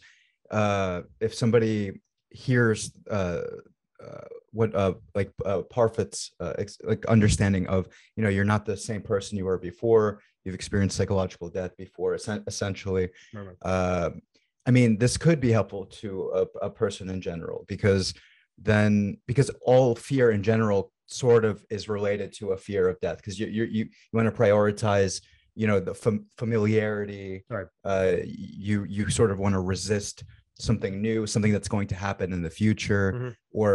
uh 0.51 1.01
if 1.19 1.33
somebody 1.33 1.91
hears 2.29 2.91
uh, 3.09 3.41
uh 4.03 4.25
what 4.51 4.73
uh 4.75 4.93
like 5.13 5.31
uh, 5.45 5.61
Parfit's 5.63 6.31
uh, 6.39 6.53
ex- 6.57 6.79
like 6.83 7.05
understanding 7.05 7.67
of 7.67 7.87
you 8.15 8.23
know 8.23 8.29
you're 8.29 8.45
not 8.45 8.65
the 8.65 8.77
same 8.77 9.01
person 9.01 9.37
you 9.37 9.45
were 9.45 9.57
before. 9.57 10.21
You've 10.43 10.55
experienced 10.55 10.95
psychological 10.95 11.49
death 11.49 11.75
before, 11.77 12.15
essentially. 12.15 13.09
Uh, 13.61 14.11
I 14.65 14.71
mean, 14.71 14.97
this 14.97 15.17
could 15.17 15.41
be 15.41 15.51
helpful 15.51 15.85
to 15.85 16.31
a, 16.33 16.67
a 16.67 16.69
person 16.69 17.09
in 17.09 17.21
general 17.21 17.65
because 17.67 18.13
then 18.57 19.17
because 19.27 19.51
all 19.61 19.93
fear 19.95 20.31
in 20.31 20.41
general 20.43 20.91
sort 21.07 21.45
of 21.45 21.65
is 21.69 21.89
related 21.89 22.33
to 22.33 22.51
a 22.51 22.57
fear 22.57 22.87
of 22.89 22.99
death 22.99 23.17
because 23.17 23.39
you 23.39 23.47
you 23.47 23.63
you, 23.63 23.83
you 23.85 24.13
want 24.13 24.33
to 24.33 24.41
prioritize 24.41 25.21
you 25.59 25.65
know 25.69 25.79
the 25.79 25.93
fam- 26.03 26.25
familiarity 26.37 27.43
right. 27.49 27.65
uh, 27.83 28.15
you 28.25 28.83
you 28.95 29.09
sort 29.09 29.31
of 29.31 29.37
want 29.39 29.53
to 29.53 29.59
resist 29.73 30.23
something 30.67 31.01
new 31.01 31.25
something 31.33 31.51
that's 31.55 31.67
going 31.75 31.87
to 31.87 31.95
happen 31.95 32.27
in 32.31 32.41
the 32.47 32.49
future 32.61 33.05
Mhm. 33.13 33.35
or 33.51 33.71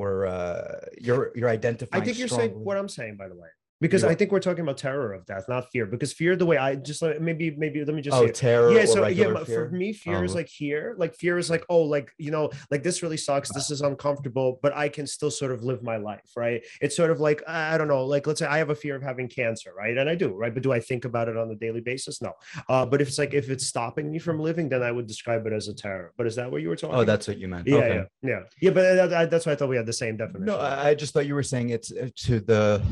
or 0.00 0.26
uh, 0.26 0.80
you're 1.06 1.30
you're 1.36 1.48
identifying 1.60 2.02
I 2.02 2.04
think 2.04 2.18
you're 2.18 2.28
saying 2.40 2.52
what 2.66 2.76
I'm 2.80 2.88
saying, 2.88 3.14
by 3.22 3.28
the 3.28 3.34
way, 3.42 3.48
because 3.82 4.02
You 4.04 4.08
I 4.08 4.14
think 4.14 4.30
we're 4.32 4.40
talking 4.48 4.62
about 4.62 4.78
terror 4.78 5.12
of 5.12 5.26
death, 5.26 5.44
not 5.48 5.70
fear. 5.72 5.84
Because 5.86 6.12
fear, 6.12 6.36
the 6.36 6.46
way 6.46 6.56
I 6.56 6.76
just 6.76 7.02
maybe 7.20 7.50
maybe 7.50 7.84
let 7.84 7.94
me 7.94 8.00
just 8.00 8.16
oh 8.16 8.26
say 8.26 8.32
terror 8.32 8.70
yeah 8.72 8.84
so 8.86 9.06
yeah 9.08 9.34
fear? 9.44 9.68
for 9.68 9.74
me 9.74 9.92
fear 9.92 10.22
is 10.24 10.32
Oh. 10.32 10.36
like 10.36 10.48
here 10.48 10.94
like 11.02 11.14
fear 11.16 11.36
is 11.36 11.50
like 11.50 11.64
oh 11.68 11.82
like 11.82 12.08
you 12.16 12.30
know 12.30 12.50
like 12.70 12.82
this 12.84 13.02
really 13.02 13.16
sucks 13.16 13.52
this 13.52 13.70
is 13.70 13.80
uncomfortable 13.80 14.60
but 14.62 14.72
i 14.84 14.88
can 14.88 15.06
still 15.06 15.30
sort 15.30 15.52
of 15.52 15.64
live 15.64 15.82
my 15.82 15.96
life 15.96 16.30
right? 16.36 16.62
It's 16.80 16.96
sort 16.96 17.10
of 17.10 17.18
like 17.20 17.42
i 17.48 17.76
don't 17.76 17.88
know 17.88 18.04
like 18.14 18.24
let's 18.28 18.38
say 18.38 18.46
i 18.46 18.58
have 18.58 18.70
a 18.70 18.74
fear 18.74 18.94
of 18.94 19.02
having 19.02 19.28
cancer 19.28 19.70
right? 19.76 19.96
And 19.98 20.08
i 20.08 20.14
do 20.14 20.28
right? 20.42 20.54
But 20.54 20.62
do 20.62 20.70
i 20.72 20.80
think 20.80 21.04
about 21.04 21.28
it 21.28 21.36
on 21.36 21.50
a 21.50 21.54
daily 21.56 21.80
basis? 21.80 22.22
No. 22.22 22.32
Uh, 22.68 22.86
but 22.86 23.00
if 23.02 23.08
it's 23.08 23.18
like 23.18 23.34
if 23.34 23.50
it's 23.50 23.66
stopping 23.66 24.06
me 24.12 24.18
from 24.20 24.38
living 24.48 24.68
then 24.68 24.82
i 24.82 24.92
would 24.96 25.08
describe 25.08 25.44
it 25.48 25.52
as 25.52 25.66
a 25.68 25.74
terror. 25.74 26.12
But 26.16 26.26
is 26.30 26.36
that 26.36 26.48
what 26.52 26.62
you 26.62 26.68
were 26.68 26.76
talking 26.76 26.96
oh 26.96 27.04
that's 27.04 27.26
what 27.28 27.38
you 27.38 27.48
meant. 27.48 27.66
Yeah 27.66 27.76
okay. 27.76 27.94
yeah 27.96 28.04
yeah. 28.30 28.40
Yeah 28.60 28.70
but 28.70 28.82
that- 28.96 29.10
that- 29.10 29.30
that's 29.32 29.44
why 29.46 29.52
i 29.52 29.56
thought 29.56 29.68
we 29.68 29.76
had 29.82 29.86
the 29.86 29.92
same 30.04 30.16
definition. 30.16 30.46
No, 30.46 30.58
I 30.60 30.94
just 30.94 31.12
thought 31.14 31.26
you 31.26 31.34
were 31.34 31.42
saying 31.54 31.70
it's 31.70 31.90
uh, 31.92 32.08
to 32.26 32.40
the 32.40 32.82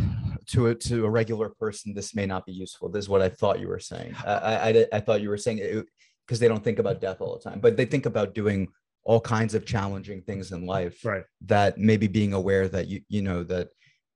to 0.53 0.67
a 0.69 0.75
to 0.83 1.05
a 1.05 1.11
regular 1.11 1.49
person. 1.49 1.95
This 1.95 2.15
may 2.15 2.27
not 2.27 2.47
be 2.47 2.53
useful. 2.53 2.89
This 2.89 3.05
is 3.05 3.09
what 3.09 3.23
I 3.23 3.29
thought 3.29 3.61
you 3.61 3.69
were 3.69 3.79
saying. 3.79 4.15
I 4.27 4.33
I, 4.33 4.87
I, 4.93 5.01
thought 5.01 5.21
you 5.21 5.29
were 5.29 5.37
saying 5.37 5.59
it 5.59 5.87
because 6.27 6.39
they 6.39 6.49
don't 6.49 6.63
think 6.63 6.79
about 6.79 7.01
death 7.01 7.21
all 7.21 7.37
the 7.37 7.51
time, 7.51 7.61
but 7.61 7.77
they 7.77 7.85
think 7.85 8.07
about 8.07 8.35
doing 8.35 8.69
all 9.05 9.21
kinds 9.21 9.55
of 9.55 9.65
challenging 9.65 10.23
things 10.23 10.53
in 10.53 10.67
life. 10.67 11.05
right 11.05 11.25
That 11.47 11.79
maybe 11.79 12.07
being 12.07 12.33
aware 12.33 12.69
that 12.69 12.89
you 12.89 13.01
you 13.09 13.23
know 13.23 13.43
that 13.45 13.69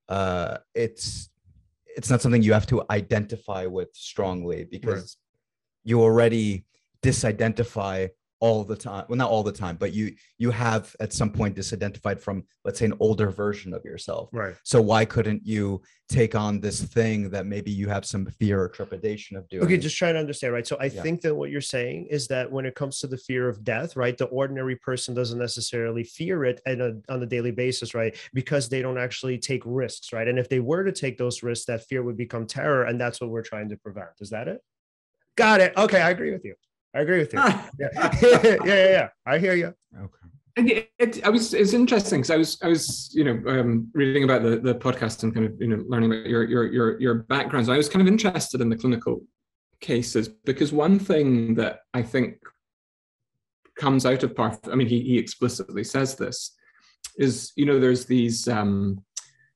uh 0.08 0.58
it's 0.74 1.30
it's 1.96 2.10
not 2.10 2.20
something 2.20 2.42
you 2.42 2.52
have 2.52 2.66
to 2.66 2.84
identify 2.90 3.66
with 3.66 3.88
strongly 3.94 4.64
because 4.64 5.16
you 5.84 6.00
already 6.02 6.64
disidentify 7.02 8.08
all 8.40 8.64
the 8.64 8.76
time 8.76 9.04
well 9.08 9.16
not 9.16 9.30
all 9.30 9.42
the 9.42 9.52
time 9.52 9.76
but 9.76 9.92
you 9.92 10.14
you 10.38 10.50
have 10.50 10.94
at 11.00 11.12
some 11.12 11.30
point 11.30 11.56
disidentified 11.56 12.20
from 12.20 12.44
let's 12.64 12.78
say 12.78 12.84
an 12.84 12.94
older 13.00 13.30
version 13.30 13.72
of 13.72 13.84
yourself 13.84 14.28
right 14.32 14.54
so 14.64 14.80
why 14.80 15.04
couldn't 15.04 15.46
you 15.46 15.80
take 16.08 16.34
on 16.34 16.60
this 16.60 16.82
thing 16.82 17.30
that 17.30 17.46
maybe 17.46 17.70
you 17.70 17.88
have 17.88 18.04
some 18.04 18.26
fear 18.26 18.60
or 18.60 18.68
trepidation 18.68 19.36
of 19.36 19.48
doing 19.48 19.64
Okay, 19.64 19.78
just 19.78 19.96
trying 19.96 20.14
to 20.14 20.20
understand, 20.20 20.52
right? 20.52 20.66
So 20.66 20.76
I 20.78 20.86
Yeah. 20.86 21.02
think 21.02 21.22
that 21.22 21.34
what 21.34 21.50
you're 21.50 21.60
saying 21.62 22.08
is 22.10 22.28
that 22.28 22.50
when 22.52 22.66
it 22.66 22.74
comes 22.74 23.00
to 23.00 23.06
the 23.06 23.16
fear 23.16 23.48
of 23.48 23.64
death, 23.64 23.96
right, 23.96 24.16
the 24.16 24.26
ordinary 24.26 24.76
person 24.76 25.14
doesn't 25.14 25.38
necessarily 25.38 26.04
fear 26.04 26.44
it 26.44 26.60
a, 26.66 26.92
on 27.08 27.22
a 27.22 27.26
daily 27.26 27.52
basis, 27.52 27.94
right? 27.94 28.14
Because 28.34 28.68
they 28.68 28.82
don't 28.82 28.98
actually 28.98 29.38
take 29.38 29.62
risks, 29.64 30.12
right? 30.12 30.28
And 30.28 30.38
if 30.38 30.48
they 30.48 30.60
were 30.60 30.84
to 30.84 30.92
take 30.92 31.16
those 31.16 31.42
risks, 31.42 31.64
that 31.66 31.84
fear 31.84 32.02
would 32.02 32.18
become 32.18 32.46
terror, 32.46 32.84
and 32.84 33.00
that's 33.00 33.20
what 33.20 33.30
we're 33.30 33.42
trying 33.42 33.70
to 33.70 33.76
prevent. 33.76 34.10
Is 34.20 34.30
that 34.30 34.46
it? 34.46 34.60
Got 35.36 35.60
it. 35.62 35.72
Okay, 35.76 36.02
I 36.02 36.10
agree 36.10 36.32
with 36.32 36.44
you. 36.44 36.54
I 36.94 37.00
agree 37.00 37.18
with 37.18 37.32
you. 37.32 37.40
Ah, 37.42 37.68
Yeah, 37.78 37.88
yeah, 38.22 38.56
yeah, 38.64 38.88
yeah. 38.88 39.08
I 39.26 39.38
hear 39.38 39.54
you. 39.54 39.74
okay 39.96 40.28
And 40.56 40.70
it, 40.70 40.90
it, 40.98 41.24
I 41.26 41.28
was 41.28 41.52
it's 41.52 41.72
interesting 41.72 42.20
because 42.20 42.30
I 42.30 42.36
was 42.36 42.58
I 42.62 42.68
was 42.68 43.10
you 43.12 43.24
know 43.24 43.36
um, 43.50 43.90
reading 43.94 44.24
about 44.24 44.42
the, 44.42 44.58
the 44.58 44.74
podcast 44.74 45.24
and 45.24 45.34
kind 45.34 45.46
of 45.46 45.60
you 45.60 45.68
know 45.68 45.82
learning 45.88 46.12
about 46.12 46.26
your 46.26 46.44
your 46.44 46.64
your 46.72 47.00
your 47.00 47.14
backgrounds. 47.14 47.68
I 47.68 47.76
was 47.76 47.88
kind 47.88 48.00
of 48.00 48.06
interested 48.06 48.60
in 48.60 48.68
the 48.68 48.76
clinical 48.76 49.22
cases 49.80 50.28
because 50.28 50.72
one 50.72 50.98
thing 50.98 51.54
that 51.56 51.80
I 51.92 52.02
think 52.02 52.36
comes 53.76 54.06
out 54.06 54.22
of 54.22 54.34
Parfit, 54.34 54.72
I 54.72 54.76
mean 54.76 54.86
he 54.86 55.00
he 55.00 55.18
explicitly 55.18 55.82
says 55.82 56.14
this, 56.14 56.54
is 57.18 57.52
you 57.56 57.66
know 57.66 57.80
there's 57.80 58.06
these 58.06 58.46
um, 58.46 59.02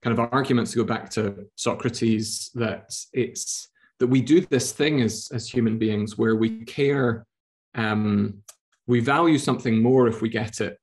kind 0.03 0.18
of 0.18 0.28
arguments 0.32 0.72
to 0.72 0.78
go 0.78 0.84
back 0.84 1.11
to 1.11 1.47
Socrates 1.55 2.51
that 2.57 2.93
it's 3.12 3.68
that 4.01 4.09
we 4.09 4.20
do 4.20 4.41
this 4.41 4.72
thing 4.72 5.01
as 5.01 5.30
as 5.32 5.49
human 5.49 5.78
beings 5.78 6.18
where 6.18 6.34
we 6.34 6.64
care 6.64 7.24
um, 7.78 8.42
we 8.86 9.00
value 9.00 9.38
something 9.38 9.82
more 9.82 10.08
if 10.08 10.20
we 10.20 10.28
get 10.28 10.60
it 10.60 10.78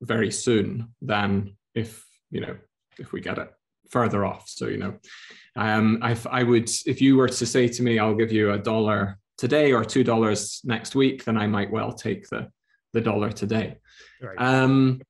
very 0.00 0.30
soon 0.30 0.94
than 1.02 1.56
if 1.74 2.06
you 2.30 2.40
know 2.40 2.56
if 2.98 3.12
we 3.12 3.20
get 3.20 3.38
it 3.38 3.50
further 3.90 4.24
off. 4.24 4.48
So 4.48 4.66
you 4.66 4.78
know 4.78 4.94
um 5.56 5.98
I, 6.02 6.16
I 6.30 6.42
would 6.42 6.70
if 6.86 7.00
you 7.00 7.16
were 7.16 7.28
to 7.28 7.46
say 7.46 7.66
to 7.68 7.82
me 7.82 7.98
i'll 7.98 8.14
give 8.14 8.30
you 8.30 8.52
a 8.52 8.58
dollar 8.58 9.18
today 9.36 9.72
or 9.72 9.84
two 9.84 10.04
dollars 10.04 10.60
next 10.64 10.94
week 10.94 11.24
then 11.24 11.36
i 11.36 11.46
might 11.46 11.72
well 11.72 11.92
take 11.92 12.28
the 12.28 12.48
the 12.92 13.00
dollar 13.00 13.30
today. 13.30 13.78
Right. 14.22 14.36
um 14.38 15.00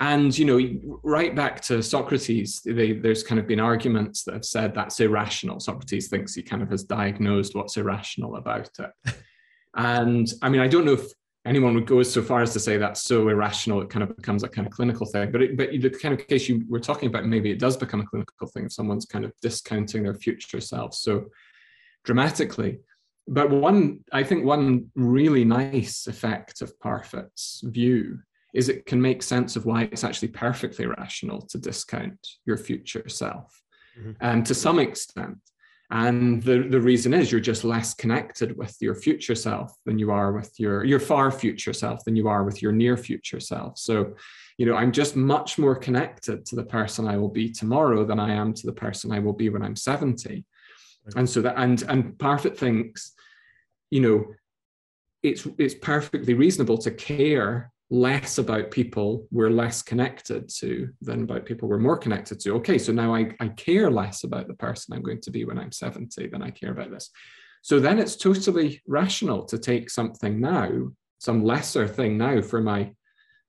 and 0.00 0.36
you 0.36 0.44
know 0.44 0.98
right 1.02 1.34
back 1.34 1.62
to 1.62 1.82
socrates 1.82 2.60
they, 2.60 2.92
there's 2.92 3.22
kind 3.22 3.38
of 3.38 3.46
been 3.46 3.60
arguments 3.60 4.24
that 4.24 4.34
have 4.34 4.44
said 4.44 4.74
that's 4.74 5.00
irrational. 5.00 5.60
Socrates 5.60 6.08
thinks 6.08 6.34
he 6.34 6.42
kind 6.42 6.62
of 6.62 6.68
has 6.70 6.84
diagnosed 6.84 7.54
what's 7.54 7.76
irrational 7.78 8.36
about 8.36 8.68
it 8.78 9.14
and 9.76 10.32
i 10.42 10.48
mean 10.48 10.60
i 10.60 10.68
don't 10.68 10.84
know 10.84 10.94
if 10.94 11.12
anyone 11.46 11.74
would 11.74 11.86
go 11.86 12.02
so 12.02 12.22
far 12.22 12.42
as 12.42 12.52
to 12.52 12.60
say 12.60 12.76
that's 12.76 13.02
so 13.02 13.28
irrational 13.28 13.80
it 13.80 13.88
kind 13.88 14.02
of 14.02 14.14
becomes 14.16 14.42
a 14.42 14.48
kind 14.48 14.66
of 14.66 14.72
clinical 14.72 15.06
thing. 15.06 15.30
But 15.30 15.42
it, 15.42 15.56
but 15.56 15.70
the 15.70 15.90
kind 15.90 16.18
of 16.18 16.26
case 16.26 16.48
you 16.48 16.64
were 16.68 16.80
talking 16.80 17.08
about 17.08 17.24
maybe 17.24 17.50
it 17.50 17.60
does 17.60 17.76
become 17.76 18.00
a 18.00 18.04
clinical 18.06 18.48
thing 18.48 18.66
if 18.66 18.72
someone's 18.72 19.06
kind 19.06 19.24
of 19.24 19.32
discounting 19.40 20.02
their 20.02 20.14
future 20.14 20.60
self 20.60 20.94
so 20.94 21.26
dramatically. 22.04 22.80
But 23.28 23.50
one 23.50 24.00
i 24.12 24.22
think 24.22 24.44
one 24.44 24.90
really 24.96 25.44
nice 25.44 26.06
effect 26.08 26.62
of 26.62 26.78
parfit's 26.80 27.62
view 27.64 28.18
is 28.52 28.68
it 28.68 28.86
can 28.86 29.00
make 29.00 29.22
sense 29.22 29.54
of 29.54 29.66
why 29.66 29.82
it's 29.92 30.04
actually 30.04 30.28
perfectly 30.28 30.86
rational 30.86 31.42
to 31.42 31.58
discount 31.58 32.26
your 32.44 32.56
future 32.56 33.08
self. 33.08 33.62
Mhm. 33.98 34.16
and 34.20 34.44
to 34.44 34.54
some 34.54 34.78
extent 34.78 35.38
and 35.90 36.42
the, 36.42 36.66
the 36.68 36.80
reason 36.80 37.14
is 37.14 37.30
you're 37.30 37.40
just 37.40 37.62
less 37.62 37.94
connected 37.94 38.56
with 38.56 38.76
your 38.80 38.94
future 38.94 39.36
self 39.36 39.72
than 39.84 39.98
you 39.98 40.10
are 40.10 40.32
with 40.32 40.58
your 40.58 40.84
your 40.84 41.00
far 41.00 41.30
future 41.30 41.72
self 41.72 42.04
than 42.04 42.16
you 42.16 42.28
are 42.28 42.44
with 42.44 42.60
your 42.60 42.72
near 42.72 42.96
future 42.96 43.40
self. 43.40 43.78
So 43.78 44.14
you 44.58 44.64
know 44.66 44.74
i'm 44.74 44.92
just 44.92 45.16
much 45.16 45.58
more 45.58 45.76
connected 45.76 46.44
to 46.46 46.56
the 46.56 46.64
person 46.64 47.06
i 47.06 47.16
will 47.16 47.28
be 47.28 47.50
tomorrow 47.50 48.04
than 48.04 48.18
i 48.18 48.32
am 48.32 48.52
to 48.54 48.66
the 48.66 48.72
person 48.72 49.12
i 49.12 49.18
will 49.18 49.32
be 49.32 49.48
when 49.48 49.62
i'm 49.62 49.76
70 49.76 50.44
and 51.14 51.28
so 51.28 51.42
that 51.42 51.56
and 51.56 51.82
and 51.88 52.14
parfit 52.18 52.56
thinks 52.56 53.12
you 53.90 54.00
know 54.00 54.26
it's 55.22 55.46
it's 55.58 55.74
perfectly 55.74 56.34
reasonable 56.34 56.78
to 56.78 56.90
care 56.90 57.72
less 57.88 58.38
about 58.38 58.72
people 58.72 59.28
we're 59.30 59.50
less 59.50 59.80
connected 59.80 60.48
to 60.48 60.88
than 61.00 61.22
about 61.22 61.46
people 61.46 61.68
we're 61.68 61.78
more 61.78 61.96
connected 61.96 62.40
to. 62.40 62.54
Okay, 62.54 62.78
so 62.78 62.92
now 62.92 63.14
I, 63.14 63.30
I 63.38 63.48
care 63.48 63.90
less 63.90 64.24
about 64.24 64.48
the 64.48 64.54
person 64.54 64.94
I'm 64.94 65.02
going 65.02 65.20
to 65.20 65.30
be 65.30 65.44
when 65.44 65.58
I'm 65.58 65.72
70 65.72 66.26
than 66.28 66.42
I 66.42 66.50
care 66.50 66.72
about 66.72 66.90
this. 66.90 67.10
So 67.62 67.78
then 67.78 67.98
it's 67.98 68.16
totally 68.16 68.82
rational 68.86 69.44
to 69.46 69.58
take 69.58 69.90
something 69.90 70.40
now, 70.40 70.70
some 71.18 71.44
lesser 71.44 71.86
thing 71.86 72.18
now 72.18 72.42
for 72.42 72.60
my 72.60 72.92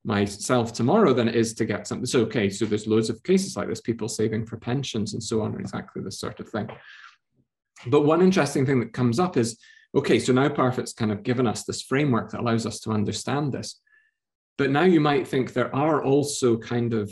myself 0.04 0.72
tomorrow 0.72 1.14
than 1.14 1.28
it 1.28 1.36
is 1.36 1.54
to 1.56 1.66
get 1.66 1.86
something. 1.86 2.06
So 2.06 2.22
okay, 2.22 2.50
so 2.50 2.66
there's 2.66 2.88
loads 2.88 3.10
of 3.10 3.22
cases 3.24 3.58
like 3.58 3.68
this, 3.68 3.82
people 3.82 4.08
saving 4.08 4.46
for 4.46 4.58
pensions 4.58 5.14
and 5.14 5.22
so 5.22 5.42
on, 5.42 5.60
exactly 5.60 6.02
this 6.02 6.20
sort 6.20 6.40
of 6.40 6.48
thing. 6.48 6.70
But 7.88 8.06
one 8.06 8.22
interesting 8.22 8.66
thing 8.66 8.80
that 8.80 8.94
comes 8.94 9.20
up 9.20 9.36
is 9.36 9.60
okay, 9.96 10.20
so 10.20 10.32
now 10.32 10.50
Parfit's 10.50 10.94
kind 10.94 11.12
of 11.12 11.24
given 11.24 11.46
us 11.46 11.64
this 11.64 11.82
framework 11.82 12.32
that 12.32 12.40
allows 12.40 12.66
us 12.66 12.80
to 12.82 12.92
understand 12.92 13.52
this. 13.52 13.80
But 14.58 14.72
now 14.72 14.84
you 14.84 15.00
might 15.00 15.28
think 15.28 15.54
there 15.54 15.76
are 15.76 16.04
also 16.04 16.58
kind 16.58 16.94
of 16.94 17.12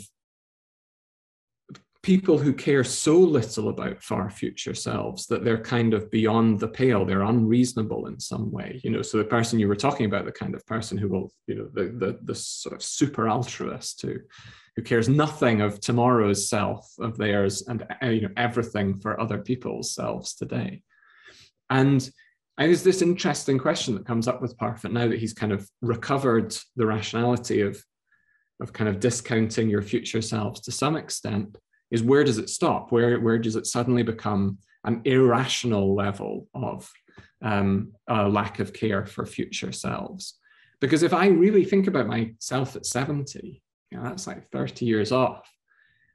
people 2.02 2.38
who 2.38 2.52
care 2.52 2.84
so 2.84 3.18
little 3.18 3.68
about 3.68 4.00
far 4.00 4.30
future 4.30 4.74
selves 4.74 5.26
that 5.26 5.44
they're 5.44 5.60
kind 5.60 5.92
of 5.92 6.08
beyond 6.08 6.60
the 6.60 6.68
pale 6.68 7.04
they're 7.04 7.22
unreasonable 7.22 8.06
in 8.06 8.20
some 8.20 8.48
way 8.52 8.80
you 8.84 8.90
know? 8.90 9.02
So 9.02 9.18
the 9.18 9.24
person 9.24 9.58
you 9.58 9.66
were 9.66 9.74
talking 9.74 10.06
about 10.06 10.24
the 10.24 10.30
kind 10.30 10.54
of 10.54 10.64
person 10.66 10.96
who 10.96 11.08
will 11.08 11.32
you 11.48 11.56
know 11.56 11.68
the 11.74 11.92
the, 11.98 12.18
the 12.22 12.34
sort 12.36 12.76
of 12.76 12.82
super 12.82 13.28
altruist 13.28 14.02
who 14.02 14.18
who 14.76 14.82
cares 14.82 15.08
nothing 15.08 15.62
of 15.62 15.80
tomorrow's 15.80 16.48
self 16.48 16.86
of 17.00 17.16
theirs 17.16 17.66
and 17.66 17.84
uh, 18.02 18.06
you 18.06 18.20
know 18.20 18.34
everything 18.36 18.98
for 19.00 19.18
other 19.20 19.38
people's 19.38 19.94
selves 19.94 20.34
today. 20.34 20.82
And 21.70 22.08
and 22.58 22.68
there's 22.68 22.82
this 22.82 23.02
interesting 23.02 23.58
question 23.58 23.94
that 23.94 24.06
comes 24.06 24.26
up 24.26 24.40
with 24.40 24.56
Parfit 24.56 24.90
now 24.90 25.08
that 25.08 25.18
he's 25.18 25.34
kind 25.34 25.52
of 25.52 25.68
recovered 25.82 26.56
the 26.76 26.86
rationality 26.86 27.60
of, 27.60 27.82
of 28.60 28.72
kind 28.72 28.88
of 28.88 28.98
discounting 28.98 29.68
your 29.68 29.82
future 29.82 30.22
selves 30.22 30.60
to 30.62 30.72
some 30.72 30.96
extent, 30.96 31.58
is 31.90 32.02
where 32.02 32.24
does 32.24 32.38
it 32.38 32.48
stop? 32.48 32.90
Where, 32.92 33.20
where 33.20 33.38
does 33.38 33.56
it 33.56 33.66
suddenly 33.66 34.02
become 34.02 34.58
an 34.84 35.02
irrational 35.04 35.94
level 35.94 36.48
of 36.54 36.90
um, 37.42 37.92
a 38.08 38.26
lack 38.26 38.58
of 38.58 38.72
care 38.72 39.04
for 39.04 39.26
future 39.26 39.72
selves? 39.72 40.38
Because 40.80 41.02
if 41.02 41.12
I 41.12 41.26
really 41.26 41.64
think 41.64 41.86
about 41.88 42.06
myself 42.06 42.74
at 42.74 42.86
70, 42.86 43.62
you 43.90 43.98
know, 43.98 44.04
that's 44.04 44.26
like 44.26 44.50
30 44.50 44.86
years 44.86 45.12
off. 45.12 45.50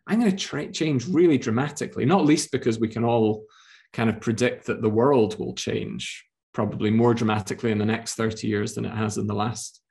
I'm 0.08 0.20
going 0.20 0.32
to 0.32 0.38
tra- 0.38 0.72
change 0.72 1.08
really 1.08 1.38
dramatically, 1.38 2.06
not 2.06 2.26
least 2.26 2.52
because 2.52 2.80
we 2.80 2.88
can 2.88 3.04
all 3.04 3.46
kind 3.94 4.10
of 4.10 4.20
predict 4.20 4.66
that 4.66 4.82
the 4.82 4.90
world 4.90 5.38
will 5.38 5.54
change 5.54 6.26
probably 6.54 6.92
more 6.92 7.14
dramatically 7.14 7.72
in 7.72 7.78
the 7.78 7.86
next 7.86 8.16
30 8.16 8.48
years 8.48 8.76
than 8.76 8.86
it 8.86 8.94
has 8.94 9.18
in 9.18 9.28
the 9.28 9.36
last 9.36 9.82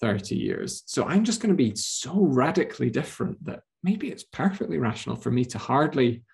30 0.00 0.36
years. 0.36 0.82
So 0.86 1.04
I'm 1.04 1.24
just 1.24 1.40
going 1.40 1.52
to 1.52 1.56
be 1.56 1.74
so 1.76 2.20
radically 2.20 2.90
different 2.90 3.44
that 3.44 3.60
maybe 3.82 4.08
it's 4.08 4.24
perfectly 4.24 4.78
rational 4.78 5.16
for 5.16 5.30
me 5.30 5.44
to 5.46 5.58
hardly 5.58 6.24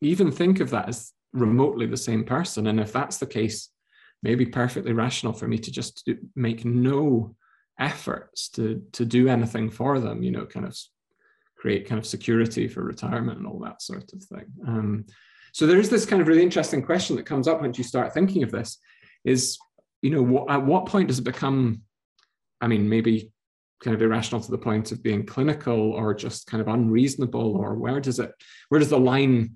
even 0.00 0.30
think 0.30 0.60
of 0.60 0.70
that 0.70 0.88
as 0.88 1.12
remotely 1.32 1.86
the 1.86 1.96
same 1.96 2.24
person. 2.24 2.66
And 2.68 2.80
if 2.80 2.92
that's 2.92 3.18
the 3.18 3.26
case, 3.26 3.68
maybe 4.22 4.46
perfectly 4.46 4.92
rational 4.92 5.32
for 5.32 5.46
me 5.46 5.58
to 5.58 5.70
just 5.70 6.04
do, 6.06 6.16
make 6.34 6.64
no 6.64 7.36
efforts 7.78 8.48
to 8.48 8.82
to 8.92 9.04
do 9.04 9.28
anything 9.28 9.70
for 9.70 9.98
them. 10.00 10.22
You 10.22 10.30
know, 10.30 10.46
kind 10.46 10.66
of 10.66 10.78
create 11.56 11.88
kind 11.88 11.98
of 11.98 12.06
security 12.06 12.68
for 12.68 12.82
retirement 12.82 13.38
and 13.38 13.46
all 13.46 13.58
that 13.60 13.82
sort 13.82 14.12
of 14.12 14.22
thing. 14.22 14.46
Um, 14.66 15.06
so 15.52 15.66
there 15.66 15.78
is 15.78 15.88
this 15.88 16.06
kind 16.06 16.20
of 16.20 16.28
really 16.28 16.42
interesting 16.42 16.82
question 16.82 17.16
that 17.16 17.26
comes 17.26 17.46
up 17.46 17.60
once 17.60 17.78
you 17.78 17.84
start 17.84 18.14
thinking 18.14 18.42
of 18.42 18.50
this: 18.50 18.78
is 19.24 19.58
you 20.02 20.10
know 20.10 20.22
what, 20.22 20.50
at 20.50 20.64
what 20.64 20.86
point 20.86 21.08
does 21.08 21.18
it 21.18 21.24
become? 21.24 21.82
I 22.60 22.68
mean, 22.68 22.88
maybe 22.88 23.32
kind 23.82 23.94
of 23.94 24.02
irrational 24.02 24.40
to 24.40 24.50
the 24.50 24.58
point 24.58 24.92
of 24.92 25.02
being 25.02 25.26
clinical 25.26 25.92
or 25.92 26.14
just 26.14 26.46
kind 26.46 26.60
of 26.60 26.68
unreasonable 26.68 27.56
or 27.56 27.74
where 27.74 28.00
does 28.00 28.18
it 28.18 28.32
where 28.68 28.78
does 28.78 28.88
the 28.88 28.98
line 28.98 29.54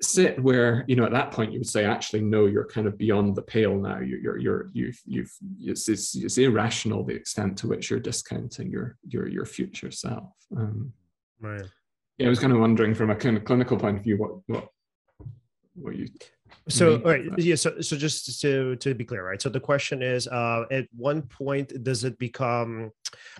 sit 0.00 0.42
where 0.42 0.84
you 0.88 0.96
know 0.96 1.04
at 1.04 1.12
that 1.12 1.30
point 1.30 1.52
you 1.52 1.58
would 1.58 1.68
say 1.68 1.84
actually 1.84 2.20
no 2.20 2.46
you're 2.46 2.66
kind 2.66 2.86
of 2.86 2.96
beyond 2.96 3.34
the 3.34 3.42
pale 3.42 3.76
now 3.76 3.98
you're 3.98 4.18
you're, 4.20 4.38
you're 4.38 4.70
you've 4.72 5.00
you've 5.06 5.32
it's, 5.60 5.88
it's, 5.88 6.16
it's 6.16 6.38
irrational 6.38 7.04
the 7.04 7.14
extent 7.14 7.56
to 7.56 7.66
which 7.66 7.90
you're 7.90 8.00
discounting 8.00 8.70
your 8.70 8.96
your 9.08 9.28
your 9.28 9.44
future 9.44 9.90
self 9.90 10.30
um, 10.56 10.92
right 11.40 11.64
yeah 12.18 12.26
i 12.26 12.30
was 12.30 12.38
kind 12.38 12.52
of 12.52 12.58
wondering 12.58 12.94
from 12.94 13.10
a 13.10 13.14
kind 13.14 13.36
of 13.36 13.44
clinical 13.44 13.76
point 13.76 13.98
of 13.98 14.04
view 14.04 14.16
what 14.16 14.32
what 14.46 14.68
what 15.74 15.96
you 15.96 16.08
so 16.68 16.94
all 16.96 17.10
right 17.12 17.24
yeah 17.38 17.54
so 17.54 17.80
so 17.80 17.96
just 17.96 18.40
to 18.40 18.76
to 18.76 18.94
be 18.94 19.04
clear 19.04 19.26
right 19.26 19.42
so 19.42 19.48
the 19.48 19.60
question 19.60 20.02
is 20.02 20.26
uh 20.28 20.64
at 20.70 20.86
one 20.96 21.22
point 21.22 21.82
does 21.82 22.04
it 22.04 22.18
become 22.18 22.90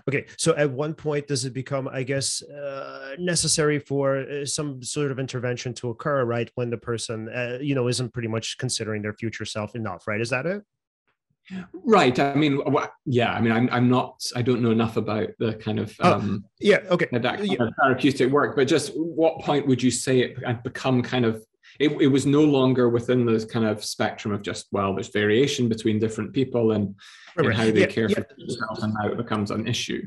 okay 0.09 0.27
so 0.37 0.55
at 0.57 0.71
one 0.71 0.95
point 0.95 1.27
does 1.27 1.45
it 1.45 1.55
become 1.55 1.89
i 1.89 2.03
guess 2.03 2.43
uh, 2.43 3.15
necessary 3.19 3.79
for 3.79 4.19
uh, 4.19 4.45
some 4.45 4.83
sort 4.83 5.11
of 5.11 5.19
intervention 5.19 5.73
to 5.73 5.91
occur 5.91 6.25
right 6.25 6.51
when 6.55 6.71
the 6.71 6.77
person 6.77 7.29
uh, 7.31 7.59
you 7.61 7.75
know 7.75 7.89
isn't 7.89 8.13
pretty 8.13 8.29
much 8.29 8.59
considering 8.59 9.03
their 9.03 9.15
future 9.15 9.45
self 9.45 9.75
enough 9.75 10.07
right? 10.07 10.21
Is 10.21 10.31
that 10.31 10.47
it? 10.47 10.63
Right 11.73 12.19
i 12.19 12.35
mean 12.35 12.59
yeah 13.05 13.33
i 13.35 13.41
mean 13.41 13.53
i'm, 13.53 13.69
I'm 13.71 13.91
not 13.91 14.25
i 14.35 14.41
don't 14.41 14.63
know 14.63 14.71
enough 14.71 14.97
about 14.97 15.29
the 15.39 15.55
kind 15.55 15.79
of 15.79 15.95
oh, 16.01 16.15
um 16.15 16.45
yeah 16.59 16.79
okay 16.89 17.07
that 17.13 17.23
kind 17.23 17.47
yeah. 17.47 17.65
of 17.65 17.75
therapeutic 17.83 18.31
work 18.31 18.57
but 18.57 18.67
just 18.67 18.93
what 18.97 19.41
point 19.41 19.67
would 19.67 19.83
you 19.83 19.91
say 19.91 20.21
it 20.21 20.63
become 20.63 21.03
kind 21.03 21.27
of 21.27 21.45
it, 21.81 21.91
it 22.01 22.07
was 22.07 22.27
no 22.27 22.43
longer 22.43 22.89
within 22.89 23.25
the 23.25 23.45
kind 23.47 23.67
of 23.67 23.85
spectrum 23.85 24.33
of 24.33 24.43
just 24.43 24.67
well 24.73 24.95
there's 24.95 25.09
variation 25.09 25.69
between 25.69 25.99
different 25.99 26.33
people 26.33 26.73
and, 26.73 26.95
right. 27.37 27.47
and 27.47 27.55
how 27.55 27.65
they 27.65 27.81
yeah, 27.81 27.87
care 27.87 28.09
yeah. 28.09 28.17
for 28.17 28.27
themselves 28.37 28.83
and 28.83 28.95
how 29.01 29.09
it 29.09 29.17
becomes 29.17 29.51
an 29.51 29.67
issue 29.67 30.03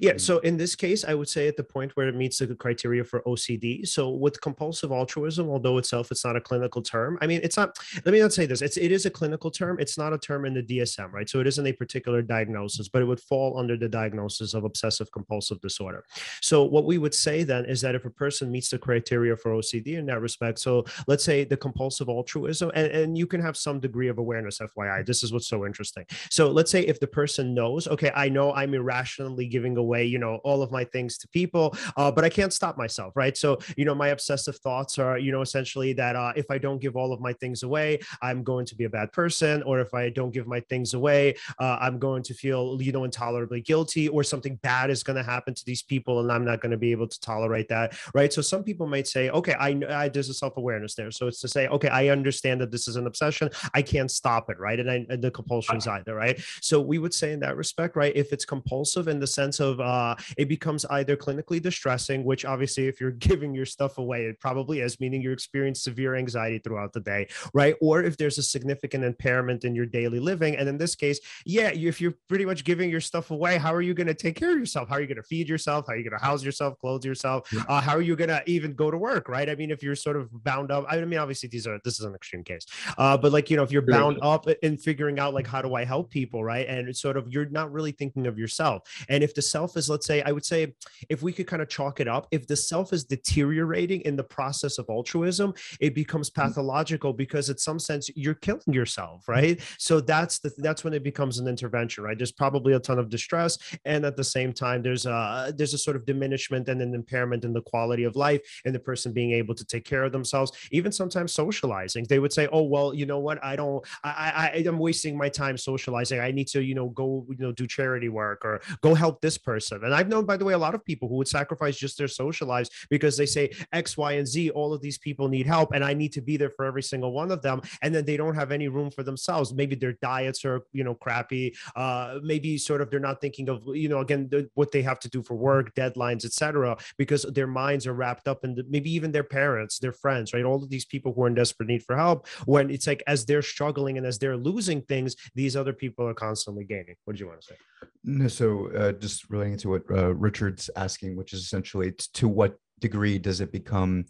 yeah. 0.00 0.12
Mm. 0.12 0.20
So 0.20 0.38
in 0.40 0.56
this 0.56 0.74
case, 0.74 1.04
I 1.04 1.14
would 1.14 1.28
say 1.28 1.48
at 1.48 1.56
the 1.56 1.64
point 1.64 1.96
where 1.96 2.08
it 2.08 2.14
meets 2.14 2.38
the 2.38 2.54
criteria 2.54 3.04
for 3.04 3.20
OCD. 3.22 3.86
So 3.86 4.10
with 4.10 4.40
compulsive 4.40 4.92
altruism, 4.92 5.48
although 5.48 5.78
itself 5.78 6.10
it's 6.10 6.24
not 6.24 6.36
a 6.36 6.40
clinical 6.40 6.82
term. 6.82 7.18
I 7.20 7.26
mean, 7.26 7.40
it's 7.42 7.56
not. 7.56 7.78
Let 8.04 8.12
me 8.12 8.20
not 8.20 8.32
say 8.32 8.46
this. 8.46 8.62
It's 8.62 8.76
it 8.76 8.92
is 8.92 9.06
a 9.06 9.10
clinical 9.10 9.50
term. 9.50 9.78
It's 9.78 9.98
not 9.98 10.12
a 10.12 10.18
term 10.18 10.44
in 10.44 10.54
the 10.54 10.62
DSM, 10.62 11.12
right? 11.12 11.28
So 11.28 11.40
it 11.40 11.46
isn't 11.46 11.66
a 11.66 11.72
particular 11.72 12.22
diagnosis, 12.22 12.88
but 12.88 13.02
it 13.02 13.04
would 13.04 13.20
fall 13.20 13.58
under 13.58 13.76
the 13.76 13.88
diagnosis 13.88 14.54
of 14.54 14.64
obsessive 14.64 15.10
compulsive 15.12 15.60
disorder. 15.60 16.04
So 16.40 16.64
what 16.64 16.84
we 16.84 16.98
would 16.98 17.14
say 17.14 17.42
then 17.42 17.64
is 17.64 17.80
that 17.80 17.94
if 17.94 18.04
a 18.04 18.10
person 18.10 18.50
meets 18.50 18.70
the 18.70 18.78
criteria 18.78 19.36
for 19.36 19.52
OCD 19.52 19.98
in 19.98 20.06
that 20.06 20.20
respect, 20.20 20.58
so 20.58 20.84
let's 21.06 21.24
say 21.24 21.44
the 21.44 21.56
compulsive 21.56 22.08
altruism, 22.08 22.70
and, 22.74 22.90
and 22.92 23.18
you 23.18 23.26
can 23.26 23.40
have 23.40 23.56
some 23.56 23.80
degree 23.80 24.08
of 24.08 24.18
awareness. 24.18 24.58
FYI, 24.58 25.04
this 25.04 25.22
is 25.22 25.32
what's 25.32 25.46
so 25.46 25.66
interesting. 25.66 26.04
So 26.30 26.50
let's 26.50 26.70
say 26.70 26.82
if 26.82 27.00
the 27.00 27.06
person 27.06 27.54
knows, 27.54 27.88
okay, 27.88 28.10
I 28.14 28.28
know 28.28 28.52
I'm 28.52 28.74
irrationally 28.74 29.46
giving 29.46 29.69
giving 29.70 29.80
away, 29.80 30.04
you 30.04 30.18
know, 30.18 30.40
all 30.44 30.62
of 30.62 30.70
my 30.70 30.84
things 30.84 31.18
to 31.18 31.28
people, 31.28 31.74
uh, 31.96 32.10
but 32.10 32.24
I 32.24 32.28
can't 32.28 32.52
stop 32.52 32.76
myself, 32.76 33.16
right? 33.16 33.36
So, 33.36 33.58
you 33.76 33.84
know, 33.84 33.94
my 33.94 34.08
obsessive 34.08 34.56
thoughts 34.56 34.98
are, 34.98 35.18
you 35.18 35.32
know, 35.32 35.42
essentially 35.42 35.92
that 35.94 36.16
uh, 36.16 36.32
if 36.36 36.50
I 36.50 36.58
don't 36.58 36.80
give 36.80 36.96
all 36.96 37.12
of 37.12 37.20
my 37.20 37.32
things 37.34 37.62
away, 37.62 38.00
I'm 38.22 38.42
going 38.42 38.66
to 38.66 38.74
be 38.74 38.84
a 38.84 38.90
bad 38.90 39.12
person, 39.12 39.62
or 39.62 39.80
if 39.80 39.94
I 39.94 40.10
don't 40.10 40.32
give 40.32 40.46
my 40.46 40.60
things 40.68 40.94
away, 40.94 41.34
uh, 41.58 41.78
I'm 41.80 41.98
going 41.98 42.22
to 42.24 42.34
feel, 42.34 42.80
you 42.80 42.92
know, 42.92 43.04
intolerably 43.04 43.60
guilty, 43.60 44.08
or 44.08 44.24
something 44.24 44.56
bad 44.62 44.90
is 44.90 45.02
going 45.02 45.16
to 45.16 45.22
happen 45.22 45.54
to 45.54 45.64
these 45.64 45.82
people, 45.82 46.20
and 46.20 46.30
I'm 46.30 46.44
not 46.44 46.60
going 46.60 46.72
to 46.72 46.78
be 46.78 46.92
able 46.92 47.08
to 47.08 47.20
tolerate 47.20 47.68
that, 47.68 47.96
right? 48.14 48.32
So, 48.32 48.42
some 48.42 48.62
people 48.64 48.86
might 48.86 49.06
say, 49.06 49.30
okay, 49.30 49.54
I, 49.54 49.80
I 49.88 50.08
there's 50.08 50.28
a 50.28 50.34
self 50.34 50.56
awareness 50.56 50.94
there, 50.94 51.10
so 51.10 51.26
it's 51.26 51.40
to 51.40 51.48
say, 51.48 51.68
okay, 51.68 51.88
I 51.88 52.08
understand 52.08 52.60
that 52.60 52.70
this 52.70 52.88
is 52.88 52.96
an 52.96 53.06
obsession, 53.06 53.50
I 53.74 53.82
can't 53.82 54.10
stop 54.10 54.50
it, 54.50 54.58
right? 54.58 54.80
And, 54.80 54.90
I, 54.90 55.06
and 55.08 55.22
the 55.22 55.30
compulsions 55.30 55.86
either, 55.86 56.14
right? 56.14 56.40
So, 56.60 56.80
we 56.80 56.98
would 56.98 57.14
say 57.14 57.32
in 57.32 57.40
that 57.40 57.56
respect, 57.56 57.96
right, 57.96 58.14
if 58.16 58.32
it's 58.32 58.44
compulsive 58.44 59.08
in 59.08 59.20
the 59.20 59.26
sense 59.26 59.59
of 59.60 59.80
uh, 59.80 60.16
it 60.36 60.48
becomes 60.48 60.84
either 60.86 61.16
clinically 61.16 61.60
distressing, 61.60 62.24
which 62.24 62.44
obviously, 62.44 62.88
if 62.88 63.00
you're 63.00 63.10
giving 63.30 63.54
your 63.54 63.66
stuff 63.66 63.98
away, 63.98 64.24
it 64.24 64.40
probably 64.40 64.80
is, 64.80 64.98
meaning 65.00 65.22
you 65.22 65.32
experience 65.32 65.82
severe 65.82 66.14
anxiety 66.14 66.58
throughout 66.58 66.92
the 66.92 67.00
day, 67.00 67.28
right? 67.54 67.74
Or 67.80 68.02
if 68.02 68.16
there's 68.16 68.38
a 68.38 68.42
significant 68.42 69.04
impairment 69.04 69.64
in 69.64 69.74
your 69.74 69.86
daily 69.86 70.18
living. 70.18 70.56
And 70.56 70.68
in 70.68 70.78
this 70.78 70.94
case, 70.94 71.20
yeah, 71.44 71.70
if 71.70 72.00
you're 72.00 72.14
pretty 72.28 72.44
much 72.44 72.64
giving 72.64 72.90
your 72.90 73.00
stuff 73.00 73.30
away, 73.30 73.58
how 73.58 73.74
are 73.74 73.82
you 73.82 73.94
going 73.94 74.06
to 74.06 74.14
take 74.14 74.36
care 74.36 74.52
of 74.52 74.58
yourself? 74.58 74.88
How 74.88 74.96
are 74.96 75.00
you 75.00 75.06
going 75.06 75.16
to 75.16 75.22
feed 75.22 75.48
yourself? 75.48 75.86
How 75.86 75.94
are 75.94 75.96
you 75.96 76.08
going 76.08 76.18
to 76.18 76.24
house 76.24 76.42
yourself, 76.42 76.78
clothe 76.78 77.04
yourself? 77.04 77.48
Uh, 77.68 77.80
how 77.80 77.96
are 77.96 78.02
you 78.02 78.16
going 78.16 78.28
to 78.28 78.42
even 78.46 78.74
go 78.74 78.90
to 78.90 78.98
work, 78.98 79.28
right? 79.28 79.48
I 79.48 79.54
mean, 79.54 79.70
if 79.70 79.82
you're 79.82 79.96
sort 79.96 80.16
of 80.16 80.28
bound 80.44 80.70
up, 80.70 80.86
I 80.88 81.00
mean, 81.00 81.18
obviously, 81.18 81.48
these 81.48 81.66
are, 81.66 81.78
this 81.84 81.98
is 81.98 82.04
an 82.04 82.14
extreme 82.14 82.44
case, 82.44 82.66
uh, 82.98 83.16
but 83.16 83.32
like, 83.32 83.50
you 83.50 83.56
know, 83.56 83.62
if 83.62 83.72
you're 83.72 83.82
bound 83.82 84.18
up 84.22 84.48
in 84.62 84.76
figuring 84.76 85.18
out 85.18 85.34
like, 85.34 85.46
how 85.46 85.62
do 85.62 85.74
I 85.74 85.84
help 85.84 86.10
people, 86.10 86.44
right? 86.44 86.66
And 86.66 86.88
it's 86.88 87.00
sort 87.00 87.16
of, 87.16 87.28
you're 87.28 87.48
not 87.48 87.72
really 87.72 87.92
thinking 87.92 88.26
of 88.26 88.38
yourself. 88.38 88.82
And 89.08 89.22
if 89.22 89.34
the 89.34 89.42
self 89.50 89.76
is, 89.76 89.88
let's 89.90 90.06
say, 90.06 90.22
I 90.22 90.32
would 90.32 90.44
say, 90.44 90.74
if 91.08 91.22
we 91.22 91.32
could 91.32 91.46
kind 91.46 91.62
of 91.62 91.68
chalk 91.68 92.00
it 92.00 92.08
up, 92.08 92.26
if 92.30 92.46
the 92.46 92.56
self 92.56 92.92
is 92.92 93.04
deteriorating 93.04 94.00
in 94.02 94.16
the 94.16 94.24
process 94.24 94.78
of 94.78 94.86
altruism, 94.88 95.54
it 95.80 95.94
becomes 95.94 96.30
mm-hmm. 96.30 96.42
pathological 96.42 97.12
because, 97.12 97.50
in 97.50 97.58
some 97.58 97.78
sense, 97.78 98.10
you're 98.14 98.34
killing 98.34 98.60
yourself, 98.66 99.28
right? 99.28 99.60
So 99.78 100.00
that's 100.00 100.38
the 100.38 100.50
that's 100.58 100.84
when 100.84 100.94
it 100.94 101.02
becomes 101.02 101.38
an 101.38 101.48
intervention, 101.48 102.04
right? 102.04 102.16
There's 102.16 102.32
probably 102.32 102.74
a 102.74 102.80
ton 102.80 102.98
of 102.98 103.08
distress, 103.08 103.58
and 103.84 104.04
at 104.04 104.16
the 104.16 104.24
same 104.24 104.52
time, 104.52 104.82
there's 104.82 105.06
a 105.06 105.52
there's 105.56 105.74
a 105.74 105.78
sort 105.78 105.96
of 105.96 106.06
diminishment 106.06 106.68
and 106.68 106.80
an 106.82 106.94
impairment 106.94 107.44
in 107.44 107.52
the 107.52 107.62
quality 107.62 108.04
of 108.04 108.16
life 108.16 108.40
and 108.64 108.74
the 108.74 108.80
person 108.80 109.12
being 109.12 109.32
able 109.32 109.54
to 109.54 109.64
take 109.64 109.84
care 109.84 110.04
of 110.04 110.12
themselves. 110.12 110.52
Even 110.70 110.92
sometimes 110.92 111.32
socializing, 111.32 112.04
they 112.08 112.18
would 112.18 112.32
say, 112.32 112.48
"Oh, 112.52 112.62
well, 112.62 112.94
you 112.94 113.06
know 113.06 113.18
what? 113.18 113.42
I 113.44 113.56
don't. 113.56 113.84
I, 114.04 114.52
I 114.54 114.64
I'm 114.66 114.78
wasting 114.78 115.16
my 115.16 115.28
time 115.28 115.56
socializing. 115.56 116.20
I 116.20 116.30
need 116.30 116.48
to, 116.48 116.62
you 116.62 116.74
know, 116.74 116.88
go, 116.90 117.26
you 117.28 117.36
know, 117.38 117.52
do 117.52 117.66
charity 117.66 118.08
work 118.08 118.44
or 118.44 118.60
go 118.80 118.94
help 118.94 119.20
this 119.20 119.38
person." 119.40 119.84
And 119.84 119.94
I've 119.94 120.08
known, 120.08 120.24
by 120.26 120.36
the 120.36 120.44
way, 120.44 120.54
a 120.54 120.58
lot 120.58 120.74
of 120.74 120.84
people 120.84 121.08
who 121.08 121.16
would 121.16 121.28
sacrifice 121.28 121.76
just 121.76 121.98
their 121.98 122.08
social 122.08 122.46
lives 122.46 122.70
because 122.88 123.16
they 123.16 123.26
say 123.26 123.50
X, 123.72 123.96
Y, 123.96 124.12
and 124.12 124.26
Z, 124.26 124.50
all 124.50 124.72
of 124.72 124.80
these 124.80 124.98
people 124.98 125.28
need 125.28 125.46
help, 125.46 125.72
and 125.72 125.84
I 125.84 125.94
need 125.94 126.12
to 126.12 126.20
be 126.20 126.36
there 126.36 126.50
for 126.50 126.64
every 126.64 126.82
single 126.82 127.12
one 127.12 127.30
of 127.30 127.42
them. 127.42 127.60
And 127.82 127.94
then 127.94 128.04
they 128.04 128.16
don't 128.16 128.34
have 128.34 128.52
any 128.52 128.68
room 128.68 128.90
for 128.90 129.02
themselves. 129.02 129.54
Maybe 129.54 129.74
their 129.74 129.94
diets 129.94 130.44
are, 130.44 130.62
you 130.72 130.84
know, 130.84 130.94
crappy. 130.94 131.54
Uh, 131.76 132.18
maybe 132.22 132.58
sort 132.58 132.80
of 132.80 132.90
they're 132.90 133.00
not 133.00 133.20
thinking 133.20 133.48
of, 133.48 133.62
you 133.66 133.88
know, 133.88 134.00
again, 134.00 134.28
the, 134.30 134.48
what 134.54 134.72
they 134.72 134.82
have 134.82 135.00
to 135.00 135.08
do 135.08 135.22
for 135.22 135.34
work, 135.34 135.74
deadlines, 135.74 136.24
etc., 136.24 136.76
because 136.98 137.22
their 137.22 137.46
minds 137.46 137.86
are 137.86 137.94
wrapped 137.94 138.28
up 138.28 138.44
in 138.44 138.54
the, 138.54 138.64
maybe 138.68 138.90
even 138.90 139.12
their 139.12 139.24
parents, 139.24 139.78
their 139.78 139.92
friends, 139.92 140.32
right? 140.32 140.44
All 140.44 140.62
of 140.62 140.70
these 140.70 140.84
people 140.84 141.12
who 141.12 141.24
are 141.24 141.28
in 141.28 141.34
desperate 141.34 141.68
need 141.68 141.82
for 141.82 141.96
help. 141.96 142.26
When 142.46 142.70
it's 142.70 142.86
like 142.86 143.02
as 143.06 143.24
they're 143.24 143.42
struggling 143.42 143.98
and 143.98 144.06
as 144.06 144.18
they're 144.18 144.36
losing 144.36 144.82
things, 144.82 145.16
these 145.34 145.56
other 145.56 145.72
people 145.72 146.06
are 146.06 146.14
constantly 146.14 146.64
gaining. 146.64 146.96
What 147.04 147.16
do 147.16 147.20
you 147.20 147.28
want 147.28 147.42
to 147.42 147.46
say? 147.48 147.56
No, 148.02 148.28
so 148.28 148.70
uh, 148.72 148.92
just 148.92 149.29
relating 149.30 149.56
to 149.58 149.68
what 149.70 149.82
uh, 149.90 150.14
Richard's 150.14 150.68
asking, 150.76 151.16
which 151.16 151.32
is 151.32 151.40
essentially 151.40 151.92
to 152.14 152.28
what 152.28 152.56
degree 152.80 153.18
does 153.18 153.40
it 153.40 153.52
become 153.52 154.04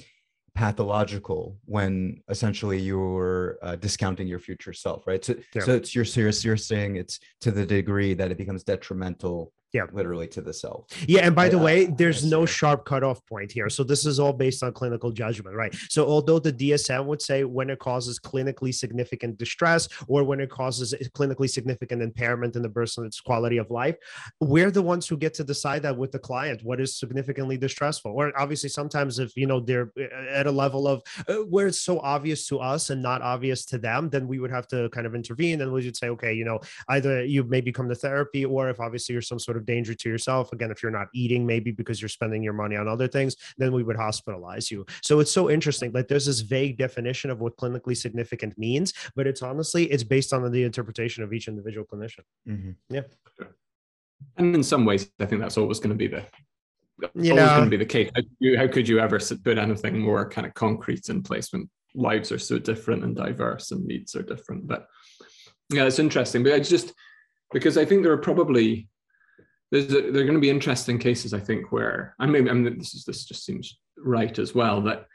pathological 0.54 1.56
when 1.66 2.20
essentially 2.28 2.78
you're 2.78 3.58
uh, 3.62 3.76
discounting 3.76 4.26
your 4.26 4.38
future 4.38 4.72
self, 4.72 5.06
right? 5.06 5.24
So, 5.24 5.34
yeah. 5.54 5.62
so 5.62 5.74
it's 5.74 5.94
you're, 5.94 6.04
you're 6.04 6.56
saying 6.56 6.96
it's 6.96 7.20
to 7.42 7.50
the 7.50 7.64
degree 7.64 8.14
that 8.14 8.30
it 8.30 8.38
becomes 8.38 8.64
detrimental 8.64 9.52
yeah. 9.72 9.84
literally 9.92 10.26
to 10.28 10.40
the 10.40 10.52
cell 10.52 10.86
yeah 11.06 11.20
and 11.26 11.34
by 11.34 11.48
the 11.48 11.58
way 11.58 11.86
there's 11.86 12.24
no 12.24 12.46
sharp 12.46 12.84
cutoff 12.84 13.24
point 13.26 13.52
here. 13.52 13.68
So 13.68 13.84
this 13.84 14.06
is 14.06 14.18
all 14.18 14.32
based 14.32 14.62
on 14.62 14.72
clinical 14.72 15.10
judgment 15.10 15.56
right? 15.56 15.74
So 15.88 16.06
although 16.06 16.38
the 16.38 16.52
dsm 16.52 17.06
would 17.06 17.22
say 17.22 17.44
when 17.44 17.70
it 17.70 17.78
causes 17.78 18.18
clinically 18.18 18.74
significant 18.74 19.38
distress 19.38 19.88
or 20.08 20.24
when 20.24 20.40
it 20.40 20.50
causes 20.50 20.94
clinically 21.14 21.48
significant 21.48 22.02
impairment 22.02 22.56
in 22.56 22.62
the 22.62 22.68
person's 22.68 23.20
quality 23.20 23.58
of 23.58 23.70
life 23.70 23.96
we're 24.40 24.70
the 24.70 24.82
ones 24.82 25.06
who 25.06 25.16
get 25.16 25.34
to 25.34 25.44
decide 25.44 25.82
that 25.82 25.96
with 25.96 26.12
the 26.12 26.18
client 26.18 26.62
what 26.64 26.80
is 26.80 26.98
significantly 26.98 27.56
distressful. 27.56 28.12
Or 28.12 28.32
obviously 28.38 28.68
sometimes 28.68 29.18
if 29.18 29.36
you 29.36 29.46
know 29.46 29.60
they're 29.60 29.90
uh, 29.98 30.30
at 30.30 30.46
a 30.46 30.50
level 30.50 30.86
of 30.86 31.02
uh, 31.28 31.34
where 31.34 31.68
it's 31.68 31.80
so 31.80 32.00
obvious 32.00 32.46
to 32.48 32.58
us 32.58 32.90
and 32.90 33.02
not 33.02 33.22
obvious 33.22 33.64
to 33.66 33.78
them 33.78 34.08
then 34.10 34.26
we 34.26 34.38
would 34.38 34.50
have 34.50 34.66
to 34.68 34.88
kind 34.90 35.06
of 35.06 35.14
intervene 35.14 35.60
and 35.60 35.72
we 35.72 35.84
would 35.84 35.96
say 35.96 36.08
okay 36.08 36.32
you 36.32 36.44
know 36.44 36.58
either 36.88 37.24
you 37.24 37.44
may 37.44 37.60
become 37.60 37.88
the 37.88 37.94
therapy 37.94 38.44
or 38.44 38.68
if 38.68 38.80
obviously 38.80 39.12
you're 39.12 39.22
some 39.22 39.38
sort 39.38 39.56
of 39.56 39.59
of 39.60 39.66
danger 39.66 39.94
to 39.94 40.08
yourself 40.08 40.52
again 40.52 40.70
if 40.70 40.82
you're 40.82 40.90
not 40.90 41.08
eating 41.14 41.46
maybe 41.46 41.70
because 41.70 42.00
you're 42.00 42.08
spending 42.08 42.42
your 42.42 42.52
money 42.52 42.76
on 42.76 42.88
other 42.88 43.06
things 43.06 43.36
then 43.58 43.72
we 43.72 43.82
would 43.82 43.96
hospitalize 43.96 44.70
you. 44.70 44.84
So 45.02 45.20
it's 45.20 45.30
so 45.30 45.50
interesting 45.50 45.92
like 45.92 46.08
there's 46.08 46.26
this 46.26 46.40
vague 46.40 46.78
definition 46.78 47.30
of 47.30 47.40
what 47.40 47.56
clinically 47.56 47.96
significant 47.96 48.58
means 48.58 48.92
but 49.14 49.26
it's 49.26 49.42
honestly 49.42 49.84
it's 49.84 50.02
based 50.02 50.32
on 50.32 50.50
the 50.50 50.64
interpretation 50.64 51.22
of 51.22 51.32
each 51.32 51.48
individual 51.48 51.86
clinician. 51.86 52.24
Mm-hmm. 52.48 52.70
yeah. 52.88 53.02
And 54.36 54.54
in 54.54 54.62
some 54.62 54.84
ways 54.84 55.10
i 55.20 55.26
think 55.26 55.40
that's 55.40 55.58
always 55.58 55.78
going 55.78 55.90
to 55.90 55.96
be 55.96 56.08
the 56.08 56.24
you 57.14 57.32
always 57.32 57.48
going 57.48 57.64
to 57.64 57.70
be 57.70 57.78
the 57.78 57.86
case. 57.86 58.10
How, 58.14 58.20
you, 58.40 58.58
how 58.58 58.68
could 58.68 58.86
you 58.86 59.00
ever 59.00 59.18
put 59.42 59.56
anything 59.56 60.00
more 60.00 60.28
kind 60.28 60.46
of 60.46 60.52
concrete 60.52 61.08
in 61.08 61.22
place 61.22 61.50
when 61.50 61.70
lives 61.94 62.30
are 62.30 62.38
so 62.38 62.58
different 62.58 63.04
and 63.04 63.16
diverse 63.16 63.70
and 63.70 63.86
needs 63.86 64.14
are 64.14 64.22
different? 64.22 64.68
But 64.68 64.86
yeah 65.70 65.84
it's 65.84 65.98
interesting 65.98 66.42
but 66.42 66.52
i 66.52 66.60
just 66.60 66.92
because 67.52 67.78
i 67.78 67.84
think 67.84 68.02
there 68.02 68.12
are 68.12 68.18
probably 68.18 68.88
there's 69.70 69.92
a, 69.92 70.10
there 70.10 70.22
are 70.22 70.26
going 70.26 70.34
to 70.34 70.40
be 70.40 70.50
interesting 70.50 70.98
cases 70.98 71.34
i 71.34 71.40
think 71.40 71.72
where 71.72 72.14
i 72.18 72.26
mean, 72.26 72.48
I 72.48 72.52
mean 72.52 72.78
this 72.78 72.94
is 72.94 73.04
this 73.04 73.24
just 73.24 73.44
seems 73.44 73.78
right 73.98 74.38
as 74.38 74.54
well 74.54 74.80
that 74.82 75.06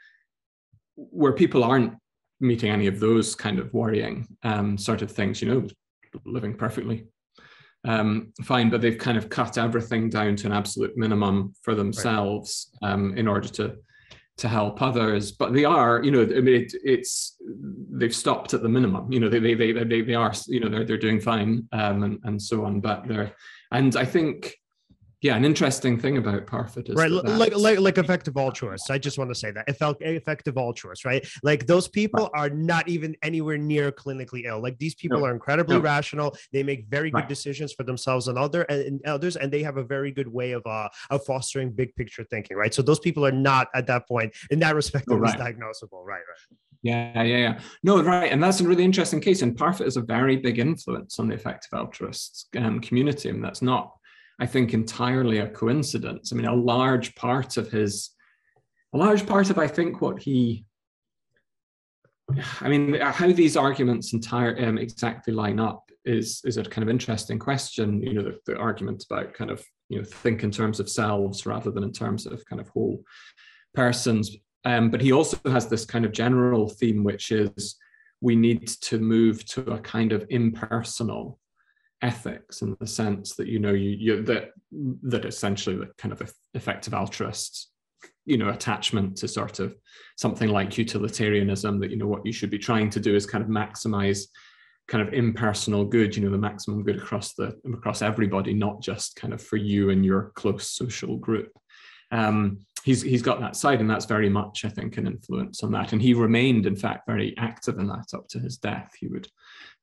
where 0.96 1.32
people 1.32 1.64
aren't 1.64 1.94
meeting 2.40 2.70
any 2.70 2.86
of 2.86 3.00
those 3.00 3.34
kind 3.34 3.58
of 3.58 3.72
worrying 3.72 4.26
um, 4.42 4.76
sort 4.76 5.02
of 5.02 5.10
things 5.10 5.40
you 5.40 5.48
know 5.48 5.66
living 6.24 6.54
perfectly 6.54 7.06
um, 7.86 8.32
fine 8.42 8.70
but 8.70 8.80
they've 8.80 8.98
kind 8.98 9.16
of 9.16 9.28
cut 9.28 9.58
everything 9.58 10.10
down 10.10 10.36
to 10.36 10.46
an 10.46 10.52
absolute 10.52 10.96
minimum 10.96 11.54
for 11.62 11.74
themselves 11.74 12.70
right. 12.82 12.92
um, 12.92 13.16
in 13.16 13.28
order 13.28 13.48
to 13.48 13.76
to 14.36 14.48
help 14.48 14.82
others 14.82 15.32
but 15.32 15.52
they 15.52 15.64
are 15.64 16.02
you 16.02 16.10
know 16.10 16.22
i 16.22 16.40
mean 16.40 16.62
it, 16.62 16.72
it's 16.84 17.36
they've 17.90 18.14
stopped 18.14 18.52
at 18.52 18.62
the 18.62 18.68
minimum 18.68 19.10
you 19.10 19.18
know 19.18 19.28
they 19.28 19.38
they 19.38 19.54
they 19.54 19.72
they, 19.72 20.02
they 20.02 20.14
are 20.14 20.32
you 20.46 20.60
know 20.60 20.68
they're, 20.68 20.84
they're 20.84 20.98
doing 20.98 21.20
fine 21.20 21.66
um, 21.72 22.02
and, 22.02 22.18
and 22.24 22.40
so 22.40 22.64
on 22.64 22.80
but 22.80 23.06
they're 23.08 23.32
and 23.72 23.96
i 23.96 24.04
think 24.04 24.56
yeah, 25.26 25.34
an 25.36 25.44
interesting 25.44 25.98
thing 25.98 26.18
about 26.18 26.46
Parfit 26.46 26.88
is 26.88 26.94
right, 26.94 27.10
like 27.10 27.52
like 27.56 27.80
like 27.80 27.98
effective 27.98 28.36
altruists. 28.36 28.90
I 28.90 28.98
just 28.98 29.18
want 29.18 29.28
to 29.28 29.34
say 29.34 29.50
that 29.50 29.64
effective 29.68 30.56
altruists, 30.56 31.04
right? 31.04 31.26
Like 31.42 31.66
those 31.66 31.88
people 31.88 32.30
right. 32.32 32.42
are 32.42 32.50
not 32.50 32.88
even 32.88 33.16
anywhere 33.24 33.58
near 33.58 33.90
clinically 33.90 34.44
ill. 34.44 34.62
Like 34.62 34.78
these 34.78 34.94
people 34.94 35.18
no. 35.18 35.26
are 35.26 35.32
incredibly 35.32 35.78
no. 35.78 35.82
rational. 35.82 36.36
They 36.52 36.62
make 36.62 36.86
very 36.86 37.10
good 37.10 37.22
right. 37.22 37.28
decisions 37.28 37.72
for 37.72 37.82
themselves 37.82 38.28
and 38.28 38.38
other 38.38 38.62
and, 38.62 39.04
others, 39.04 39.34
and 39.34 39.52
they 39.52 39.64
have 39.64 39.78
a 39.78 39.82
very 39.82 40.12
good 40.12 40.28
way 40.28 40.52
of 40.52 40.64
uh 40.64 40.88
of 41.10 41.24
fostering 41.24 41.72
big 41.72 41.96
picture 41.96 42.22
thinking, 42.22 42.56
right? 42.56 42.72
So 42.72 42.82
those 42.82 43.00
people 43.00 43.26
are 43.26 43.32
not 43.32 43.66
at 43.74 43.88
that 43.88 44.06
point 44.06 44.32
in 44.50 44.60
that 44.60 44.76
respect 44.76 45.06
oh, 45.10 45.16
right. 45.16 45.36
diagnosable, 45.36 46.04
right? 46.04 46.22
Right. 46.30 46.58
Yeah, 46.82 47.24
yeah, 47.24 47.36
yeah. 47.36 47.58
No, 47.82 48.00
right, 48.00 48.30
and 48.30 48.40
that's 48.40 48.60
a 48.60 48.64
really 48.64 48.84
interesting 48.84 49.20
case. 49.20 49.42
And 49.42 49.58
Parfit 49.58 49.86
is 49.86 49.96
a 49.96 50.02
very 50.02 50.36
big 50.36 50.60
influence 50.60 51.18
on 51.18 51.26
the 51.26 51.34
effective 51.34 51.72
altruists 51.72 52.46
um, 52.56 52.78
community, 52.78 53.28
and 53.28 53.42
that's 53.42 53.60
not 53.60 53.96
I 54.38 54.46
think, 54.46 54.74
entirely 54.74 55.38
a 55.38 55.48
coincidence. 55.48 56.32
I 56.32 56.36
mean, 56.36 56.46
a 56.46 56.54
large 56.54 57.14
part 57.14 57.56
of 57.56 57.70
his, 57.70 58.10
a 58.94 58.98
large 58.98 59.26
part 59.26 59.50
of, 59.50 59.58
I 59.58 59.66
think, 59.66 60.00
what 60.00 60.20
he, 60.20 60.64
I 62.60 62.68
mean, 62.68 62.94
how 63.00 63.32
these 63.32 63.56
arguments 63.56 64.12
entire 64.12 64.58
um, 64.66 64.78
exactly 64.78 65.32
line 65.32 65.60
up 65.60 65.86
is 66.04 66.40
is 66.44 66.56
a 66.56 66.64
kind 66.64 66.82
of 66.82 66.88
interesting 66.88 67.38
question. 67.38 68.00
You 68.00 68.14
know, 68.14 68.22
the, 68.22 68.38
the 68.46 68.58
argument 68.58 69.04
about 69.08 69.34
kind 69.34 69.50
of 69.50 69.64
you 69.88 69.98
know 69.98 70.04
think 70.04 70.42
in 70.42 70.50
terms 70.50 70.80
of 70.80 70.88
selves 70.88 71.46
rather 71.46 71.70
than 71.70 71.82
in 71.82 71.92
terms 71.92 72.26
of 72.26 72.44
kind 72.46 72.60
of 72.60 72.68
whole 72.68 73.02
persons. 73.74 74.36
Um, 74.64 74.90
but 74.90 75.00
he 75.00 75.12
also 75.12 75.38
has 75.46 75.68
this 75.68 75.84
kind 75.84 76.04
of 76.04 76.12
general 76.12 76.68
theme, 76.68 77.04
which 77.04 77.30
is 77.30 77.76
we 78.20 78.34
need 78.34 78.66
to 78.66 78.98
move 78.98 79.44
to 79.46 79.60
a 79.72 79.78
kind 79.78 80.12
of 80.12 80.26
impersonal 80.30 81.38
ethics 82.02 82.62
in 82.62 82.76
the 82.78 82.86
sense 82.86 83.34
that 83.36 83.48
you 83.48 83.58
know 83.58 83.72
you, 83.72 83.90
you 83.90 84.22
that 84.22 84.50
that 85.02 85.24
essentially 85.24 85.76
the 85.76 85.88
kind 85.98 86.12
of 86.12 86.30
effective 86.54 86.92
altruists 86.92 87.70
you 88.26 88.36
know 88.36 88.50
attachment 88.50 89.16
to 89.16 89.26
sort 89.26 89.60
of 89.60 89.74
something 90.16 90.50
like 90.50 90.76
utilitarianism 90.76 91.80
that 91.80 91.90
you 91.90 91.96
know 91.96 92.06
what 92.06 92.26
you 92.26 92.32
should 92.32 92.50
be 92.50 92.58
trying 92.58 92.90
to 92.90 93.00
do 93.00 93.14
is 93.14 93.24
kind 93.24 93.42
of 93.42 93.48
maximize 93.48 94.26
kind 94.88 95.06
of 95.06 95.14
impersonal 95.14 95.84
good 95.84 96.14
you 96.14 96.22
know 96.22 96.30
the 96.30 96.38
maximum 96.38 96.82
good 96.82 96.96
across 96.96 97.34
the 97.34 97.56
across 97.72 98.02
everybody 98.02 98.52
not 98.52 98.80
just 98.80 99.16
kind 99.16 99.32
of 99.32 99.42
for 99.42 99.56
you 99.56 99.90
and 99.90 100.04
your 100.04 100.32
close 100.34 100.70
social 100.70 101.16
group. 101.16 101.50
Um, 102.12 102.58
he's 102.86 103.02
he's 103.02 103.20
got 103.20 103.40
that 103.40 103.56
side 103.56 103.80
and 103.80 103.90
that's 103.90 104.04
very 104.04 104.28
much 104.28 104.64
i 104.64 104.68
think 104.68 104.96
an 104.96 105.08
influence 105.08 105.64
on 105.64 105.72
that. 105.72 105.92
And 105.92 106.00
he 106.00 106.14
remained 106.14 106.66
in 106.66 106.76
fact 106.76 107.06
very 107.06 107.34
active 107.36 107.78
in 107.78 107.88
that 107.88 108.14
up 108.14 108.28
to 108.28 108.38
his 108.38 108.56
death. 108.56 108.92
He 108.98 109.08
would 109.08 109.28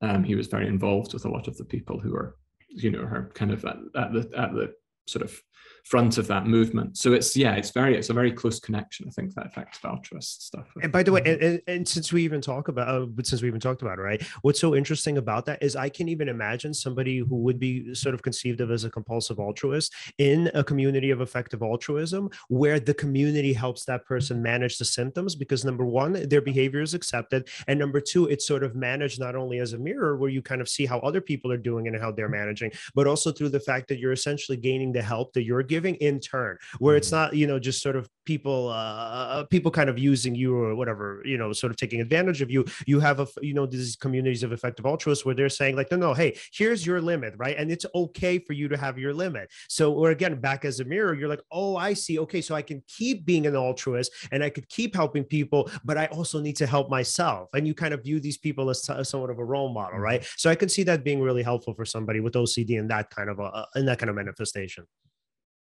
um, 0.01 0.24
he 0.24 0.36
was 0.36 0.47
very 0.47 0.68
involved 0.68 1.14
with 1.14 1.26
a 1.26 1.30
lot 1.30 1.47
of 1.47 1.58
the 1.58 1.66
people 1.66 1.99
who 1.99 2.12
were, 2.14 2.38
you 2.70 2.91
know, 2.91 3.06
her 3.06 3.30
kind 3.36 3.51
of 3.51 3.64
at, 3.66 3.78
at 3.95 4.14
the 4.14 4.32
at 4.38 4.54
the 4.54 4.74
sort 5.06 5.24
of 5.24 5.38
front 5.84 6.18
of 6.18 6.28
that 6.28 6.48
movement. 6.48 6.98
So 6.98 7.14
it's 7.14 7.36
yeah, 7.36 7.56
it's 7.56 7.72
very 7.72 7.96
it's 7.96 8.10
a 8.10 8.14
very 8.14 8.32
close 8.32 8.60
connection. 8.60 9.06
I 9.08 9.12
think 9.12 9.34
that 9.36 9.48
effective 9.48 9.84
altruist 9.84 10.46
stuff. 10.46 10.66
And 10.82 10.92
by 10.92 11.04
the 11.04 11.12
way, 11.12 11.22
and, 11.26 11.62
and 11.68 11.88
since 11.88 12.14
we 12.14 12.24
even 12.24 12.42
talk 12.42 12.70
about, 12.70 12.88
uh, 12.88 13.06
since 13.24 13.42
we 13.42 13.50
even 13.50 13.60
talked 13.60 13.82
about 13.82 14.00
it, 14.00 14.02
right? 14.02 14.22
What's 14.42 14.60
so 14.60 14.76
interesting 14.76 15.18
about 15.18 15.46
that 15.46 15.62
is 15.62 15.76
I 15.76 15.90
can 15.90 16.08
even 16.08 16.30
imagine 16.30 16.74
somebody 16.74 17.18
who 17.20 17.36
would 17.36 17.60
be 17.60 17.94
sort 17.94 18.16
of 18.16 18.22
conceived 18.22 18.62
of 18.62 18.72
as 18.72 18.86
a 18.86 18.90
compulsive 18.90 19.40
altruist 19.40 19.94
in 20.18 20.50
a 20.54 20.64
community 20.64 21.12
of 21.12 21.20
effective 21.20 21.62
altruism, 21.62 22.30
where 22.48 22.80
the 22.80 22.94
community 22.94 23.52
helps 23.52 23.84
that 23.86 24.06
person 24.06 24.42
manage 24.42 24.78
the 24.78 24.86
symptoms 24.86 25.36
because 25.36 25.66
number 25.66 25.86
one, 25.86 26.28
their 26.30 26.42
behavior 26.42 26.82
is 26.82 26.94
accepted, 26.94 27.50
and 27.68 27.78
number 27.78 28.00
two, 28.00 28.28
it's 28.28 28.48
sort 28.48 28.64
of 28.64 28.74
managed 28.76 29.20
not 29.20 29.36
only 29.36 29.60
as 29.60 29.74
a 29.74 29.78
mirror 29.78 30.16
where 30.16 30.30
you 30.30 30.42
kind 30.42 30.62
of 30.62 30.70
see 30.70 30.86
how 30.86 31.00
other 31.00 31.22
people 31.22 31.52
are 31.52 31.58
doing 31.58 31.88
and 31.88 32.00
how 32.00 32.12
they're 32.12 32.30
managing, 32.30 32.72
but 32.96 33.06
also 33.06 33.32
through 33.32 33.50
the 33.50 33.60
fact 33.60 33.90
that 33.90 34.00
you're 34.00 34.14
essentially 34.14 34.58
gaining 34.58 34.94
the 34.94 35.02
help 35.02 35.34
that 35.34 35.44
you're 35.44 35.60
giving 35.74 35.96
in 35.96 36.20
turn 36.20 36.56
where 36.78 36.96
it's 36.96 37.08
mm-hmm. 37.08 37.34
not 37.34 37.36
you 37.36 37.48
know 37.48 37.58
just 37.58 37.82
sort 37.82 37.96
of 37.96 38.08
people 38.26 38.70
uh 38.70 39.44
people 39.46 39.72
kind 39.72 39.90
of 39.90 39.98
using 39.98 40.34
you 40.36 40.56
or 40.56 40.76
whatever 40.76 41.22
you 41.26 41.38
know 41.38 41.52
sort 41.52 41.72
of 41.72 41.78
taking 41.78 42.00
advantage 42.00 42.42
of 42.42 42.50
you. 42.50 42.64
You 42.86 43.00
have 43.00 43.20
a 43.20 43.28
you 43.42 43.54
know 43.54 43.66
these 43.66 43.96
communities 43.96 44.44
of 44.44 44.52
effective 44.52 44.86
altruists 44.86 45.26
where 45.26 45.36
they're 45.36 45.50
saying 45.50 45.76
like 45.76 45.90
no 45.92 45.98
no 45.98 46.14
hey 46.14 46.38
here's 46.54 46.86
your 46.86 47.02
limit 47.02 47.34
right? 47.38 47.58
And 47.58 47.72
it's 47.72 47.86
okay 47.96 48.40
for 48.40 48.54
you 48.54 48.68
to 48.70 48.78
have 48.78 48.98
your 48.98 49.14
limit. 49.14 49.50
So 49.68 49.94
or 49.94 50.12
again 50.12 50.40
back 50.40 50.64
as 50.64 50.80
a 50.80 50.86
mirror 50.86 51.14
you're 51.16 51.34
like 51.36 51.44
oh 51.52 51.76
i 51.76 51.94
see. 51.94 52.20
Okay 52.20 52.42
so 52.42 52.54
i 52.56 52.62
can 52.62 52.82
keep 52.88 53.26
being 53.26 53.46
an 53.48 53.56
altruist 53.56 54.12
and 54.32 54.44
i 54.44 54.50
could 54.50 54.68
keep 54.70 54.96
helping 54.96 55.24
people 55.24 55.70
but 55.84 55.98
i 55.98 56.06
also 56.18 56.40
need 56.40 56.58
to 56.58 56.68
help 56.68 56.90
myself. 56.90 57.50
And 57.54 57.68
you 57.68 57.74
kind 57.74 57.94
of 57.94 58.04
view 58.04 58.20
these 58.20 58.38
people 58.38 58.70
as, 58.70 58.82
t- 58.82 58.94
as 58.94 59.10
somewhat 59.10 59.32
of 59.32 59.40
a 59.40 59.46
role 59.46 59.74
model 59.74 60.00
right? 60.00 60.22
Mm-hmm. 60.22 60.42
so 60.42 60.50
i 60.50 60.56
can 60.56 60.70
see 60.70 60.84
that 60.84 61.04
being 61.04 61.22
really 61.22 61.44
helpful 61.44 61.74
for 61.74 61.86
somebody 61.86 62.20
with 62.20 62.34
ocd 62.34 62.70
in 62.70 62.88
that 62.88 63.10
kind 63.10 63.30
of 63.30 63.40
a 63.40 63.68
in 63.76 63.86
that 63.86 64.00
kind 64.00 64.10
of 64.10 64.16
manifestation 64.16 64.86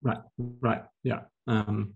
Right, 0.06 0.20
right, 0.38 0.84
yeah, 1.04 1.22
um, 1.48 1.96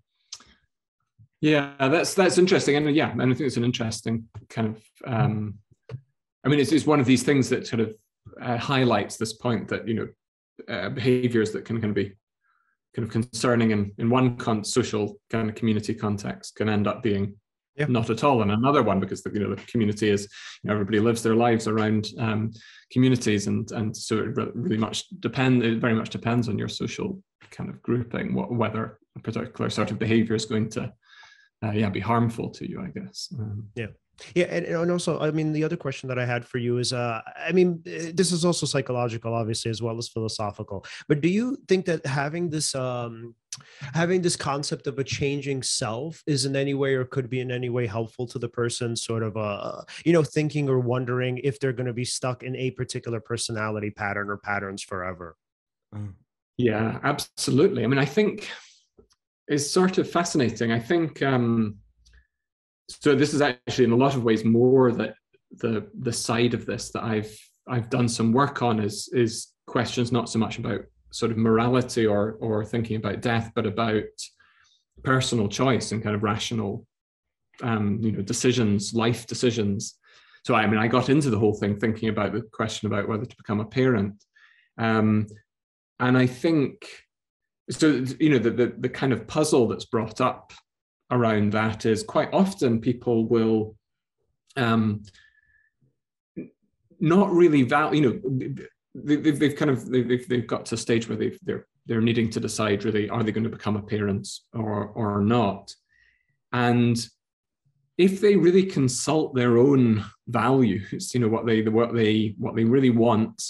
yeah. 1.42 1.76
That's 1.80 2.16
that's 2.16 2.40
interesting, 2.40 2.76
and 2.76 2.96
yeah, 2.96 3.12
and 3.12 3.22
I 3.22 3.26
think 3.26 3.42
it's 3.42 3.58
an 3.58 3.64
interesting 3.64 4.28
kind 4.50 4.70
of. 4.76 4.84
Um, 5.06 5.60
I 6.44 6.50
mean, 6.50 6.60
it's, 6.60 6.72
it's 6.72 6.88
one 6.88 7.00
of 7.00 7.06
these 7.06 7.22
things 7.22 7.50
that 7.50 7.68
sort 7.68 7.82
of 7.82 7.94
uh, 8.42 8.58
highlights 8.58 9.18
this 9.18 9.34
point 9.34 9.68
that 9.68 9.88
you 9.88 9.94
know 9.94 10.08
uh, 10.74 10.90
behaviors 10.90 11.52
that 11.52 11.66
can 11.66 11.80
kind 11.80 11.92
of 11.92 11.96
be 11.96 12.16
kind 12.96 13.08
of 13.08 13.12
concerning 13.12 13.70
in 13.70 13.92
in 14.00 14.10
one 14.10 14.38
con- 14.38 14.64
social 14.64 15.20
kind 15.30 15.48
of 15.48 15.54
community 15.54 15.94
context 15.94 16.56
can 16.56 16.68
end 16.68 16.88
up 16.88 17.04
being 17.04 17.36
yeah. 17.80 17.86
not 17.88 18.10
at 18.10 18.24
all 18.24 18.42
And 18.42 18.52
another 18.52 18.84
one 18.84 19.00
because 19.00 19.24
the, 19.24 19.32
you 19.32 19.40
know 19.40 19.56
the 19.56 19.62
community 19.64 20.10
is 20.10 20.28
you 20.64 20.68
know, 20.68 20.74
everybody 20.74 21.00
lives 21.00 21.24
their 21.24 21.36
lives 21.36 21.68
around 21.68 22.08
um, 22.20 22.52
communities 22.92 23.48
and 23.48 23.72
and 23.72 23.96
so 23.96 24.18
it 24.18 24.38
really 24.54 24.78
much 24.78 25.08
depend 25.20 25.64
it 25.64 25.80
very 25.80 25.94
much 25.94 26.10
depends 26.10 26.50
on 26.50 26.58
your 26.58 26.68
social 26.68 27.22
kind 27.52 27.70
of 27.70 27.82
grouping 27.82 28.34
what, 28.34 28.52
whether 28.52 29.00
a 29.18 29.20
particular 29.22 29.70
sort 29.70 29.92
of 29.92 29.98
behavior 29.98 30.36
is 30.36 30.46
going 30.46 30.70
to 30.70 30.92
uh, 31.64 31.72
yeah 31.72 31.90
be 31.90 32.00
harmful 32.00 32.50
to 32.50 32.70
you 32.70 32.82
i 32.82 32.88
guess 32.88 33.30
um, 33.40 33.68
yeah 33.76 33.88
yeah, 34.36 34.46
and, 34.46 34.66
and 34.66 34.92
also, 34.92 35.20
I 35.20 35.32
mean, 35.32 35.54
the 35.54 35.64
other 35.64 35.78
question 35.78 36.10
that 36.10 36.20
I 36.20 36.26
had 36.26 36.46
for 36.46 36.58
you 36.58 36.78
is, 36.78 36.94
uh, 36.94 37.22
I 37.38 37.52
mean, 37.52 37.82
eh, 37.86 38.12
this 38.14 38.32
is 38.32 38.46
also 38.46 38.66
psychological, 38.66 39.34
obviously, 39.34 39.72
as 39.72 39.82
well 39.82 39.98
as 39.98 40.10
philosophical. 40.10 40.86
But 41.08 41.22
do 41.22 41.30
you 41.30 41.58
think 41.68 41.86
that 41.86 42.06
having 42.06 42.50
this, 42.50 42.76
um, 42.76 43.36
having 43.94 44.22
this 44.22 44.36
concept 44.36 44.88
of 44.88 45.00
a 45.00 45.04
changing 45.04 45.64
self 45.64 46.24
is 46.28 46.46
in 46.46 46.56
any 46.56 46.74
way 46.74 46.96
or 46.96 47.06
could 47.06 47.30
be 47.30 47.40
in 47.40 47.52
any 47.52 47.70
way 47.70 47.88
helpful 47.88 48.28
to 48.28 48.40
the 48.40 48.50
person, 48.50 48.96
sort 48.96 49.24
of, 49.24 49.38
uh, 49.38 49.82
you 50.06 50.14
know, 50.14 50.24
thinking 50.24 50.70
or 50.70 50.80
wondering 50.80 51.40
if 51.44 51.60
they're 51.60 51.74
going 51.74 51.88
to 51.88 51.94
be 51.94 52.06
stuck 52.06 52.44
in 52.44 52.56
a 52.56 52.72
particular 52.72 53.20
personality 53.20 53.90
pattern 53.90 54.30
or 54.30 54.38
patterns 54.38 54.84
forever? 54.84 55.36
Mm. 55.94 56.14
Yeah, 56.58 57.00
absolutely. 57.04 57.86
I 57.86 57.88
mean, 57.88 58.00
I 58.00 58.06
think 58.06 58.50
it's 59.48 59.72
sort 59.72 59.98
of 59.98 60.10
fascinating. 60.10 60.74
I 60.74 60.80
think 60.80 61.24
um, 61.24 61.78
so. 62.90 63.16
This 63.16 63.34
is 63.34 63.42
actually, 63.42 63.86
in 63.86 63.94
a 63.94 63.96
lot 63.96 64.14
of 64.14 64.26
ways, 64.26 64.44
more 64.44 64.92
that 64.92 65.16
the 65.52 65.90
the 65.98 66.12
side 66.12 66.54
of 66.54 66.66
this 66.66 66.92
that 66.92 67.04
I've 67.04 67.34
I've 67.68 67.90
done 67.90 68.10
some 68.10 68.34
work 68.34 68.62
on 68.62 68.82
is 68.82 69.10
is 69.14 69.54
questions 69.68 70.12
not 70.12 70.30
so 70.30 70.38
much 70.38 70.58
about 70.58 70.82
sort 71.12 71.32
of 71.32 71.38
morality 71.38 72.06
or 72.06 72.38
or 72.40 72.66
thinking 72.66 72.98
about 72.98 73.22
death, 73.22 73.52
but 73.56 73.66
about 73.66 74.04
personal 75.04 75.48
choice 75.48 75.92
and 75.92 76.04
kind 76.04 76.16
of 76.16 76.24
rational, 76.24 76.86
um, 77.62 78.00
you 78.02 78.12
know, 78.12 78.22
decisions, 78.22 78.94
life 78.94 79.26
decisions. 79.28 79.98
So 80.44 80.56
I 80.56 80.68
mean, 80.68 80.80
I 80.80 80.88
got 80.88 81.10
into 81.10 81.30
the 81.30 81.40
whole 81.40 81.54
thing 81.54 81.80
thinking 81.80 82.10
about 82.10 82.34
the 82.34 82.42
question 82.42 82.88
about 82.88 83.08
whether 83.08 83.26
to 83.26 83.38
become 83.38 83.60
a 83.60 83.66
parent. 83.66 84.24
Um, 84.78 85.28
and 86.00 86.18
I 86.18 86.28
think 86.28 86.86
so. 87.70 88.06
You 88.20 88.30
know, 88.32 88.40
the, 88.40 88.52
the 88.52 88.74
the 88.78 88.90
kind 88.90 89.14
of 89.14 89.28
puzzle 89.28 89.68
that's 89.68 89.86
brought 89.86 90.22
up 90.22 90.54
around 91.12 91.52
that 91.54 91.86
is 91.86 92.04
quite 92.04 92.30
often 92.34 92.80
people 92.80 93.26
will 93.28 93.76
um, 94.56 95.04
not 97.00 97.32
really 97.32 97.64
value. 97.64 98.02
You 98.02 98.50
know, 98.50 98.56
they've, 99.04 99.40
they've 99.40 99.56
kind 99.56 99.72
of 99.72 99.90
they've, 99.90 100.28
they've 100.28 100.48
got 100.48 100.66
to 100.68 100.76
a 100.76 100.78
stage 100.78 101.08
where 101.08 101.18
they've, 101.18 101.40
they're 101.44 101.66
they're 101.86 102.02
needing 102.02 102.30
to 102.30 102.40
decide 102.40 102.86
really 102.86 103.10
are 103.10 103.24
they 103.24 103.32
going 103.32 103.44
to 103.44 103.50
become 103.50 103.76
a 103.76 103.82
parent 103.82 104.28
or 104.54 104.88
or 104.88 105.22
not, 105.22 105.74
and 106.52 107.08
if 107.98 108.22
they 108.22 108.38
really 108.38 108.64
consult 108.64 109.36
their 109.36 109.58
own 109.58 110.06
values, 110.28 111.14
you 111.14 111.20
know 111.20 111.28
what 111.28 111.46
they 111.46 111.62
what 111.64 111.94
they 111.94 112.36
what 112.38 112.56
they 112.56 112.64
really 112.64 112.92
want 112.92 113.44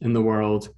in 0.00 0.12
the 0.12 0.22
world, 0.22 0.68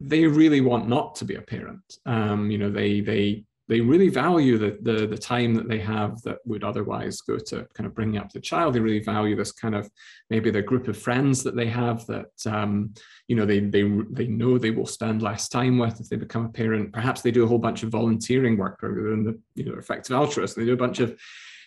they 0.00 0.26
really 0.26 0.60
want 0.60 0.88
not 0.88 1.16
to 1.16 1.24
be 1.24 1.34
a 1.34 1.42
parent. 1.42 1.98
Um, 2.06 2.50
you 2.50 2.58
know, 2.58 2.70
they 2.70 3.00
they 3.00 3.44
they 3.68 3.80
really 3.80 4.08
value 4.08 4.58
the, 4.58 4.78
the, 4.82 5.06
the 5.06 5.16
time 5.16 5.54
that 5.54 5.68
they 5.68 5.78
have 5.78 6.20
that 6.22 6.38
would 6.44 6.64
otherwise 6.64 7.20
go 7.22 7.38
to 7.38 7.66
kind 7.74 7.86
of 7.86 7.94
bringing 7.94 8.18
up 8.18 8.30
the 8.30 8.40
child. 8.40 8.74
They 8.74 8.80
really 8.80 9.02
value 9.02 9.36
this 9.36 9.52
kind 9.52 9.74
of 9.74 9.90
maybe 10.28 10.50
the 10.50 10.60
group 10.60 10.86
of 10.86 10.98
friends 10.98 11.42
that 11.44 11.56
they 11.56 11.66
have 11.66 12.06
that 12.06 12.26
um, 12.46 12.92
you 13.26 13.36
know 13.36 13.46
they 13.46 13.60
they 13.60 13.82
they 14.10 14.26
know 14.26 14.58
they 14.58 14.70
will 14.70 14.86
spend 14.86 15.22
less 15.22 15.48
time 15.48 15.78
with 15.78 16.00
if 16.00 16.08
they 16.08 16.16
become 16.16 16.44
a 16.44 16.50
parent. 16.50 16.92
Perhaps 16.92 17.22
they 17.22 17.30
do 17.30 17.44
a 17.44 17.46
whole 17.46 17.58
bunch 17.58 17.82
of 17.82 17.90
volunteering 17.90 18.58
work 18.58 18.78
rather 18.82 19.10
than 19.10 19.24
the 19.24 19.40
you 19.54 19.64
know 19.64 19.78
effective 19.78 20.14
altruist. 20.14 20.56
They 20.56 20.66
do 20.66 20.74
a 20.74 20.76
bunch 20.76 21.00
of 21.00 21.18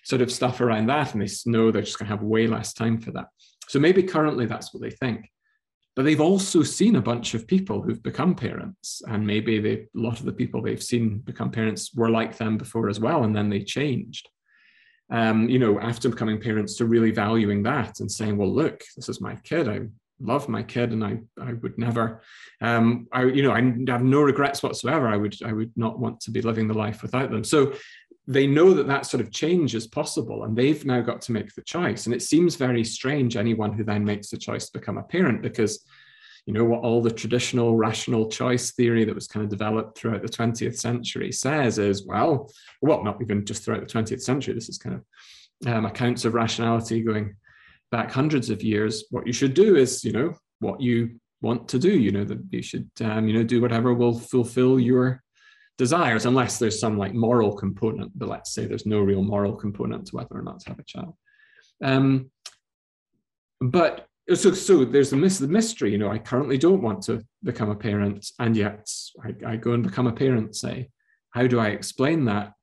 sort 0.03 0.21
of 0.21 0.31
stuff 0.31 0.61
around 0.61 0.87
that, 0.87 1.13
and 1.13 1.21
they 1.21 1.29
know 1.49 1.71
they're 1.71 1.81
just 1.81 1.97
going 1.97 2.09
to 2.09 2.15
have 2.15 2.23
way 2.23 2.47
less 2.47 2.73
time 2.73 2.99
for 2.99 3.11
that. 3.11 3.27
So 3.67 3.79
maybe 3.79 4.03
currently 4.03 4.45
that's 4.45 4.73
what 4.73 4.81
they 4.81 4.91
think. 4.91 5.29
But 5.97 6.03
they've 6.03 6.21
also 6.21 6.61
seen 6.61 6.95
a 6.95 7.01
bunch 7.01 7.33
of 7.33 7.47
people 7.47 7.81
who've 7.81 8.03
become 8.03 8.35
parents, 8.35 9.01
and 9.07 9.25
maybe 9.25 9.59
they, 9.59 9.73
a 9.73 9.87
lot 9.95 10.19
of 10.19 10.27
the 10.27 10.31
people 10.31 10.61
they've 10.61 10.81
seen 10.81 11.17
become 11.17 11.49
parents 11.49 11.91
were 11.95 12.11
like 12.11 12.37
them 12.37 12.55
before 12.55 12.87
as 12.87 12.99
well, 12.99 13.23
and 13.23 13.35
then 13.35 13.49
they 13.49 13.63
changed. 13.63 14.29
Um, 15.09 15.49
you 15.49 15.57
know, 15.57 15.79
after 15.79 16.07
becoming 16.07 16.39
parents, 16.39 16.75
to 16.75 16.85
really 16.85 17.09
valuing 17.09 17.63
that 17.63 17.99
and 17.99 18.11
saying, 18.11 18.37
"Well, 18.37 18.53
look, 18.53 18.83
this 18.95 19.09
is 19.09 19.19
my 19.21 19.37
kid. 19.37 19.67
I 19.67 19.87
love 20.19 20.47
my 20.47 20.61
kid, 20.61 20.91
and 20.91 21.03
I 21.03 21.17
I 21.41 21.53
would 21.53 21.79
never, 21.79 22.21
um, 22.61 23.07
I 23.11 23.23
you 23.23 23.41
know, 23.41 23.51
I 23.51 23.63
have 23.91 24.03
no 24.03 24.21
regrets 24.21 24.61
whatsoever. 24.61 25.07
I 25.07 25.17
would 25.17 25.35
I 25.43 25.51
would 25.51 25.71
not 25.75 25.97
want 25.97 26.21
to 26.21 26.31
be 26.31 26.43
living 26.43 26.67
the 26.67 26.75
life 26.75 27.01
without 27.01 27.31
them." 27.31 27.43
So 27.43 27.73
they 28.28 28.45
know 28.45 28.73
that 28.73 28.88
that 28.88 29.05
sort 29.05 29.21
of 29.21 29.32
change 29.32 29.73
is 29.73 29.88
possible 29.88 30.43
and 30.43 30.55
they've 30.55 30.86
now 30.86 31.01
got 31.01 31.21
to 31.21 31.32
make 31.32 31.53
the 31.55 31.61
choice. 31.61 32.05
And 32.05 32.13
it 32.13 32.21
seems 32.21 32.55
very 32.55 32.84
strange 32.84 33.38
anyone 33.38 33.73
who 33.73 33.84
then 33.84 34.03
makes 34.03 34.30
the 34.30 34.38
choice 34.38 34.65
to 34.69 34.80
become 34.80 34.97
a 34.97 35.03
parent 35.03 35.41
because 35.41 35.86
you 36.45 36.53
know 36.53 36.63
what 36.63 36.82
all 36.82 37.01
the 37.01 37.11
traditional 37.11 37.75
rational 37.75 38.30
choice 38.30 38.71
theory 38.71 39.03
that 39.03 39.15
was 39.15 39.28
kind 39.28 39.43
of 39.43 39.49
developed 39.49 39.97
throughout 39.97 40.21
the 40.21 40.30
20th 40.30 40.78
century 40.78 41.30
says 41.30 41.78
is 41.78 42.05
well 42.05 42.49
well 42.82 43.03
not 43.03 43.21
even 43.21 43.45
just 43.45 43.65
throughout 43.65 43.86
the 43.86 43.93
20th 43.93 44.21
century 44.21 44.53
this 44.53 44.69
is 44.69 44.78
kind 44.78 44.95
of 44.95 45.03
um, 45.65 45.86
accounts 45.86 46.23
of 46.23 46.34
rationality 46.34 47.01
going 47.01 47.36
back 47.91 48.11
hundreds 48.11 48.49
of 48.49 48.63
years. 48.63 49.05
What 49.09 49.25
you 49.25 49.34
should 49.34 49.53
do 49.53 49.75
is 49.75 50.03
you 50.03 50.11
know 50.11 50.36
what 50.59 50.82
you 50.82 51.19
want 51.41 51.67
to 51.69 51.80
do. 51.80 51.97
You 51.97 52.11
know 52.11 52.25
that 52.25 52.39
you 52.51 52.61
should 52.61 52.89
um, 53.01 53.28
you 53.28 53.34
know 53.34 53.43
do 53.43 53.61
whatever 53.61 53.93
will 53.93 54.17
fulfill 54.17 54.80
your 54.80 55.23
desires, 55.78 56.25
unless 56.25 56.59
there's 56.59 56.80
some 56.80 56.97
like 56.97 57.13
moral 57.13 57.53
component. 57.53 58.11
But 58.17 58.30
let's 58.30 58.53
say 58.53 58.65
there's 58.65 58.86
no 58.86 58.99
real 58.99 59.23
moral 59.23 59.55
component 59.55 60.07
to 60.07 60.15
whether 60.15 60.36
or 60.36 60.41
not 60.41 60.59
to 60.61 60.69
have 60.69 60.80
a 60.80 60.84
child. 60.84 61.13
Um, 61.84 62.32
but 63.61 64.07
so, 64.34 64.51
so 64.51 64.84
there's 64.84 65.11
the, 65.11 65.17
the 65.17 65.47
mystery. 65.47 65.91
You 65.91 65.97
know, 65.97 66.11
I 66.11 66.19
currently 66.19 66.57
don't 66.57 66.82
want 66.82 67.03
to 67.03 67.23
become 67.43 67.69
a 67.69 67.75
parent, 67.75 68.30
and 68.39 68.57
yet 68.57 68.89
I, 69.23 69.53
I 69.53 69.55
go 69.55 69.73
and 69.73 69.84
become 69.84 70.07
a 70.07 70.11
parent. 70.13 70.55
Say, 70.55 70.89
how 71.32 71.47
do 71.47 71.59
I 71.59 71.67
explain 71.67 72.25
that? 72.25 72.53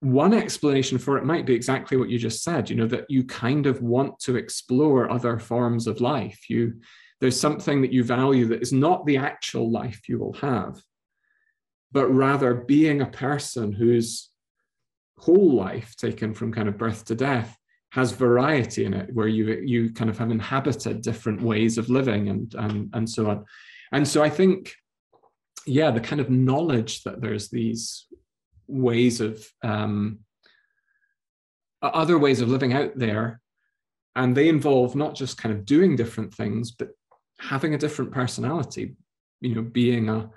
One 0.00 0.32
explanation 0.32 0.96
for 0.96 1.18
it 1.18 1.26
might 1.26 1.44
be 1.44 1.54
exactly 1.54 1.98
what 1.98 2.08
you 2.08 2.18
just 2.18 2.42
said. 2.42 2.70
You 2.70 2.76
know 2.76 2.86
that 2.86 3.04
you 3.10 3.24
kind 3.24 3.66
of 3.66 3.82
want 3.82 4.18
to 4.20 4.36
explore 4.36 5.10
other 5.10 5.38
forms 5.38 5.86
of 5.86 6.00
life. 6.00 6.48
You 6.48 6.80
there's 7.20 7.38
something 7.38 7.82
that 7.82 7.92
you 7.92 8.02
value 8.02 8.46
that 8.46 8.62
is 8.62 8.72
not 8.72 9.04
the 9.04 9.18
actual 9.18 9.70
life 9.70 10.08
you 10.08 10.18
will 10.18 10.32
have 10.34 10.80
but 11.92 12.08
rather 12.08 12.54
being 12.54 13.00
a 13.00 13.06
person 13.06 13.72
whose 13.72 14.30
whole 15.18 15.54
life, 15.54 15.96
taken 15.96 16.34
from 16.34 16.52
kind 16.52 16.68
of 16.68 16.78
birth 16.78 17.04
to 17.06 17.14
death, 17.14 17.56
has 17.92 18.12
variety 18.12 18.84
in 18.84 18.94
it, 18.94 19.12
where 19.12 19.28
you 19.28 19.60
you 19.64 19.92
kind 19.92 20.08
of 20.08 20.18
have 20.18 20.30
inhabited 20.30 21.02
different 21.02 21.42
ways 21.42 21.76
of 21.76 21.90
living 21.90 22.28
and 22.28 22.54
and 22.54 22.90
and 22.94 23.08
so 23.08 23.28
on. 23.28 23.44
And 23.92 24.06
so 24.06 24.22
I 24.22 24.30
think, 24.30 24.74
yeah, 25.66 25.90
the 25.90 26.00
kind 26.00 26.20
of 26.20 26.30
knowledge 26.30 27.02
that 27.02 27.20
there's 27.20 27.50
these 27.50 28.06
ways 28.68 29.20
of 29.20 29.44
um, 29.64 30.20
other 31.82 32.18
ways 32.18 32.40
of 32.40 32.48
living 32.48 32.72
out 32.72 32.96
there, 32.96 33.40
and 34.14 34.36
they 34.36 34.48
involve 34.48 34.94
not 34.94 35.16
just 35.16 35.36
kind 35.36 35.54
of 35.54 35.64
doing 35.64 35.96
different 35.96 36.32
things, 36.32 36.70
but 36.70 36.90
having 37.40 37.74
a 37.74 37.78
different 37.78 38.12
personality. 38.12 38.94
You 39.40 39.56
know, 39.56 39.62
being 39.62 40.08
a 40.08 40.30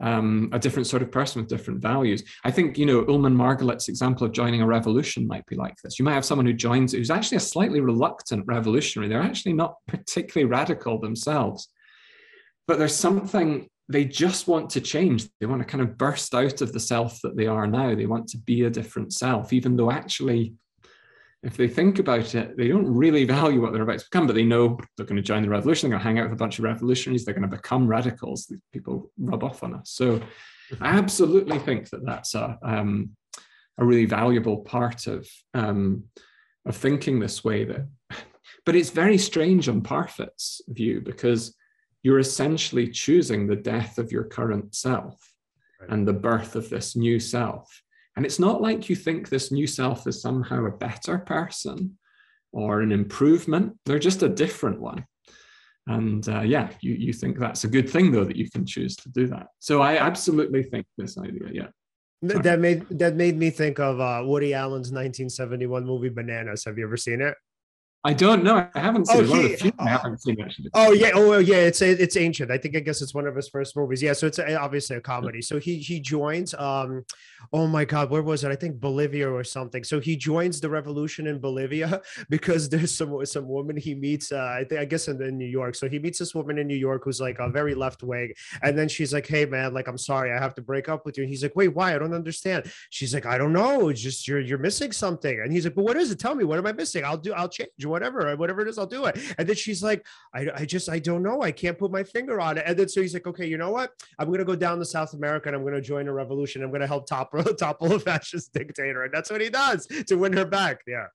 um, 0.00 0.48
a 0.52 0.58
different 0.58 0.86
sort 0.86 1.02
of 1.02 1.10
person 1.10 1.40
with 1.40 1.48
different 1.48 1.80
values. 1.80 2.22
I 2.44 2.50
think, 2.50 2.78
you 2.78 2.86
know, 2.86 3.04
Ullmann 3.04 3.34
Margalit's 3.34 3.88
example 3.88 4.26
of 4.26 4.32
joining 4.32 4.62
a 4.62 4.66
revolution 4.66 5.26
might 5.26 5.46
be 5.46 5.56
like 5.56 5.76
this. 5.82 5.98
You 5.98 6.04
might 6.04 6.14
have 6.14 6.24
someone 6.24 6.46
who 6.46 6.52
joins 6.52 6.92
who's 6.92 7.10
actually 7.10 7.36
a 7.36 7.40
slightly 7.40 7.80
reluctant 7.80 8.44
revolutionary. 8.46 9.08
They're 9.08 9.22
actually 9.22 9.54
not 9.54 9.76
particularly 9.86 10.50
radical 10.50 11.00
themselves, 11.00 11.68
but 12.66 12.78
there's 12.78 12.94
something 12.94 13.68
they 13.88 14.04
just 14.04 14.46
want 14.46 14.70
to 14.70 14.80
change. 14.80 15.28
They 15.40 15.46
want 15.46 15.62
to 15.62 15.66
kind 15.66 15.82
of 15.82 15.96
burst 15.96 16.34
out 16.34 16.60
of 16.60 16.72
the 16.72 16.80
self 16.80 17.20
that 17.22 17.36
they 17.36 17.46
are 17.46 17.66
now. 17.66 17.94
They 17.94 18.06
want 18.06 18.28
to 18.28 18.38
be 18.38 18.64
a 18.64 18.70
different 18.70 19.12
self, 19.12 19.52
even 19.52 19.76
though 19.76 19.90
actually 19.90 20.54
if 21.42 21.56
they 21.56 21.68
think 21.68 21.98
about 21.98 22.34
it, 22.34 22.56
they 22.56 22.68
don't 22.68 22.86
really 22.86 23.24
value 23.24 23.60
what 23.60 23.72
they're 23.72 23.82
about 23.82 24.00
to 24.00 24.06
become, 24.10 24.26
but 24.26 24.34
they 24.34 24.44
know 24.44 24.78
they're 24.96 25.06
going 25.06 25.16
to 25.16 25.22
join 25.22 25.42
the 25.42 25.48
revolution. 25.48 25.88
They're 25.88 25.98
going 25.98 26.04
to 26.04 26.08
hang 26.08 26.18
out 26.18 26.24
with 26.24 26.38
a 26.38 26.42
bunch 26.42 26.58
of 26.58 26.64
revolutionaries. 26.64 27.24
They're 27.24 27.34
going 27.34 27.48
to 27.48 27.56
become 27.56 27.86
radicals. 27.86 28.46
These 28.46 28.58
people 28.72 29.12
rub 29.18 29.44
off 29.44 29.62
on 29.62 29.74
us. 29.74 29.90
So 29.90 30.20
I 30.80 30.98
absolutely 30.98 31.58
think 31.60 31.90
that 31.90 32.04
that's 32.04 32.34
a, 32.34 32.58
um, 32.62 33.10
a 33.78 33.84
really 33.84 34.06
valuable 34.06 34.58
part 34.58 35.06
of, 35.06 35.28
um, 35.54 36.04
of 36.66 36.76
thinking 36.76 37.20
this 37.20 37.44
way. 37.44 37.64
That, 37.64 37.86
but 38.66 38.74
it's 38.74 38.90
very 38.90 39.18
strange 39.18 39.68
on 39.68 39.80
Parfit's 39.80 40.60
view 40.66 41.00
because 41.00 41.54
you're 42.02 42.18
essentially 42.18 42.88
choosing 42.88 43.46
the 43.46 43.56
death 43.56 43.98
of 43.98 44.10
your 44.10 44.24
current 44.24 44.74
self 44.74 45.32
right. 45.80 45.90
and 45.90 46.06
the 46.06 46.12
birth 46.12 46.56
of 46.56 46.68
this 46.68 46.96
new 46.96 47.20
self 47.20 47.82
and 48.18 48.26
it's 48.26 48.40
not 48.40 48.60
like 48.60 48.88
you 48.88 48.96
think 48.96 49.28
this 49.28 49.52
new 49.52 49.68
self 49.68 50.04
is 50.08 50.20
somehow 50.20 50.64
a 50.64 50.76
better 50.76 51.18
person 51.18 51.96
or 52.50 52.80
an 52.80 52.90
improvement. 52.90 53.78
They're 53.84 54.00
just 54.00 54.24
a 54.24 54.28
different 54.28 54.80
one. 54.80 55.06
And 55.86 56.28
uh, 56.28 56.40
yeah, 56.40 56.70
you, 56.80 56.94
you 56.94 57.12
think 57.12 57.38
that's 57.38 57.62
a 57.62 57.68
good 57.68 57.88
thing, 57.88 58.10
though, 58.10 58.24
that 58.24 58.34
you 58.34 58.50
can 58.50 58.66
choose 58.66 58.96
to 58.96 59.08
do 59.10 59.28
that. 59.28 59.46
So 59.60 59.82
I 59.82 59.98
absolutely 59.98 60.64
think 60.64 60.84
this 60.96 61.16
idea, 61.16 61.48
yeah. 61.52 61.68
Sorry. 62.28 62.42
That 62.42 62.58
made 62.58 62.88
that 62.98 63.14
made 63.14 63.36
me 63.36 63.50
think 63.50 63.78
of 63.78 64.00
uh, 64.00 64.24
Woody 64.24 64.52
Allen's 64.52 64.90
1971 64.90 65.86
movie 65.86 66.08
Bananas. 66.08 66.64
Have 66.64 66.76
you 66.76 66.86
ever 66.86 66.96
seen 66.96 67.20
it? 67.20 67.36
I 68.08 68.14
don't 68.14 68.42
know. 68.42 68.66
I 68.74 68.80
haven't 68.80 69.06
seen 69.06 69.26
oh, 69.26 69.30
One 69.30 69.44
of 69.44 69.50
the 69.50 69.56
few 69.58 69.72
I 69.78 69.88
haven't 69.90 70.22
seen 70.22 70.40
actually. 70.40 70.70
Oh 70.72 70.92
yeah. 70.92 71.10
Oh 71.12 71.36
yeah. 71.36 71.56
It's 71.56 71.82
it's 71.82 72.16
ancient. 72.16 72.50
I 72.50 72.56
think 72.56 72.74
I 72.74 72.80
guess 72.80 73.02
it's 73.02 73.14
one 73.14 73.26
of 73.26 73.36
his 73.36 73.50
first 73.50 73.76
movies. 73.76 74.02
Yeah. 74.02 74.14
So 74.14 74.26
it's 74.26 74.38
obviously 74.38 74.96
a 74.96 75.00
comedy. 75.02 75.42
So 75.42 75.58
he 75.58 75.76
he 75.76 76.00
joins. 76.00 76.54
Um, 76.54 77.04
oh 77.52 77.66
my 77.66 77.84
God, 77.84 78.08
where 78.08 78.22
was 78.22 78.44
it? 78.44 78.50
I 78.50 78.56
think 78.56 78.80
Bolivia 78.80 79.30
or 79.30 79.44
something. 79.44 79.84
So 79.84 80.00
he 80.00 80.16
joins 80.16 80.58
the 80.58 80.70
revolution 80.70 81.26
in 81.26 81.38
Bolivia 81.38 82.00
because 82.30 82.70
there's 82.70 82.94
some 82.94 83.26
some 83.26 83.46
woman 83.46 83.76
he 83.76 83.94
meets. 83.94 84.32
Uh, 84.32 84.56
I 84.58 84.64
think 84.64 84.80
I 84.80 84.86
guess 84.86 85.08
in, 85.08 85.20
in 85.22 85.36
New 85.36 85.44
York. 85.60 85.74
So 85.74 85.86
he 85.86 85.98
meets 85.98 86.18
this 86.18 86.34
woman 86.34 86.56
in 86.56 86.66
New 86.66 86.76
York 86.76 87.02
who's 87.04 87.20
like 87.20 87.38
a 87.40 87.50
very 87.50 87.74
left 87.74 88.02
wing, 88.02 88.32
and 88.62 88.76
then 88.78 88.88
she's 88.88 89.12
like, 89.12 89.26
"Hey 89.26 89.44
man, 89.44 89.74
like 89.74 89.86
I'm 89.86 89.98
sorry, 89.98 90.32
I 90.32 90.38
have 90.38 90.54
to 90.54 90.62
break 90.62 90.88
up 90.88 91.04
with 91.04 91.18
you." 91.18 91.24
And 91.24 91.30
he's 91.30 91.42
like, 91.42 91.54
"Wait, 91.54 91.68
why? 91.68 91.94
I 91.94 91.98
don't 91.98 92.14
understand." 92.14 92.72
She's 92.88 93.12
like, 93.12 93.26
"I 93.26 93.36
don't 93.36 93.52
know. 93.52 93.90
It's 93.90 94.00
just 94.00 94.26
you're 94.26 94.40
you're 94.40 94.56
missing 94.56 94.92
something." 94.92 95.40
And 95.40 95.52
he's 95.52 95.64
like, 95.66 95.74
"But 95.74 95.84
what 95.84 95.98
is 95.98 96.10
it? 96.10 96.18
Tell 96.18 96.34
me. 96.34 96.44
What 96.44 96.58
am 96.58 96.66
I 96.66 96.72
missing? 96.72 97.04
I'll 97.04 97.18
do. 97.18 97.34
I'll 97.34 97.50
change 97.50 97.68
whatever. 97.98 98.36
Whatever 98.36 98.60
it 98.62 98.68
is, 98.68 98.78
I'll 98.78 98.86
do 98.86 99.06
it. 99.06 99.18
And 99.38 99.48
then 99.48 99.56
she's 99.56 99.82
like, 99.82 100.06
I, 100.34 100.48
I 100.54 100.64
just, 100.64 100.88
I 100.88 100.98
don't 100.98 101.22
know. 101.22 101.42
I 101.42 101.52
can't 101.52 101.78
put 101.78 101.90
my 101.90 102.04
finger 102.04 102.40
on 102.40 102.58
it. 102.58 102.64
And 102.66 102.78
then 102.78 102.88
so 102.88 103.00
he's 103.02 103.14
like, 103.14 103.26
okay, 103.26 103.46
you 103.46 103.58
know 103.58 103.70
what? 103.70 103.92
I'm 104.18 104.28
going 104.28 104.38
to 104.38 104.44
go 104.44 104.56
down 104.56 104.78
to 104.78 104.84
South 104.84 105.14
America 105.14 105.48
and 105.48 105.56
I'm 105.56 105.62
going 105.62 105.74
to 105.74 105.80
join 105.80 106.08
a 106.08 106.12
revolution. 106.12 106.62
I'm 106.62 106.70
going 106.70 106.80
to 106.80 106.86
help 106.86 107.06
topple, 107.06 107.42
topple 107.42 107.92
a 107.92 107.98
fascist 107.98 108.52
dictator. 108.52 109.04
And 109.04 109.12
that's 109.12 109.30
what 109.30 109.40
he 109.40 109.50
does 109.50 109.86
to 109.86 110.14
win 110.16 110.32
her 110.34 110.44
back. 110.44 110.80
Yeah. 110.86 111.06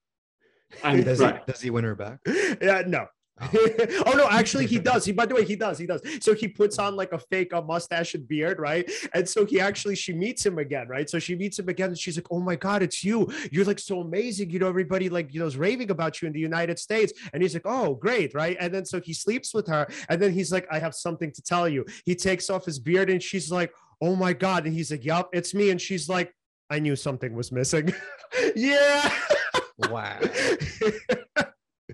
And 0.84 1.05
does, 1.05 1.19
right. 1.19 1.41
he, 1.45 1.51
does 1.51 1.61
he 1.61 1.69
win 1.69 1.84
her 1.84 1.95
back? 1.95 2.19
Yeah, 2.61 2.84
no. 2.86 3.07
Oh. 4.05 4.13
no, 4.15 4.27
actually 4.29 4.65
he 4.65 4.79
does. 4.79 5.05
He 5.05 5.11
by 5.11 5.25
the 5.25 5.35
way, 5.35 5.45
he 5.45 5.55
does. 5.55 5.77
He 5.77 5.85
does. 5.85 6.01
So 6.21 6.33
he 6.33 6.47
puts 6.47 6.77
on 6.79 6.95
like 6.95 7.11
a 7.13 7.19
fake 7.19 7.53
a 7.53 7.61
mustache 7.61 8.15
and 8.15 8.27
beard, 8.27 8.59
right? 8.59 8.89
And 9.13 9.27
so 9.27 9.45
he 9.45 9.59
actually 9.59 9.95
she 9.95 10.13
meets 10.13 10.45
him 10.45 10.57
again, 10.57 10.87
right? 10.87 11.09
So 11.09 11.19
she 11.19 11.35
meets 11.35 11.59
him 11.59 11.69
again 11.69 11.89
and 11.89 11.97
she's 11.97 12.17
like, 12.17 12.27
"Oh 12.31 12.39
my 12.39 12.55
god, 12.55 12.83
it's 12.83 13.03
you. 13.03 13.31
You're 13.51 13.65
like 13.65 13.79
so 13.79 14.01
amazing. 14.01 14.49
You 14.49 14.59
know 14.59 14.67
everybody 14.67 15.09
like, 15.09 15.33
you 15.33 15.39
know, 15.39 15.45
is 15.45 15.57
raving 15.57 15.91
about 15.91 16.21
you 16.21 16.27
in 16.27 16.33
the 16.33 16.39
United 16.39 16.79
States." 16.79 17.13
And 17.33 17.41
he's 17.41 17.53
like, 17.53 17.65
"Oh, 17.65 17.95
great, 17.95 18.33
right?" 18.33 18.57
And 18.59 18.73
then 18.73 18.85
so 18.85 18.99
he 18.99 19.13
sleeps 19.13 19.53
with 19.53 19.67
her 19.67 19.87
and 20.09 20.21
then 20.21 20.31
he's 20.31 20.51
like, 20.51 20.67
"I 20.71 20.79
have 20.79 20.93
something 20.95 21.31
to 21.31 21.41
tell 21.41 21.67
you." 21.67 21.85
He 22.05 22.15
takes 22.15 22.49
off 22.49 22.65
his 22.65 22.79
beard 22.79 23.09
and 23.09 23.21
she's 23.21 23.51
like, 23.51 23.73
"Oh 24.01 24.15
my 24.15 24.33
god." 24.33 24.65
And 24.65 24.73
he's 24.73 24.91
like, 24.91 25.05
"Yup, 25.05 25.29
it's 25.33 25.53
me." 25.53 25.69
And 25.69 25.81
she's 25.81 26.09
like, 26.09 26.33
"I 26.69 26.79
knew 26.79 26.95
something 26.95 27.33
was 27.33 27.51
missing." 27.51 27.93
yeah. 28.55 29.11
Wow. 29.89 30.19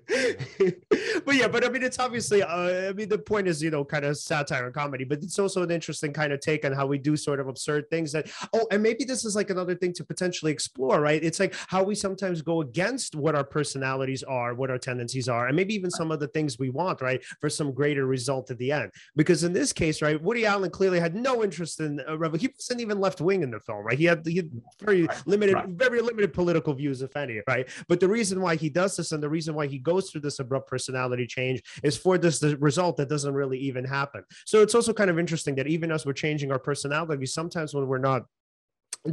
but 1.25 1.35
yeah, 1.35 1.47
but 1.47 1.63
I 1.63 1.69
mean, 1.69 1.83
it's 1.83 1.99
obviously, 1.99 2.41
uh, 2.41 2.89
I 2.89 2.93
mean, 2.93 3.09
the 3.09 3.17
point 3.17 3.47
is, 3.47 3.61
you 3.61 3.69
know, 3.69 3.85
kind 3.85 4.05
of 4.05 4.17
satire 4.17 4.65
and 4.65 4.73
comedy, 4.73 5.03
but 5.03 5.19
it's 5.21 5.37
also 5.37 5.61
an 5.61 5.69
interesting 5.69 6.11
kind 6.13 6.33
of 6.33 6.39
take 6.39 6.65
on 6.65 6.71
how 6.71 6.87
we 6.87 6.97
do 6.97 7.15
sort 7.15 7.39
of 7.39 7.47
absurd 7.47 7.89
things 7.89 8.11
that, 8.13 8.31
oh, 8.53 8.65
and 8.71 8.81
maybe 8.81 9.03
this 9.03 9.23
is 9.23 9.35
like 9.35 9.51
another 9.51 9.75
thing 9.75 9.93
to 9.93 10.03
potentially 10.03 10.51
explore, 10.51 10.99
right? 10.99 11.23
It's 11.23 11.39
like 11.39 11.53
how 11.67 11.83
we 11.83 11.93
sometimes 11.93 12.41
go 12.41 12.61
against 12.61 13.15
what 13.15 13.35
our 13.35 13.43
personalities 13.43 14.23
are, 14.23 14.55
what 14.55 14.71
our 14.71 14.79
tendencies 14.79 15.29
are, 15.29 15.47
and 15.47 15.55
maybe 15.55 15.75
even 15.75 15.91
some 15.91 16.11
of 16.11 16.19
the 16.19 16.27
things 16.27 16.57
we 16.57 16.69
want, 16.69 17.01
right? 17.01 17.23
For 17.39 17.49
some 17.49 17.71
greater 17.71 18.05
result 18.07 18.49
at 18.49 18.57
the 18.57 18.71
end. 18.71 18.91
Because 19.15 19.43
in 19.43 19.53
this 19.53 19.71
case, 19.71 20.01
right, 20.01 20.21
Woody 20.21 20.45
Allen 20.45 20.71
clearly 20.71 20.99
had 20.99 21.15
no 21.15 21.43
interest 21.43 21.81
in, 21.81 22.01
uh, 22.07 22.17
Rebel. 22.17 22.39
he 22.39 22.47
wasn't 22.47 22.81
even 22.81 22.99
left 22.99 23.21
wing 23.21 23.43
in 23.43 23.51
the 23.51 23.59
film, 23.59 23.85
right? 23.85 23.97
He 23.97 24.05
had, 24.05 24.25
he 24.25 24.37
had 24.37 24.49
very 24.81 25.03
right. 25.03 25.27
limited, 25.27 25.55
right. 25.55 25.69
very 25.69 26.01
limited 26.01 26.33
political 26.33 26.73
views, 26.73 27.03
if 27.03 27.15
any, 27.15 27.41
right? 27.47 27.67
But 27.87 27.99
the 27.99 28.07
reason 28.07 28.41
why 28.41 28.55
he 28.55 28.69
does 28.69 28.95
this 28.97 29.11
and 29.11 29.21
the 29.21 29.29
reason 29.29 29.53
why 29.53 29.67
he 29.67 29.77
goes 29.77 29.98
through 30.01 30.21
this 30.21 30.39
abrupt 30.39 30.69
personality 30.69 31.25
change 31.25 31.61
is 31.83 31.97
for 31.97 32.17
this 32.17 32.39
the 32.39 32.57
result 32.57 32.97
that 32.97 33.09
doesn't 33.09 33.33
really 33.33 33.57
even 33.59 33.83
happen. 33.83 34.23
So 34.45 34.61
it's 34.61 34.75
also 34.75 34.93
kind 34.93 35.09
of 35.09 35.19
interesting 35.19 35.55
that 35.55 35.67
even 35.67 35.91
as 35.91 36.05
we're 36.05 36.13
changing 36.13 36.51
our 36.51 36.59
personality, 36.59 37.25
sometimes 37.25 37.73
when 37.73 37.87
we're 37.87 37.97
not 37.97 38.23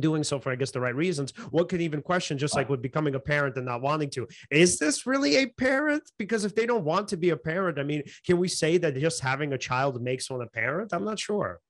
doing 0.01 0.24
so 0.24 0.39
for 0.39 0.51
i 0.51 0.57
guess 0.57 0.70
the 0.72 0.80
right 0.80 0.97
reasons 0.97 1.32
what 1.51 1.68
could 1.68 1.80
even 1.80 2.03
question 2.03 2.37
just 2.37 2.57
like 2.57 2.68
with 2.68 2.82
becoming 2.82 3.14
a 3.14 3.20
parent 3.20 3.57
and 3.57 3.64
not 3.64 3.80
wanting 3.80 4.11
to 4.11 4.26
is 4.51 4.78
this 4.78 5.07
really 5.07 5.37
a 5.37 5.47
parent? 5.47 6.03
Because 6.18 6.45
if 6.45 6.55
they 6.55 6.66
don't 6.66 6.84
want 6.84 7.09
to 7.09 7.16
be 7.16 7.30
a 7.30 7.37
parent 7.37 7.78
i 7.78 7.82
mean 7.82 8.03
can 8.24 8.39
we 8.39 8.49
say 8.49 8.78
that 8.78 8.97
just 8.97 9.20
having 9.20 9.53
a 9.53 9.59
child 9.59 10.03
makes 10.03 10.28
one 10.28 10.43
a 10.43 10.47
parent? 10.47 10.93
I'm 10.93 11.05
not 11.05 11.18
sure. 11.18 11.61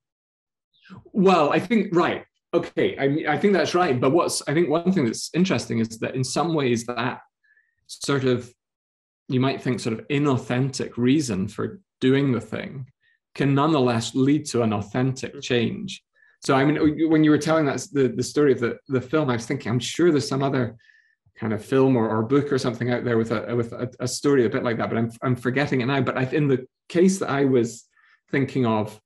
Well 1.13 1.51
i 1.51 1.59
think 1.59 1.95
right. 1.95 2.25
Okay. 2.53 2.97
I 2.97 3.07
mean 3.07 3.27
i 3.27 3.37
think 3.37 3.53
that's 3.53 3.75
right. 3.75 3.99
But 3.99 4.11
what's 4.11 4.41
i 4.47 4.53
think 4.53 4.69
one 4.69 4.91
thing 4.91 5.05
that's 5.05 5.29
interesting 5.33 5.79
is 5.79 5.99
that 5.99 6.15
in 6.15 6.23
some 6.23 6.53
ways 6.53 6.85
that 6.85 7.19
sort 7.87 8.23
of 8.23 8.51
you 9.27 9.39
might 9.39 9.61
think 9.61 9.79
sort 9.79 9.99
of 9.99 10.07
inauthentic 10.07 10.97
reason 10.97 11.47
for 11.47 11.81
doing 11.99 12.31
the 12.31 12.41
thing 12.41 12.87
can 13.35 13.53
nonetheless 13.53 14.15
lead 14.15 14.45
to 14.47 14.61
an 14.63 14.73
authentic 14.73 15.31
mm-hmm. 15.31 15.39
change. 15.41 16.03
So 16.43 16.55
I 16.55 16.65
mean, 16.65 17.09
when 17.09 17.23
you 17.23 17.31
were 17.31 17.37
telling 17.37 17.65
that 17.65 17.85
the, 17.91 18.07
the 18.07 18.23
story 18.23 18.51
of 18.51 18.59
the, 18.59 18.77
the 18.87 19.01
film, 19.01 19.29
I 19.29 19.33
was 19.33 19.45
thinking, 19.45 19.71
I'm 19.71 19.79
sure 19.79 20.11
there's 20.11 20.27
some 20.27 20.43
other 20.43 20.77
kind 21.35 21.53
of 21.53 21.63
film 21.63 21.95
or, 21.95 22.09
or 22.09 22.23
book 22.23 22.51
or 22.51 22.57
something 22.57 22.91
out 22.91 23.03
there 23.03 23.17
with 23.17 23.31
a 23.31 23.55
with 23.55 23.71
a, 23.73 23.89
a 23.99 24.07
story 24.07 24.45
a 24.45 24.49
bit 24.49 24.63
like 24.63 24.77
that, 24.77 24.89
but 24.89 24.97
I'm 24.97 25.11
I'm 25.21 25.35
forgetting 25.35 25.81
it 25.81 25.85
now. 25.85 26.01
But 26.01 26.17
I, 26.17 26.23
in 26.23 26.47
the 26.47 26.67
case 26.89 27.19
that 27.19 27.29
I 27.29 27.45
was 27.45 27.85
thinking 28.31 28.65
of, 28.65 28.99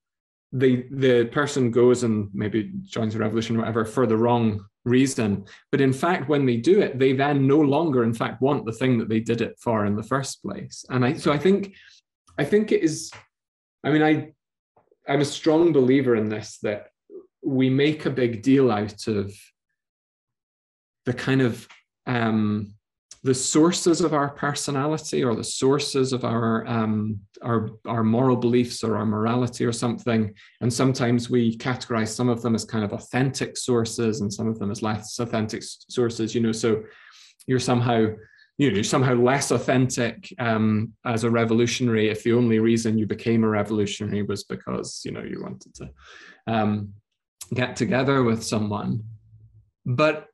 the 0.51 0.85
the 0.91 1.25
person 1.25 1.71
goes 1.71 2.03
and 2.03 2.29
maybe 2.33 2.71
joins 2.83 3.15
a 3.15 3.19
revolution 3.19 3.55
or 3.55 3.59
whatever 3.59 3.85
for 3.85 4.05
the 4.05 4.17
wrong 4.17 4.65
reason. 4.85 5.45
But 5.71 5.81
in 5.81 5.93
fact 5.93 6.29
when 6.29 6.45
they 6.45 6.57
do 6.57 6.81
it 6.81 6.97
they 6.97 7.13
then 7.13 7.47
no 7.47 7.59
longer 7.59 8.03
in 8.03 8.13
fact 8.13 8.41
want 8.41 8.65
the 8.65 8.71
thing 8.71 8.97
that 8.99 9.09
they 9.09 9.19
did 9.19 9.41
it 9.41 9.57
for 9.59 9.85
in 9.85 9.95
the 9.95 10.03
first 10.03 10.41
place. 10.41 10.85
And 10.89 11.05
i 11.05 11.13
so 11.13 11.31
i 11.31 11.37
think 11.37 11.75
i 12.37 12.43
think 12.43 12.71
it 12.71 12.81
is 12.81 13.11
i 13.83 13.89
mean 13.91 14.03
i 14.03 14.31
i'm 15.07 15.21
a 15.21 15.25
strong 15.25 15.73
believer 15.73 16.15
in 16.15 16.29
this 16.29 16.59
that 16.59 16.87
we 17.43 17.69
make 17.69 18.05
a 18.05 18.09
big 18.09 18.41
deal 18.41 18.71
out 18.71 19.07
of 19.07 19.33
the 21.05 21.13
kind 21.13 21.41
of 21.41 21.67
um 22.05 22.73
the 23.23 23.33
sources 23.33 24.01
of 24.01 24.13
our 24.13 24.29
personality 24.29 25.23
or 25.23 25.35
the 25.35 25.43
sources 25.43 26.11
of 26.11 26.25
our 26.25 26.65
um, 26.67 27.19
our 27.43 27.69
our 27.85 28.03
moral 28.03 28.35
beliefs 28.35 28.83
or 28.83 28.97
our 28.97 29.05
morality 29.05 29.63
or 29.63 29.71
something. 29.71 30.33
And 30.61 30.73
sometimes 30.73 31.29
we 31.29 31.55
categorize 31.57 32.09
some 32.09 32.29
of 32.29 32.41
them 32.41 32.55
as 32.55 32.65
kind 32.65 32.83
of 32.83 32.93
authentic 32.93 33.57
sources 33.57 34.21
and 34.21 34.33
some 34.33 34.47
of 34.47 34.57
them 34.57 34.71
as 34.71 34.81
less 34.81 35.19
authentic 35.19 35.61
sources 35.63 36.33
you 36.33 36.41
know. 36.41 36.51
So 36.51 36.83
you're 37.45 37.59
somehow 37.59 38.07
you 38.57 38.69
know 38.69 38.75
you're 38.75 38.83
somehow 38.83 39.13
less 39.13 39.51
authentic 39.51 40.33
um, 40.39 40.93
as 41.05 41.23
a 41.23 41.29
revolutionary 41.29 42.09
if 42.09 42.23
the 42.23 42.33
only 42.33 42.59
reason 42.59 42.97
you 42.97 43.05
became 43.05 43.43
a 43.43 43.49
revolutionary 43.49 44.23
was 44.23 44.43
because 44.45 45.01
you 45.05 45.11
know 45.11 45.21
you 45.21 45.41
wanted 45.43 45.75
to 45.75 45.89
um, 46.47 46.93
get 47.53 47.75
together 47.75 48.23
with 48.23 48.43
someone. 48.43 49.03
But 49.85 50.27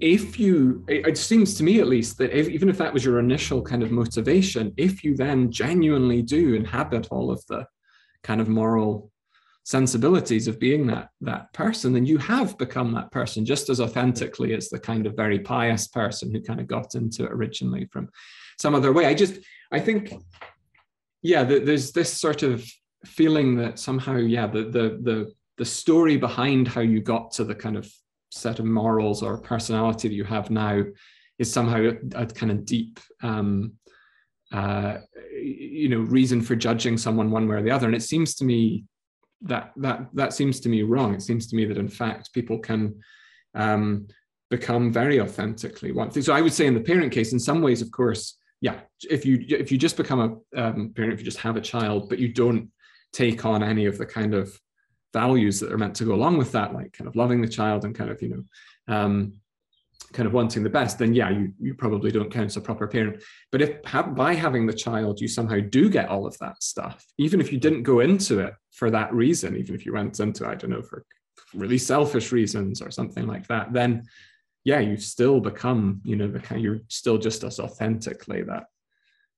if 0.00 0.40
you 0.40 0.84
it 0.88 1.16
seems 1.18 1.54
to 1.54 1.62
me 1.62 1.78
at 1.80 1.86
least 1.86 2.16
that 2.18 2.36
if, 2.36 2.48
even 2.48 2.68
if 2.68 2.78
that 2.78 2.92
was 2.92 3.04
your 3.04 3.18
initial 3.18 3.62
kind 3.62 3.82
of 3.82 3.90
motivation 3.90 4.72
if 4.76 5.04
you 5.04 5.14
then 5.14 5.50
genuinely 5.50 6.22
do 6.22 6.54
inhabit 6.54 7.08
all 7.10 7.30
of 7.30 7.44
the 7.46 7.66
kind 8.22 8.40
of 8.40 8.48
moral 8.48 9.10
sensibilities 9.64 10.48
of 10.48 10.58
being 10.58 10.86
that 10.86 11.10
that 11.20 11.52
person 11.52 11.92
then 11.92 12.06
you 12.06 12.16
have 12.16 12.56
become 12.56 12.92
that 12.92 13.10
person 13.12 13.44
just 13.44 13.68
as 13.68 13.80
authentically 13.80 14.54
as 14.54 14.70
the 14.70 14.78
kind 14.78 15.06
of 15.06 15.14
very 15.14 15.38
pious 15.38 15.86
person 15.88 16.32
who 16.32 16.40
kind 16.40 16.60
of 16.60 16.66
got 16.66 16.94
into 16.94 17.24
it 17.24 17.32
originally 17.32 17.86
from 17.92 18.08
some 18.58 18.74
other 18.74 18.92
way. 18.92 19.06
I 19.06 19.14
just 19.14 19.38
i 19.72 19.78
think 19.78 20.12
yeah 21.22 21.44
the, 21.44 21.58
there's 21.60 21.92
this 21.92 22.12
sort 22.12 22.42
of 22.42 22.64
feeling 23.04 23.56
that 23.56 23.78
somehow 23.78 24.16
yeah 24.16 24.46
the 24.46 24.64
the 24.64 24.98
the 25.02 25.32
the 25.58 25.64
story 25.64 26.16
behind 26.16 26.66
how 26.68 26.80
you 26.80 27.02
got 27.02 27.32
to 27.32 27.44
the 27.44 27.54
kind 27.54 27.76
of 27.76 27.90
set 28.30 28.58
of 28.58 28.64
morals 28.64 29.22
or 29.22 29.38
personality 29.38 30.08
that 30.08 30.14
you 30.14 30.24
have 30.24 30.50
now 30.50 30.82
is 31.38 31.52
somehow 31.52 31.78
a, 31.78 32.22
a 32.22 32.26
kind 32.26 32.52
of 32.52 32.64
deep 32.64 32.98
um, 33.22 33.72
uh, 34.52 34.98
you 35.32 35.88
know 35.88 36.00
reason 36.00 36.40
for 36.40 36.56
judging 36.56 36.96
someone 36.98 37.30
one 37.30 37.46
way 37.46 37.56
or 37.56 37.62
the 37.62 37.70
other. 37.70 37.86
And 37.86 37.94
it 37.94 38.02
seems 38.02 38.34
to 38.36 38.44
me 38.44 38.84
that 39.42 39.72
that 39.76 40.08
that 40.14 40.32
seems 40.32 40.60
to 40.60 40.68
me 40.68 40.82
wrong. 40.82 41.14
It 41.14 41.22
seems 41.22 41.46
to 41.48 41.56
me 41.56 41.64
that 41.66 41.78
in 41.78 41.88
fact 41.88 42.32
people 42.32 42.58
can 42.58 43.00
um, 43.54 44.06
become 44.50 44.92
very 44.92 45.20
authentically 45.20 45.92
one 45.92 46.10
thing. 46.10 46.22
So 46.22 46.34
i 46.34 46.40
would 46.40 46.52
say 46.52 46.66
in 46.66 46.74
the 46.74 46.80
parent 46.80 47.12
case 47.12 47.32
in 47.32 47.38
some 47.38 47.62
ways 47.62 47.80
of 47.80 47.90
course 47.90 48.36
yeah 48.60 48.80
if 49.08 49.24
you 49.24 49.44
if 49.48 49.72
you 49.72 49.78
just 49.78 49.96
become 49.96 50.20
a 50.54 50.60
um, 50.60 50.92
parent 50.94 51.12
if 51.12 51.20
you 51.20 51.24
just 51.24 51.38
have 51.38 51.56
a 51.56 51.60
child 51.60 52.08
but 52.08 52.18
you 52.18 52.28
don't 52.28 52.68
take 53.12 53.44
on 53.44 53.62
any 53.62 53.86
of 53.86 53.96
the 53.96 54.06
kind 54.06 54.34
of 54.34 54.60
values 55.12 55.60
that 55.60 55.72
are 55.72 55.78
meant 55.78 55.96
to 55.96 56.04
go 56.04 56.14
along 56.14 56.38
with 56.38 56.52
that, 56.52 56.74
like 56.74 56.92
kind 56.92 57.08
of 57.08 57.16
loving 57.16 57.40
the 57.40 57.48
child 57.48 57.84
and 57.84 57.94
kind 57.94 58.10
of, 58.10 58.20
you 58.22 58.28
know, 58.28 58.94
um, 58.94 59.34
kind 60.12 60.26
of 60.26 60.32
wanting 60.32 60.62
the 60.62 60.70
best, 60.70 60.98
then 60.98 61.14
yeah, 61.14 61.30
you, 61.30 61.52
you 61.60 61.74
probably 61.74 62.10
don't 62.10 62.32
count 62.32 62.46
as 62.46 62.56
a 62.56 62.60
proper 62.60 62.88
parent. 62.88 63.22
But 63.52 63.62
if 63.62 63.82
by 64.14 64.34
having 64.34 64.66
the 64.66 64.72
child, 64.72 65.20
you 65.20 65.28
somehow 65.28 65.60
do 65.60 65.88
get 65.88 66.08
all 66.08 66.26
of 66.26 66.36
that 66.38 66.62
stuff, 66.62 67.04
even 67.18 67.40
if 67.40 67.52
you 67.52 67.58
didn't 67.58 67.84
go 67.84 68.00
into 68.00 68.40
it 68.40 68.54
for 68.72 68.90
that 68.90 69.12
reason, 69.14 69.56
even 69.56 69.74
if 69.74 69.86
you 69.86 69.92
went 69.92 70.18
into, 70.18 70.46
I 70.46 70.54
don't 70.54 70.70
know, 70.70 70.82
for 70.82 71.04
really 71.54 71.78
selfish 71.78 72.32
reasons 72.32 72.82
or 72.82 72.90
something 72.90 73.26
like 73.26 73.46
that, 73.48 73.72
then 73.72 74.04
yeah, 74.64 74.80
you've 74.80 75.02
still 75.02 75.40
become, 75.40 76.00
you 76.04 76.16
know, 76.16 76.28
the 76.28 76.40
kind, 76.40 76.62
you're 76.62 76.80
still 76.88 77.18
just 77.18 77.44
as 77.44 77.60
authentically 77.60 78.42
that 78.42 78.64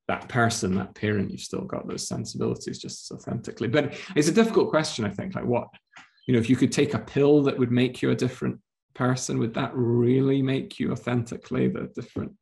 that 0.08 0.28
person, 0.28 0.74
that 0.74 0.94
parent, 0.94 1.30
you've 1.30 1.40
still 1.40 1.62
got 1.62 1.88
those 1.88 2.06
sensibilities 2.08 2.78
just 2.78 3.10
as 3.10 3.16
authentically. 3.16 3.68
But 3.68 3.94
it's 4.16 4.28
a 4.28 4.32
difficult 4.32 4.70
question, 4.70 5.04
I 5.04 5.10
think. 5.10 5.34
Like, 5.34 5.46
what, 5.46 5.68
you 6.26 6.34
know, 6.34 6.40
if 6.40 6.50
you 6.50 6.56
could 6.56 6.72
take 6.72 6.94
a 6.94 6.98
pill 6.98 7.42
that 7.44 7.58
would 7.58 7.70
make 7.70 8.02
you 8.02 8.10
a 8.10 8.14
different 8.14 8.60
person, 8.94 9.38
would 9.38 9.54
that 9.54 9.70
really 9.74 10.42
make 10.42 10.78
you 10.78 10.92
authentically 10.92 11.68
the 11.68 11.90
different 11.94 12.32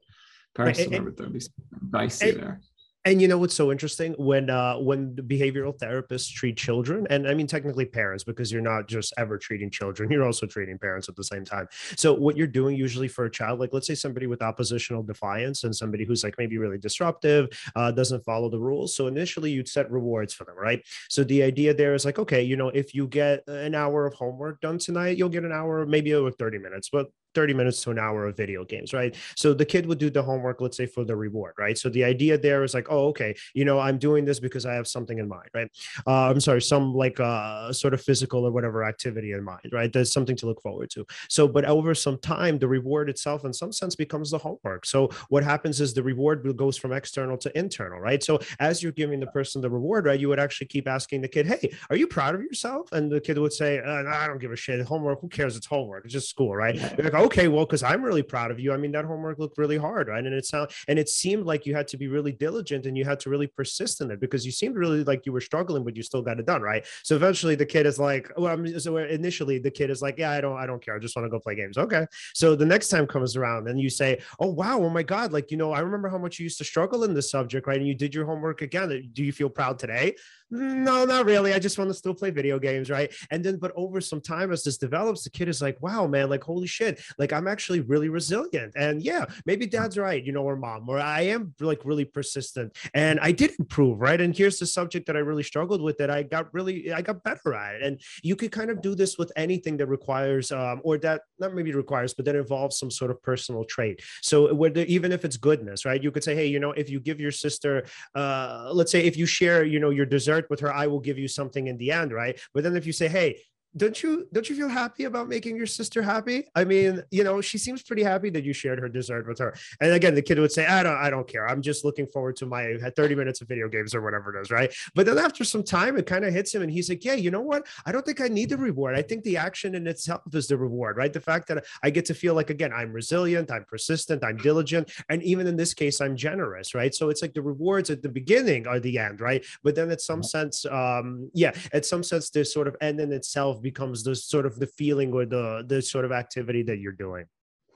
person, 0.55 0.95
or 0.95 1.05
would 1.05 1.17
there 1.17 1.29
be 1.29 1.41
something 1.41 1.91
dicey 1.91 2.33
there? 2.33 2.61
And 3.07 3.23
you 3.23 3.29
know 3.29 3.39
what's 3.39 3.55
so 3.55 3.73
interesting? 3.73 4.15
When 4.19 4.51
uh 4.51 4.77
when 4.77 5.15
behavioral 5.15 5.77
therapists 5.79 6.31
treat 6.33 6.57
children 6.57 7.07
and 7.09 7.27
i 7.27 7.35
mean 7.35 7.47
technically 7.47 7.87
parents 7.87 8.25
because 8.25 8.53
you're 8.53 8.61
not 8.61 8.89
just 8.89 9.15
ever 9.17 9.39
treating 9.39 9.71
children 9.71 10.11
you're 10.11 10.25
also 10.25 10.47
treating 10.47 10.79
parents 10.79 11.09
at 11.09 11.17
the 11.17 11.25
same 11.25 11.45
time. 11.45 11.67
So 11.97 12.13
what 12.13 12.37
you're 12.37 12.47
doing 12.47 12.77
usually 12.77 13.09
for 13.09 13.25
a 13.25 13.31
child 13.31 13.59
like 13.61 13.71
let's 13.73 13.87
say 13.87 13.95
somebody 13.95 14.27
with 14.27 14.43
oppositional 14.43 15.03
defiance 15.03 15.65
and 15.65 15.75
somebody 15.75 16.05
who's 16.05 16.23
like 16.25 16.35
maybe 16.39 16.59
really 16.59 16.79
disruptive 16.79 17.49
uh, 17.75 17.91
doesn't 17.91 18.25
follow 18.25 18.51
the 18.51 18.61
rules. 18.61 18.95
So 18.95 19.07
initially 19.07 19.51
you'd 19.51 19.69
set 19.69 19.91
rewards 19.91 20.35
for 20.35 20.45
them 20.45 20.57
right? 20.57 20.83
So 21.09 21.25
the 21.25 21.43
idea 21.43 21.73
there 21.73 21.95
is 21.95 22.05
like 22.05 22.19
okay 22.19 22.43
you 22.43 22.57
know 22.57 22.69
if 22.69 22.95
you 22.95 23.07
get 23.07 23.47
an 23.49 23.75
hour 23.75 24.07
of 24.07 24.15
homework 24.15 24.61
done 24.61 24.79
tonight 24.79 25.17
you'll 25.17 25.29
get 25.31 25.45
an 25.45 25.53
hour 25.53 25.87
maybe 25.87 26.13
over 26.15 26.31
30 26.31 26.59
minutes. 26.59 26.91
But 26.91 27.07
30 27.35 27.55
minutes 27.55 27.83
to 27.83 27.91
an 27.91 27.99
hour 27.99 28.27
of 28.27 28.37
video 28.37 28.65
games, 28.65 28.93
right? 28.93 29.15
So 29.37 29.55
the 29.55 29.65
kid 29.65 29.87
would 29.87 29.99
do 29.99 30.11
the 30.11 30.23
homework, 30.23 30.61
let's 30.61 30.77
say 30.77 30.87
for 30.87 31.05
the 31.05 31.17
reward, 31.17 31.55
right? 31.59 31.77
So 31.77 31.89
the 31.89 32.05
idea 32.05 32.39
there 32.39 32.65
is 32.65 32.75
like, 32.75 32.87
oh, 32.91 33.09
okay, 33.09 33.35
you 33.55 33.65
know, 33.65 33.79
I'm 33.79 33.99
doing 33.99 34.25
this 34.25 34.41
because 34.41 34.67
I 34.67 34.75
have 34.75 34.87
something 34.87 35.19
in 35.19 35.29
mind, 35.29 35.49
right? 35.55 35.71
Uh, 36.07 36.31
I'm 36.31 36.41
sorry, 36.41 36.63
some 36.63 36.95
like 36.95 37.21
uh, 37.21 37.73
sort 37.73 37.95
of 37.95 38.03
physical 38.03 38.47
or 38.47 38.51
whatever 38.51 38.85
activity 38.85 39.33
in 39.33 39.45
mind, 39.45 39.71
right? 39.73 39.93
There's 39.93 40.13
something 40.13 40.37
to 40.37 40.47
look 40.47 40.61
forward 40.63 40.91
to. 40.91 41.07
So, 41.29 41.47
but 41.47 41.65
over 41.65 41.95
some 41.95 42.19
time, 42.19 42.59
the 42.59 42.69
reward 42.69 43.09
itself, 43.09 43.45
in 43.45 43.53
some 43.53 43.73
sense, 43.73 43.95
becomes 43.95 44.31
the 44.31 44.39
homework. 44.39 44.87
So 44.87 45.11
what 45.29 45.45
happens 45.45 45.81
is 45.81 45.95
the 45.95 46.03
reward 46.03 46.47
goes 46.57 46.77
from 46.77 46.93
external 46.93 47.37
to 47.39 47.59
internal, 47.59 48.01
right? 48.01 48.23
So 48.23 48.41
as 48.59 48.83
you're 48.83 48.93
giving 48.93 49.21
the 49.21 49.27
person 49.29 49.61
the 49.61 49.71
reward, 49.71 50.07
right, 50.07 50.19
you 50.19 50.29
would 50.29 50.41
actually 50.41 50.69
keep 50.69 50.89
asking 50.89 51.21
the 51.21 51.29
kid, 51.29 51.47
hey, 51.47 51.73
are 51.91 51.97
you 51.97 52.07
proud 52.07 52.35
of 52.35 52.43
yourself? 52.43 52.93
And 52.93 53.11
the 53.11 53.21
kid 53.21 53.39
would 53.39 53.53
say, 53.53 53.79
uh, 53.79 54.05
I 54.09 54.27
don't 54.27 54.39
give 54.39 54.53
a 54.53 54.57
shit. 54.57 54.85
Homework, 54.85 55.21
who 55.21 55.29
cares? 55.29 55.57
It's 55.57 55.67
homework. 55.67 56.05
It's 56.05 56.13
just 56.13 56.29
school, 56.29 56.55
right? 56.55 56.77
Okay, 57.21 57.49
well, 57.49 57.65
because 57.65 57.83
I'm 57.83 58.03
really 58.03 58.23
proud 58.23 58.51
of 58.51 58.59
you. 58.59 58.73
I 58.73 58.77
mean, 58.77 58.93
that 58.93 59.05
homework 59.05 59.39
looked 59.39 59.59
really 59.59 59.77
hard, 59.77 60.09
right? 60.09 60.25
And 60.25 60.35
it 60.35 60.47
sound 60.47 60.71
and 60.89 60.99
it 60.99 61.09
seemed 61.09 61.47
like 61.47 61.67
you 61.67 61.75
had 61.75 61.89
to 61.89 61.97
be 61.97 62.09
really 62.09 62.33
diligent 62.33 62.87
and 62.87 62.97
you 62.97 63.05
had 63.05 63.21
to 63.21 63.31
really 63.31 63.47
persist 63.47 64.01
in 64.01 64.11
it 64.11 64.21
because 64.21 64.45
you 64.45 64.53
seemed 64.53 64.77
really 64.77 65.05
like 65.05 65.27
you 65.27 65.33
were 65.33 65.41
struggling, 65.41 65.85
but 65.85 65.97
you 65.97 66.03
still 66.03 66.23
got 66.23 66.39
it 66.39 66.47
done, 66.47 66.63
right? 66.63 66.85
So 67.03 67.17
eventually 67.17 67.55
the 67.55 67.67
kid 67.67 67.87
is 67.87 67.99
like, 67.99 68.31
well, 68.37 68.53
I'm, 68.53 68.79
so 68.79 68.97
initially 68.99 69.59
the 69.59 69.71
kid 69.71 69.91
is 69.91 70.03
like, 70.03 70.19
yeah, 70.19 70.31
I 70.31 70.41
don't, 70.41 70.57
I 70.57 70.67
don't 70.67 70.83
care. 70.83 70.97
I 70.97 70.99
just 70.99 71.17
want 71.17 71.27
to 71.27 71.31
go 71.31 71.41
play 71.41 71.55
games. 71.55 71.79
Okay. 71.79 72.07
So 72.35 72.55
the 72.55 72.67
next 72.67 72.89
time 72.89 73.07
comes 73.07 73.37
around 73.37 73.69
and 73.69 73.81
you 73.81 73.91
say, 73.91 74.21
oh 74.39 74.49
wow, 74.49 74.81
oh 74.81 74.91
my 74.91 75.03
god, 75.03 75.33
like 75.33 75.51
you 75.51 75.57
know, 75.57 75.73
I 75.73 75.81
remember 75.81 76.09
how 76.09 76.19
much 76.19 76.39
you 76.39 76.45
used 76.45 76.59
to 76.59 76.65
struggle 76.65 77.05
in 77.05 77.15
this 77.15 77.31
subject, 77.31 77.67
right? 77.67 77.79
And 77.79 77.87
you 77.87 77.95
did 77.95 78.15
your 78.15 78.27
homework 78.27 78.63
again. 78.63 79.11
Do 79.13 79.25
you 79.25 79.33
feel 79.33 79.49
proud 79.49 79.79
today? 79.79 80.15
No, 80.51 81.05
not 81.05 81.27
really. 81.27 81.53
I 81.53 81.59
just 81.59 81.79
want 81.79 81.91
to 81.91 81.95
still 81.95 82.15
play 82.15 82.31
video 82.31 82.59
games, 82.59 82.91
right? 82.91 83.13
And 83.31 83.45
then, 83.45 83.57
but 83.59 83.73
over 83.77 84.01
some 84.01 84.21
time, 84.21 84.53
as 84.53 84.65
this 84.65 84.79
develops, 84.79 85.23
the 85.23 85.31
kid 85.31 85.49
is 85.49 85.63
like, 85.63 85.81
wow, 85.81 86.07
man, 86.07 86.29
like, 86.29 86.43
holy 86.43 86.67
shit, 86.67 87.01
like, 87.19 87.33
I'm 87.33 87.47
actually 87.47 87.81
really 87.81 88.09
resilient. 88.09 88.73
And 88.77 89.03
yeah, 89.03 89.27
maybe 89.47 89.67
dad's 89.67 89.97
right, 89.97 90.23
you 90.23 90.33
know, 90.33 90.43
or 90.43 90.57
mom, 90.57 90.89
or 90.89 90.99
I 90.99 91.23
am 91.23 91.55
like 91.61 91.85
really 91.85 92.05
persistent 92.05 92.77
and 92.95 93.21
I 93.21 93.33
did 93.33 93.53
improve, 93.59 94.01
right? 94.01 94.21
And 94.21 94.37
here's 94.37 94.59
the 94.59 94.67
subject 94.67 95.07
that 95.07 95.17
I 95.17 95.21
really 95.21 95.43
struggled 95.43 95.81
with 95.81 95.99
that 95.99 96.11
I 96.11 96.23
got 96.23 96.53
really, 96.53 96.93
I 96.93 97.03
got 97.03 97.23
better 97.23 97.55
at 97.55 97.77
it. 97.77 97.83
And 97.83 98.01
you 98.23 98.35
could 98.35 98.51
kind 98.51 98.71
of 98.71 98.83
do 98.83 98.95
this 98.95 99.19
with 99.19 99.31
anything 99.37 99.77
that 99.77 99.87
requires, 99.87 100.51
um, 100.51 100.81
or 100.83 100.99
that 100.99 101.23
not 101.39 101.55
maybe 101.55 101.73
requires, 101.73 102.13
but 102.15 102.25
that 102.25 102.35
involves 102.35 102.79
some 102.79 102.91
sort 102.91 103.11
of 103.11 103.23
personal 103.23 103.65
trait. 103.65 104.03
So, 104.23 104.53
whether 104.55 104.83
even 104.83 105.13
if 105.13 105.25
it's 105.25 105.37
goodness, 105.37 105.85
right? 105.85 106.03
You 106.03 106.11
could 106.11 106.25
say, 106.25 106.35
hey, 106.35 106.47
you 106.47 106.61
know, 106.61 106.73
if 106.73 106.91
you 106.91 107.01
give 107.01 107.21
your 107.21 107.31
sister, 107.31 107.85
uh, 108.15 108.71
let's 108.73 108.91
say 108.91 109.05
if 109.05 109.17
you 109.17 109.27
share, 109.27 109.65
you 109.65 109.79
know, 109.79 109.91
your 109.91 110.07
dessert 110.07 110.40
with 110.49 110.61
her, 110.61 110.73
I 110.73 110.87
will 110.87 111.01
give 111.01 111.19
you 111.19 111.29
something 111.29 111.67
in 111.67 111.77
the 111.77 111.93
end, 111.93 112.13
right? 112.13 112.39
But 112.55 112.63
then 112.63 112.77
if 112.77 112.87
you 112.87 112.93
say, 112.93 113.09
hey, 113.09 113.41
don't 113.77 114.03
you 114.03 114.27
don't 114.33 114.49
you 114.49 114.57
feel 114.57 114.69
happy 114.69 115.05
about 115.05 115.29
making 115.29 115.57
your 115.57 115.67
sister 115.67 116.03
happy? 116.03 116.45
I 116.55 116.65
mean 116.65 117.03
you 117.11 117.23
know 117.23 117.41
she 117.41 117.57
seems 117.57 117.83
pretty 117.83 118.03
happy 118.03 118.29
that 118.31 118.45
you 118.45 118.53
shared 118.53 118.81
her 118.81 118.89
dessert 118.89 119.29
with 119.29 119.39
her. 119.39 119.55
And 119.81 119.93
again 119.93 120.15
the 120.15 120.23
kid 120.23 120.39
would 120.39 120.51
say 120.51 120.67
i 120.67 120.83
don't 120.83 120.97
i 120.97 121.09
don't 121.09 121.29
care. 121.29 121.47
I'm 121.49 121.63
just 121.63 121.85
looking 121.85 122.07
forward 122.07 122.37
to 122.37 122.47
my 122.47 122.77
30 122.97 123.15
minutes 123.15 123.41
of 123.41 123.49
video 123.49 123.69
games 123.69 123.95
or 123.95 124.03
whatever 124.03 124.37
it 124.37 124.41
is 124.41 124.51
right? 124.51 124.73
But 124.95 125.07
then 125.07 125.19
after 125.19 125.45
some 125.45 125.63
time 125.63 125.97
it 125.97 126.07
kind 126.07 126.25
of 126.25 126.33
hits 126.33 126.55
him 126.55 126.63
and 126.63 126.71
he's 126.71 126.89
like 126.89 127.05
yeah 127.05 127.15
you 127.15 127.31
know 127.31 127.41
what? 127.41 127.67
I 127.87 127.93
don't 127.93 128.05
think 128.05 128.21
i 128.21 128.29
need 128.29 128.49
the 128.51 128.57
reward. 128.57 128.97
I 128.97 129.03
think 129.03 129.23
the 129.23 129.37
action 129.37 129.75
in 129.75 129.87
itself 129.87 130.23
is 130.33 130.49
the 130.49 130.57
reward 130.57 130.97
right? 130.97 131.13
The 131.13 131.21
fact 131.21 131.47
that 131.49 131.65
i 131.83 131.91
get 131.91 132.05
to 132.07 132.15
feel 132.15 132.35
like 132.35 132.51
again 132.51 132.73
i'm 132.73 132.93
resilient 132.93 133.51
i'm 133.51 133.65
persistent 133.65 134.25
i'm 134.25 134.37
diligent 134.37 134.91
and 135.09 135.23
even 135.23 135.47
in 135.47 135.57
this 135.57 135.75
case 135.75 136.01
i'm 136.01 136.17
generous 136.17 136.75
right? 136.75 136.93
So 136.95 137.09
it's 137.09 137.23
like 137.23 137.35
the 137.35 137.43
rewards 137.43 137.89
at 137.91 138.03
the 138.03 138.09
beginning 138.09 138.67
are 138.67 138.81
the 138.81 138.99
end 138.99 139.21
right? 139.21 139.45
But 139.63 139.77
then 139.77 139.91
at 139.91 140.01
some 140.01 140.25
sense 140.25 140.67
um 140.67 141.31
yeah 141.35 141.53
at 141.73 141.87
some 141.87 142.03
sense 142.03 142.31
there's 142.31 142.53
sort 142.53 142.67
of 142.67 142.77
end 142.81 142.99
in 142.99 143.13
itself 143.13 143.60
becomes 143.63 144.03
the 144.03 144.15
sort 144.15 144.47
of 144.47 144.59
the 144.59 144.67
feeling 144.67 145.13
or 145.13 145.27
the 145.27 145.65
the 145.67 145.83
sort 145.83 146.05
of 146.05 146.13
activity 146.13 146.63
that 146.63 146.79
you're 146.79 146.93
doing. 146.93 147.27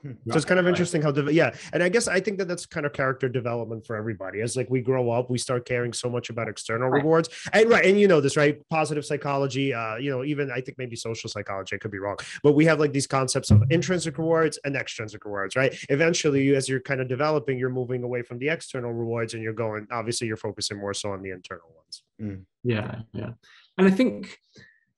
Hmm. 0.05 0.11
so 0.29 0.35
it's 0.35 0.45
kind 0.45 0.59
of 0.59 0.67
interesting 0.67 1.01
how 1.01 1.11
yeah. 1.29 1.55
And 1.73 1.81
i 1.81 1.89
guess 1.89 2.07
i 2.07 2.19
think 2.19 2.37
that 2.37 2.47
that's 2.47 2.65
kind 2.65 2.85
of 2.85 2.93
character 2.93 3.27
development 3.27 3.85
for 3.85 3.95
everybody. 3.95 4.41
As 4.41 4.55
like 4.55 4.69
we 4.69 4.81
grow 4.81 5.09
up 5.09 5.29
we 5.29 5.37
start 5.37 5.65
caring 5.65 5.93
so 5.93 6.09
much 6.09 6.29
about 6.29 6.47
external 6.47 6.89
right. 6.89 7.01
rewards. 7.01 7.29
And 7.53 7.69
right 7.69 7.83
and 7.85 7.99
you 7.99 8.07
know 8.07 8.21
this 8.21 8.37
right? 8.37 8.61
Positive 8.69 9.05
psychology 9.05 9.73
uh 9.73 9.95
you 9.95 10.11
know 10.11 10.23
even 10.23 10.51
i 10.51 10.61
think 10.61 10.77
maybe 10.77 10.95
social 10.95 11.29
psychology 11.29 11.75
i 11.75 11.79
could 11.79 11.91
be 11.91 11.97
wrong. 11.99 12.17
But 12.43 12.53
we 12.53 12.65
have 12.65 12.79
like 12.79 12.93
these 12.93 13.07
concepts 13.07 13.49
of 13.49 13.63
intrinsic 13.69 14.17
rewards 14.17 14.59
and 14.63 14.75
extrinsic 14.75 15.25
rewards 15.25 15.55
right? 15.55 15.75
Eventually 15.89 16.55
as 16.55 16.69
you're 16.69 16.81
kind 16.81 17.01
of 17.01 17.07
developing 17.07 17.57
you're 17.57 17.69
moving 17.69 18.03
away 18.03 18.21
from 18.21 18.37
the 18.37 18.49
external 18.49 18.93
rewards 18.93 19.33
and 19.33 19.41
you're 19.41 19.53
going 19.53 19.87
obviously 19.91 20.27
you're 20.27 20.37
focusing 20.37 20.77
more 20.77 20.93
so 20.93 21.11
on 21.11 21.23
the 21.23 21.31
internal 21.31 21.71
ones. 21.75 22.03
Mm. 22.21 22.43
yeah 22.63 23.01
yeah. 23.13 23.31
And 23.77 23.87
i 23.87 23.91
think 23.91 24.37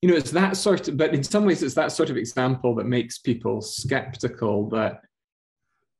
you 0.01 0.09
know, 0.09 0.15
it's 0.15 0.31
that 0.31 0.57
sort 0.57 0.87
of, 0.87 0.97
but 0.97 1.13
in 1.13 1.23
some 1.23 1.45
ways, 1.45 1.63
it's 1.63 1.75
that 1.75 1.91
sort 1.91 2.09
of 2.09 2.17
example 2.17 2.75
that 2.75 2.85
makes 2.85 3.17
people 3.17 3.61
skeptical 3.61 4.69
that, 4.69 5.01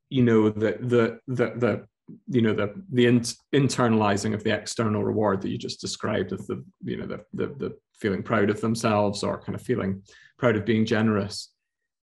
you 0.09 0.23
know, 0.23 0.49
the 0.49 0.77
the 0.79 1.19
the 1.27 1.53
the 1.57 1.87
you 2.27 2.41
know 2.41 2.53
the 2.53 2.73
the 2.91 3.05
in, 3.07 3.19
internalizing 3.53 4.33
of 4.33 4.43
the 4.43 4.53
external 4.53 5.03
reward 5.03 5.41
that 5.41 5.49
you 5.49 5.57
just 5.57 5.81
described 5.81 6.31
of 6.31 6.45
the 6.47 6.63
you 6.83 6.97
know 6.97 7.05
the, 7.05 7.23
the 7.33 7.47
the 7.57 7.77
feeling 7.99 8.23
proud 8.23 8.49
of 8.49 8.61
themselves 8.61 9.23
or 9.23 9.41
kind 9.41 9.55
of 9.55 9.61
feeling 9.61 10.01
proud 10.37 10.55
of 10.55 10.65
being 10.65 10.85
generous. 10.85 11.51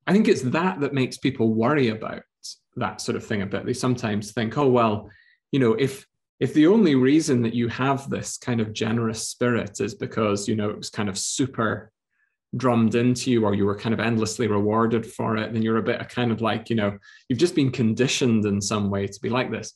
I 0.06 0.12
think 0.12 0.28
it's 0.28 0.42
that 0.42 0.80
that 0.80 0.92
makes 0.92 1.16
people 1.16 1.54
worry 1.54 1.88
about 1.88 2.22
that 2.76 3.00
sort 3.00 3.16
of 3.16 3.24
thing 3.24 3.42
a 3.42 3.46
bit. 3.46 3.64
They 3.64 3.72
sometimes 3.72 4.32
think, 4.32 4.58
oh 4.58 4.68
well, 4.68 5.08
you 5.52 5.60
know, 5.60 5.74
if 5.74 6.06
if 6.40 6.52
the 6.52 6.66
only 6.66 6.94
reason 6.94 7.42
that 7.42 7.54
you 7.54 7.68
have 7.68 8.10
this 8.10 8.36
kind 8.36 8.60
of 8.60 8.72
generous 8.72 9.28
spirit 9.28 9.80
is 9.80 9.94
because 9.94 10.48
you 10.48 10.56
know 10.56 10.70
it 10.70 10.76
was 10.76 10.90
kind 10.90 11.08
of 11.08 11.18
super 11.18 11.90
drummed 12.56 12.94
into 12.94 13.30
you 13.30 13.44
or 13.44 13.54
you 13.54 13.64
were 13.64 13.78
kind 13.78 13.92
of 13.92 14.00
endlessly 14.00 14.46
rewarded 14.46 15.04
for 15.04 15.36
it 15.36 15.52
then 15.52 15.62
you're 15.62 15.78
a 15.78 15.82
bit 15.82 16.00
of 16.00 16.08
kind 16.08 16.30
of 16.30 16.40
like 16.40 16.70
you 16.70 16.76
know 16.76 16.96
you've 17.28 17.38
just 17.38 17.54
been 17.54 17.70
conditioned 17.70 18.44
in 18.44 18.60
some 18.60 18.90
way 18.90 19.06
to 19.06 19.20
be 19.20 19.28
like 19.28 19.50
this. 19.50 19.72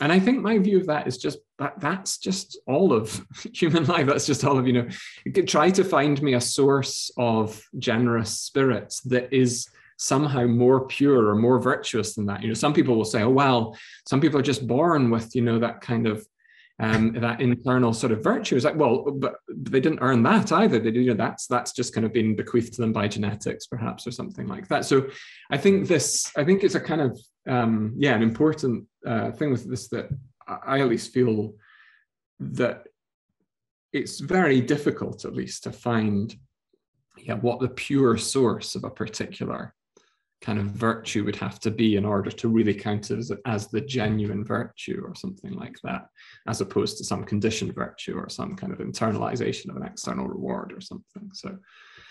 And 0.00 0.10
i 0.10 0.18
think 0.18 0.40
my 0.40 0.58
view 0.58 0.78
of 0.80 0.86
that 0.86 1.06
is 1.06 1.18
just 1.18 1.38
that 1.58 1.78
that's 1.78 2.18
just 2.18 2.58
all 2.66 2.92
of 2.92 3.24
human 3.52 3.84
life. 3.84 4.06
That's 4.06 4.26
just 4.26 4.44
all 4.44 4.58
of 4.58 4.66
you 4.66 4.72
know 4.72 4.88
you 5.24 5.42
try 5.42 5.70
to 5.70 5.84
find 5.84 6.20
me 6.22 6.34
a 6.34 6.40
source 6.40 7.10
of 7.16 7.62
generous 7.78 8.30
spirits 8.40 9.00
that 9.02 9.32
is 9.32 9.68
somehow 10.00 10.46
more 10.46 10.86
pure 10.86 11.26
or 11.28 11.36
more 11.36 11.60
virtuous 11.60 12.14
than 12.14 12.24
that. 12.24 12.40
You 12.40 12.48
know, 12.48 12.54
some 12.54 12.72
people 12.72 12.96
will 12.96 13.04
say, 13.04 13.22
oh, 13.22 13.28
well, 13.28 13.76
some 14.08 14.18
people 14.18 14.40
are 14.40 14.42
just 14.42 14.66
born 14.66 15.10
with, 15.10 15.36
you 15.36 15.42
know, 15.42 15.58
that 15.58 15.82
kind 15.82 16.06
of 16.06 16.26
um, 16.78 17.12
that 17.20 17.42
internal 17.42 17.92
sort 17.92 18.12
of 18.12 18.24
virtue. 18.24 18.56
It's 18.56 18.64
like, 18.64 18.76
well, 18.76 19.10
but 19.10 19.34
they 19.54 19.78
didn't 19.78 19.98
earn 20.00 20.22
that 20.22 20.52
either. 20.52 20.78
They, 20.78 20.90
you 20.90 21.10
know, 21.10 21.22
that's 21.22 21.46
that's 21.46 21.72
just 21.72 21.94
kind 21.94 22.06
of 22.06 22.14
been 22.14 22.34
bequeathed 22.34 22.72
to 22.74 22.80
them 22.80 22.94
by 22.94 23.08
genetics, 23.08 23.66
perhaps, 23.66 24.06
or 24.06 24.10
something 24.10 24.48
like 24.48 24.68
that. 24.68 24.86
So, 24.86 25.06
I 25.50 25.58
think 25.58 25.86
this, 25.86 26.32
I 26.34 26.44
think 26.44 26.64
it's 26.64 26.76
a 26.76 26.80
kind 26.80 27.02
of, 27.02 27.20
um, 27.46 27.92
yeah, 27.98 28.14
an 28.14 28.22
important 28.22 28.86
uh, 29.06 29.32
thing 29.32 29.50
with 29.50 29.68
this 29.68 29.88
that 29.88 30.08
I 30.48 30.80
at 30.80 30.88
least 30.88 31.12
feel 31.12 31.52
that 32.40 32.84
it's 33.92 34.18
very 34.18 34.62
difficult, 34.62 35.26
at 35.26 35.34
least, 35.34 35.64
to 35.64 35.72
find, 35.72 36.34
yeah, 37.18 37.34
what 37.34 37.60
the 37.60 37.68
pure 37.68 38.16
source 38.16 38.74
of 38.76 38.84
a 38.84 38.90
particular 38.90 39.74
kind 40.40 40.58
of 40.58 40.66
virtue 40.66 41.24
would 41.24 41.36
have 41.36 41.60
to 41.60 41.70
be 41.70 41.96
in 41.96 42.04
order 42.04 42.30
to 42.30 42.48
really 42.48 42.72
count 42.72 43.10
as, 43.10 43.30
as 43.44 43.68
the 43.68 43.80
genuine 43.80 44.44
virtue 44.44 45.02
or 45.04 45.14
something 45.14 45.52
like 45.52 45.76
that, 45.84 46.06
as 46.48 46.60
opposed 46.60 46.96
to 46.98 47.04
some 47.04 47.24
conditioned 47.24 47.74
virtue 47.74 48.16
or 48.16 48.28
some 48.28 48.56
kind 48.56 48.72
of 48.72 48.78
internalization 48.78 49.68
of 49.68 49.76
an 49.76 49.84
external 49.84 50.26
reward 50.26 50.72
or 50.72 50.80
something. 50.80 51.30
So, 51.34 51.58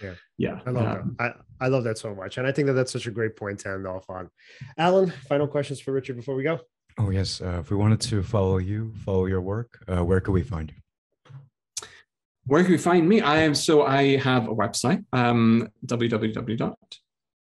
yeah, 0.01 0.13
yeah, 0.37 0.59
I 0.65 0.69
love 0.69 0.85
um, 0.85 1.15
that. 1.17 1.37
I, 1.59 1.65
I 1.65 1.67
love 1.69 1.83
that 1.85 1.97
so 1.97 2.13
much, 2.13 2.37
and 2.37 2.45
I 2.45 2.51
think 2.51 2.67
that 2.67 2.73
that's 2.73 2.91
such 2.91 3.07
a 3.07 3.11
great 3.11 3.35
point 3.35 3.59
to 3.61 3.69
end 3.69 3.87
off 3.87 4.09
on. 4.09 4.29
Alan, 4.77 5.11
final 5.27 5.47
questions 5.47 5.79
for 5.79 5.91
Richard 5.91 6.15
before 6.15 6.35
we 6.35 6.43
go. 6.43 6.59
Oh 6.99 7.09
yes, 7.09 7.41
uh, 7.41 7.57
if 7.59 7.71
we 7.71 7.77
wanted 7.77 7.99
to 8.01 8.21
follow 8.21 8.57
you, 8.57 8.93
follow 9.03 9.25
your 9.25 9.41
work, 9.41 9.83
uh, 9.87 10.03
where 10.05 10.21
could 10.21 10.33
we 10.33 10.43
find 10.43 10.71
you? 10.71 11.85
Where 12.45 12.63
can 12.63 12.71
we 12.71 12.77
find 12.77 13.07
me? 13.07 13.21
I 13.21 13.39
am 13.39 13.53
so 13.55 13.83
I 13.83 14.17
have 14.17 14.47
a 14.47 14.55
website, 14.55 15.03
um, 15.13 15.67
www 15.85 16.75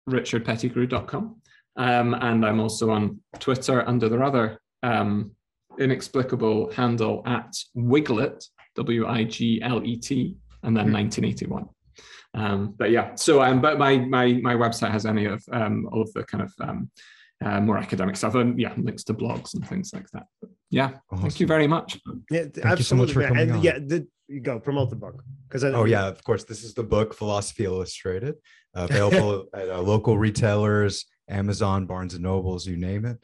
richardpettigrew.com. 0.09 1.35
Um, 1.77 2.13
and 2.15 2.45
I'm 2.45 2.59
also 2.59 2.91
on 2.91 3.19
Twitter 3.39 3.87
under 3.87 4.09
the 4.09 4.17
rather 4.17 4.59
um, 4.83 5.31
inexplicable 5.79 6.71
handle 6.71 7.23
at 7.25 7.53
Wiglet, 7.75 8.43
W 8.75 9.07
I 9.07 9.23
G 9.23 9.61
L 9.61 9.83
E 9.85 9.97
T, 9.97 10.35
and 10.63 10.75
then 10.75 10.91
1981. 10.91 11.63
Hmm. 11.63 12.41
Um, 12.41 12.75
but 12.77 12.91
yeah, 12.91 13.15
so 13.15 13.41
um, 13.41 13.61
but 13.61 13.77
my 13.77 13.97
my 13.97 14.33
my 14.33 14.55
website 14.55 14.91
has 14.91 15.05
any 15.05 15.25
of 15.25 15.43
um, 15.51 15.87
all 15.91 16.01
of 16.01 16.11
the 16.13 16.23
kind 16.23 16.43
of 16.43 16.53
um, 16.61 16.89
uh, 17.43 17.59
more 17.59 17.77
academic 17.77 18.15
stuff 18.15 18.35
and 18.35 18.59
yeah, 18.59 18.73
links 18.77 19.03
to 19.05 19.13
blogs 19.13 19.53
and 19.53 19.67
things 19.67 19.93
like 19.93 20.09
that. 20.11 20.27
But 20.39 20.51
yeah, 20.69 20.91
awesome. 21.11 21.23
thank 21.23 21.39
you 21.39 21.47
very 21.47 21.67
much. 21.67 21.99
Yeah, 22.29 22.41
thank 22.41 22.65
absolutely. 22.65 22.77
you 22.77 22.83
so 22.83 22.95
much 22.95 23.11
for 23.13 23.27
coming 23.27 23.49
and, 23.49 23.51
on. 23.53 23.63
Yeah, 23.63 23.79
the, 23.79 24.07
you 24.27 24.39
go 24.39 24.59
promote 24.59 24.89
the 24.89 24.95
book 24.95 25.23
because 25.47 25.63
oh 25.63 25.85
yeah, 25.85 26.07
of 26.07 26.23
course, 26.23 26.43
this 26.43 26.63
is 26.63 26.73
the 26.73 26.83
book 26.83 27.13
Philosophy 27.13 27.65
Illustrated 27.65 28.35
available 28.73 29.45
at 29.53 29.69
uh, 29.69 29.81
local 29.81 30.17
retailers, 30.17 31.05
Amazon, 31.29 31.85
Barnes 31.85 32.13
and 32.13 32.23
Nobles, 32.23 32.65
you 32.65 32.77
name 32.77 33.05
it. 33.05 33.17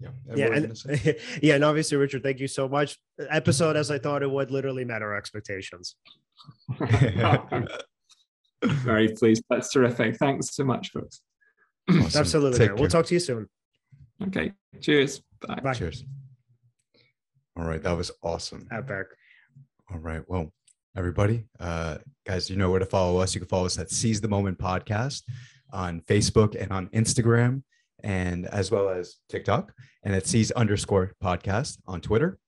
Yeah, 0.00 0.10
yeah, 0.34 0.46
and, 0.52 1.16
yeah, 1.42 1.54
and 1.54 1.64
obviously, 1.64 1.96
Richard, 1.96 2.22
thank 2.22 2.38
you 2.38 2.48
so 2.48 2.68
much. 2.68 2.98
Episode 3.30 3.76
as 3.76 3.90
I 3.90 3.98
thought 3.98 4.22
it 4.22 4.30
would 4.30 4.50
literally 4.50 4.84
met 4.84 5.00
our 5.02 5.16
expectations. 5.16 5.96
Very 8.62 9.08
pleased. 9.08 9.42
That's 9.48 9.72
terrific. 9.72 10.18
Thanks 10.18 10.54
so 10.54 10.64
much, 10.64 10.90
folks. 10.90 11.22
Awesome. 11.98 12.20
Absolutely. 12.20 12.58
Take 12.58 12.68
man. 12.68 12.76
We'll 12.76 12.90
care. 12.90 13.00
talk 13.00 13.06
to 13.06 13.14
you 13.14 13.20
soon. 13.20 13.48
Okay. 14.28 14.52
Cheers. 14.80 15.22
Bye. 15.46 15.60
Bye. 15.62 15.74
Cheers. 15.74 16.04
All 17.56 17.64
right, 17.64 17.82
that 17.82 17.96
was 17.96 18.10
awesome. 18.22 18.66
Epic. 18.70 19.06
All 19.90 19.98
right. 19.98 20.22
Well, 20.28 20.52
everybody, 20.96 21.46
uh, 21.58 21.98
guys, 22.26 22.48
you 22.48 22.56
know 22.56 22.70
where 22.70 22.78
to 22.78 22.86
follow 22.86 23.18
us. 23.20 23.34
You 23.34 23.40
can 23.40 23.48
follow 23.48 23.66
us 23.66 23.78
at 23.78 23.90
Seize 23.90 24.20
the 24.20 24.28
Moment 24.28 24.58
Podcast 24.58 25.22
on 25.72 26.00
Facebook 26.02 26.60
and 26.60 26.70
on 26.72 26.88
Instagram, 26.88 27.62
and 28.02 28.46
as 28.46 28.70
well 28.70 28.88
as 28.88 29.16
TikTok, 29.28 29.72
and 30.04 30.14
at 30.14 30.26
Seize 30.26 30.50
underscore 30.52 31.12
podcast 31.22 31.78
on 31.86 32.00
Twitter. 32.00 32.38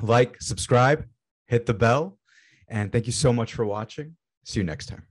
Like, 0.00 0.40
subscribe, 0.40 1.04
hit 1.46 1.66
the 1.66 1.74
bell, 1.74 2.18
and 2.68 2.90
thank 2.92 3.06
you 3.06 3.12
so 3.12 3.32
much 3.32 3.54
for 3.54 3.64
watching. 3.64 4.16
See 4.44 4.60
you 4.60 4.64
next 4.64 4.86
time. 4.86 5.08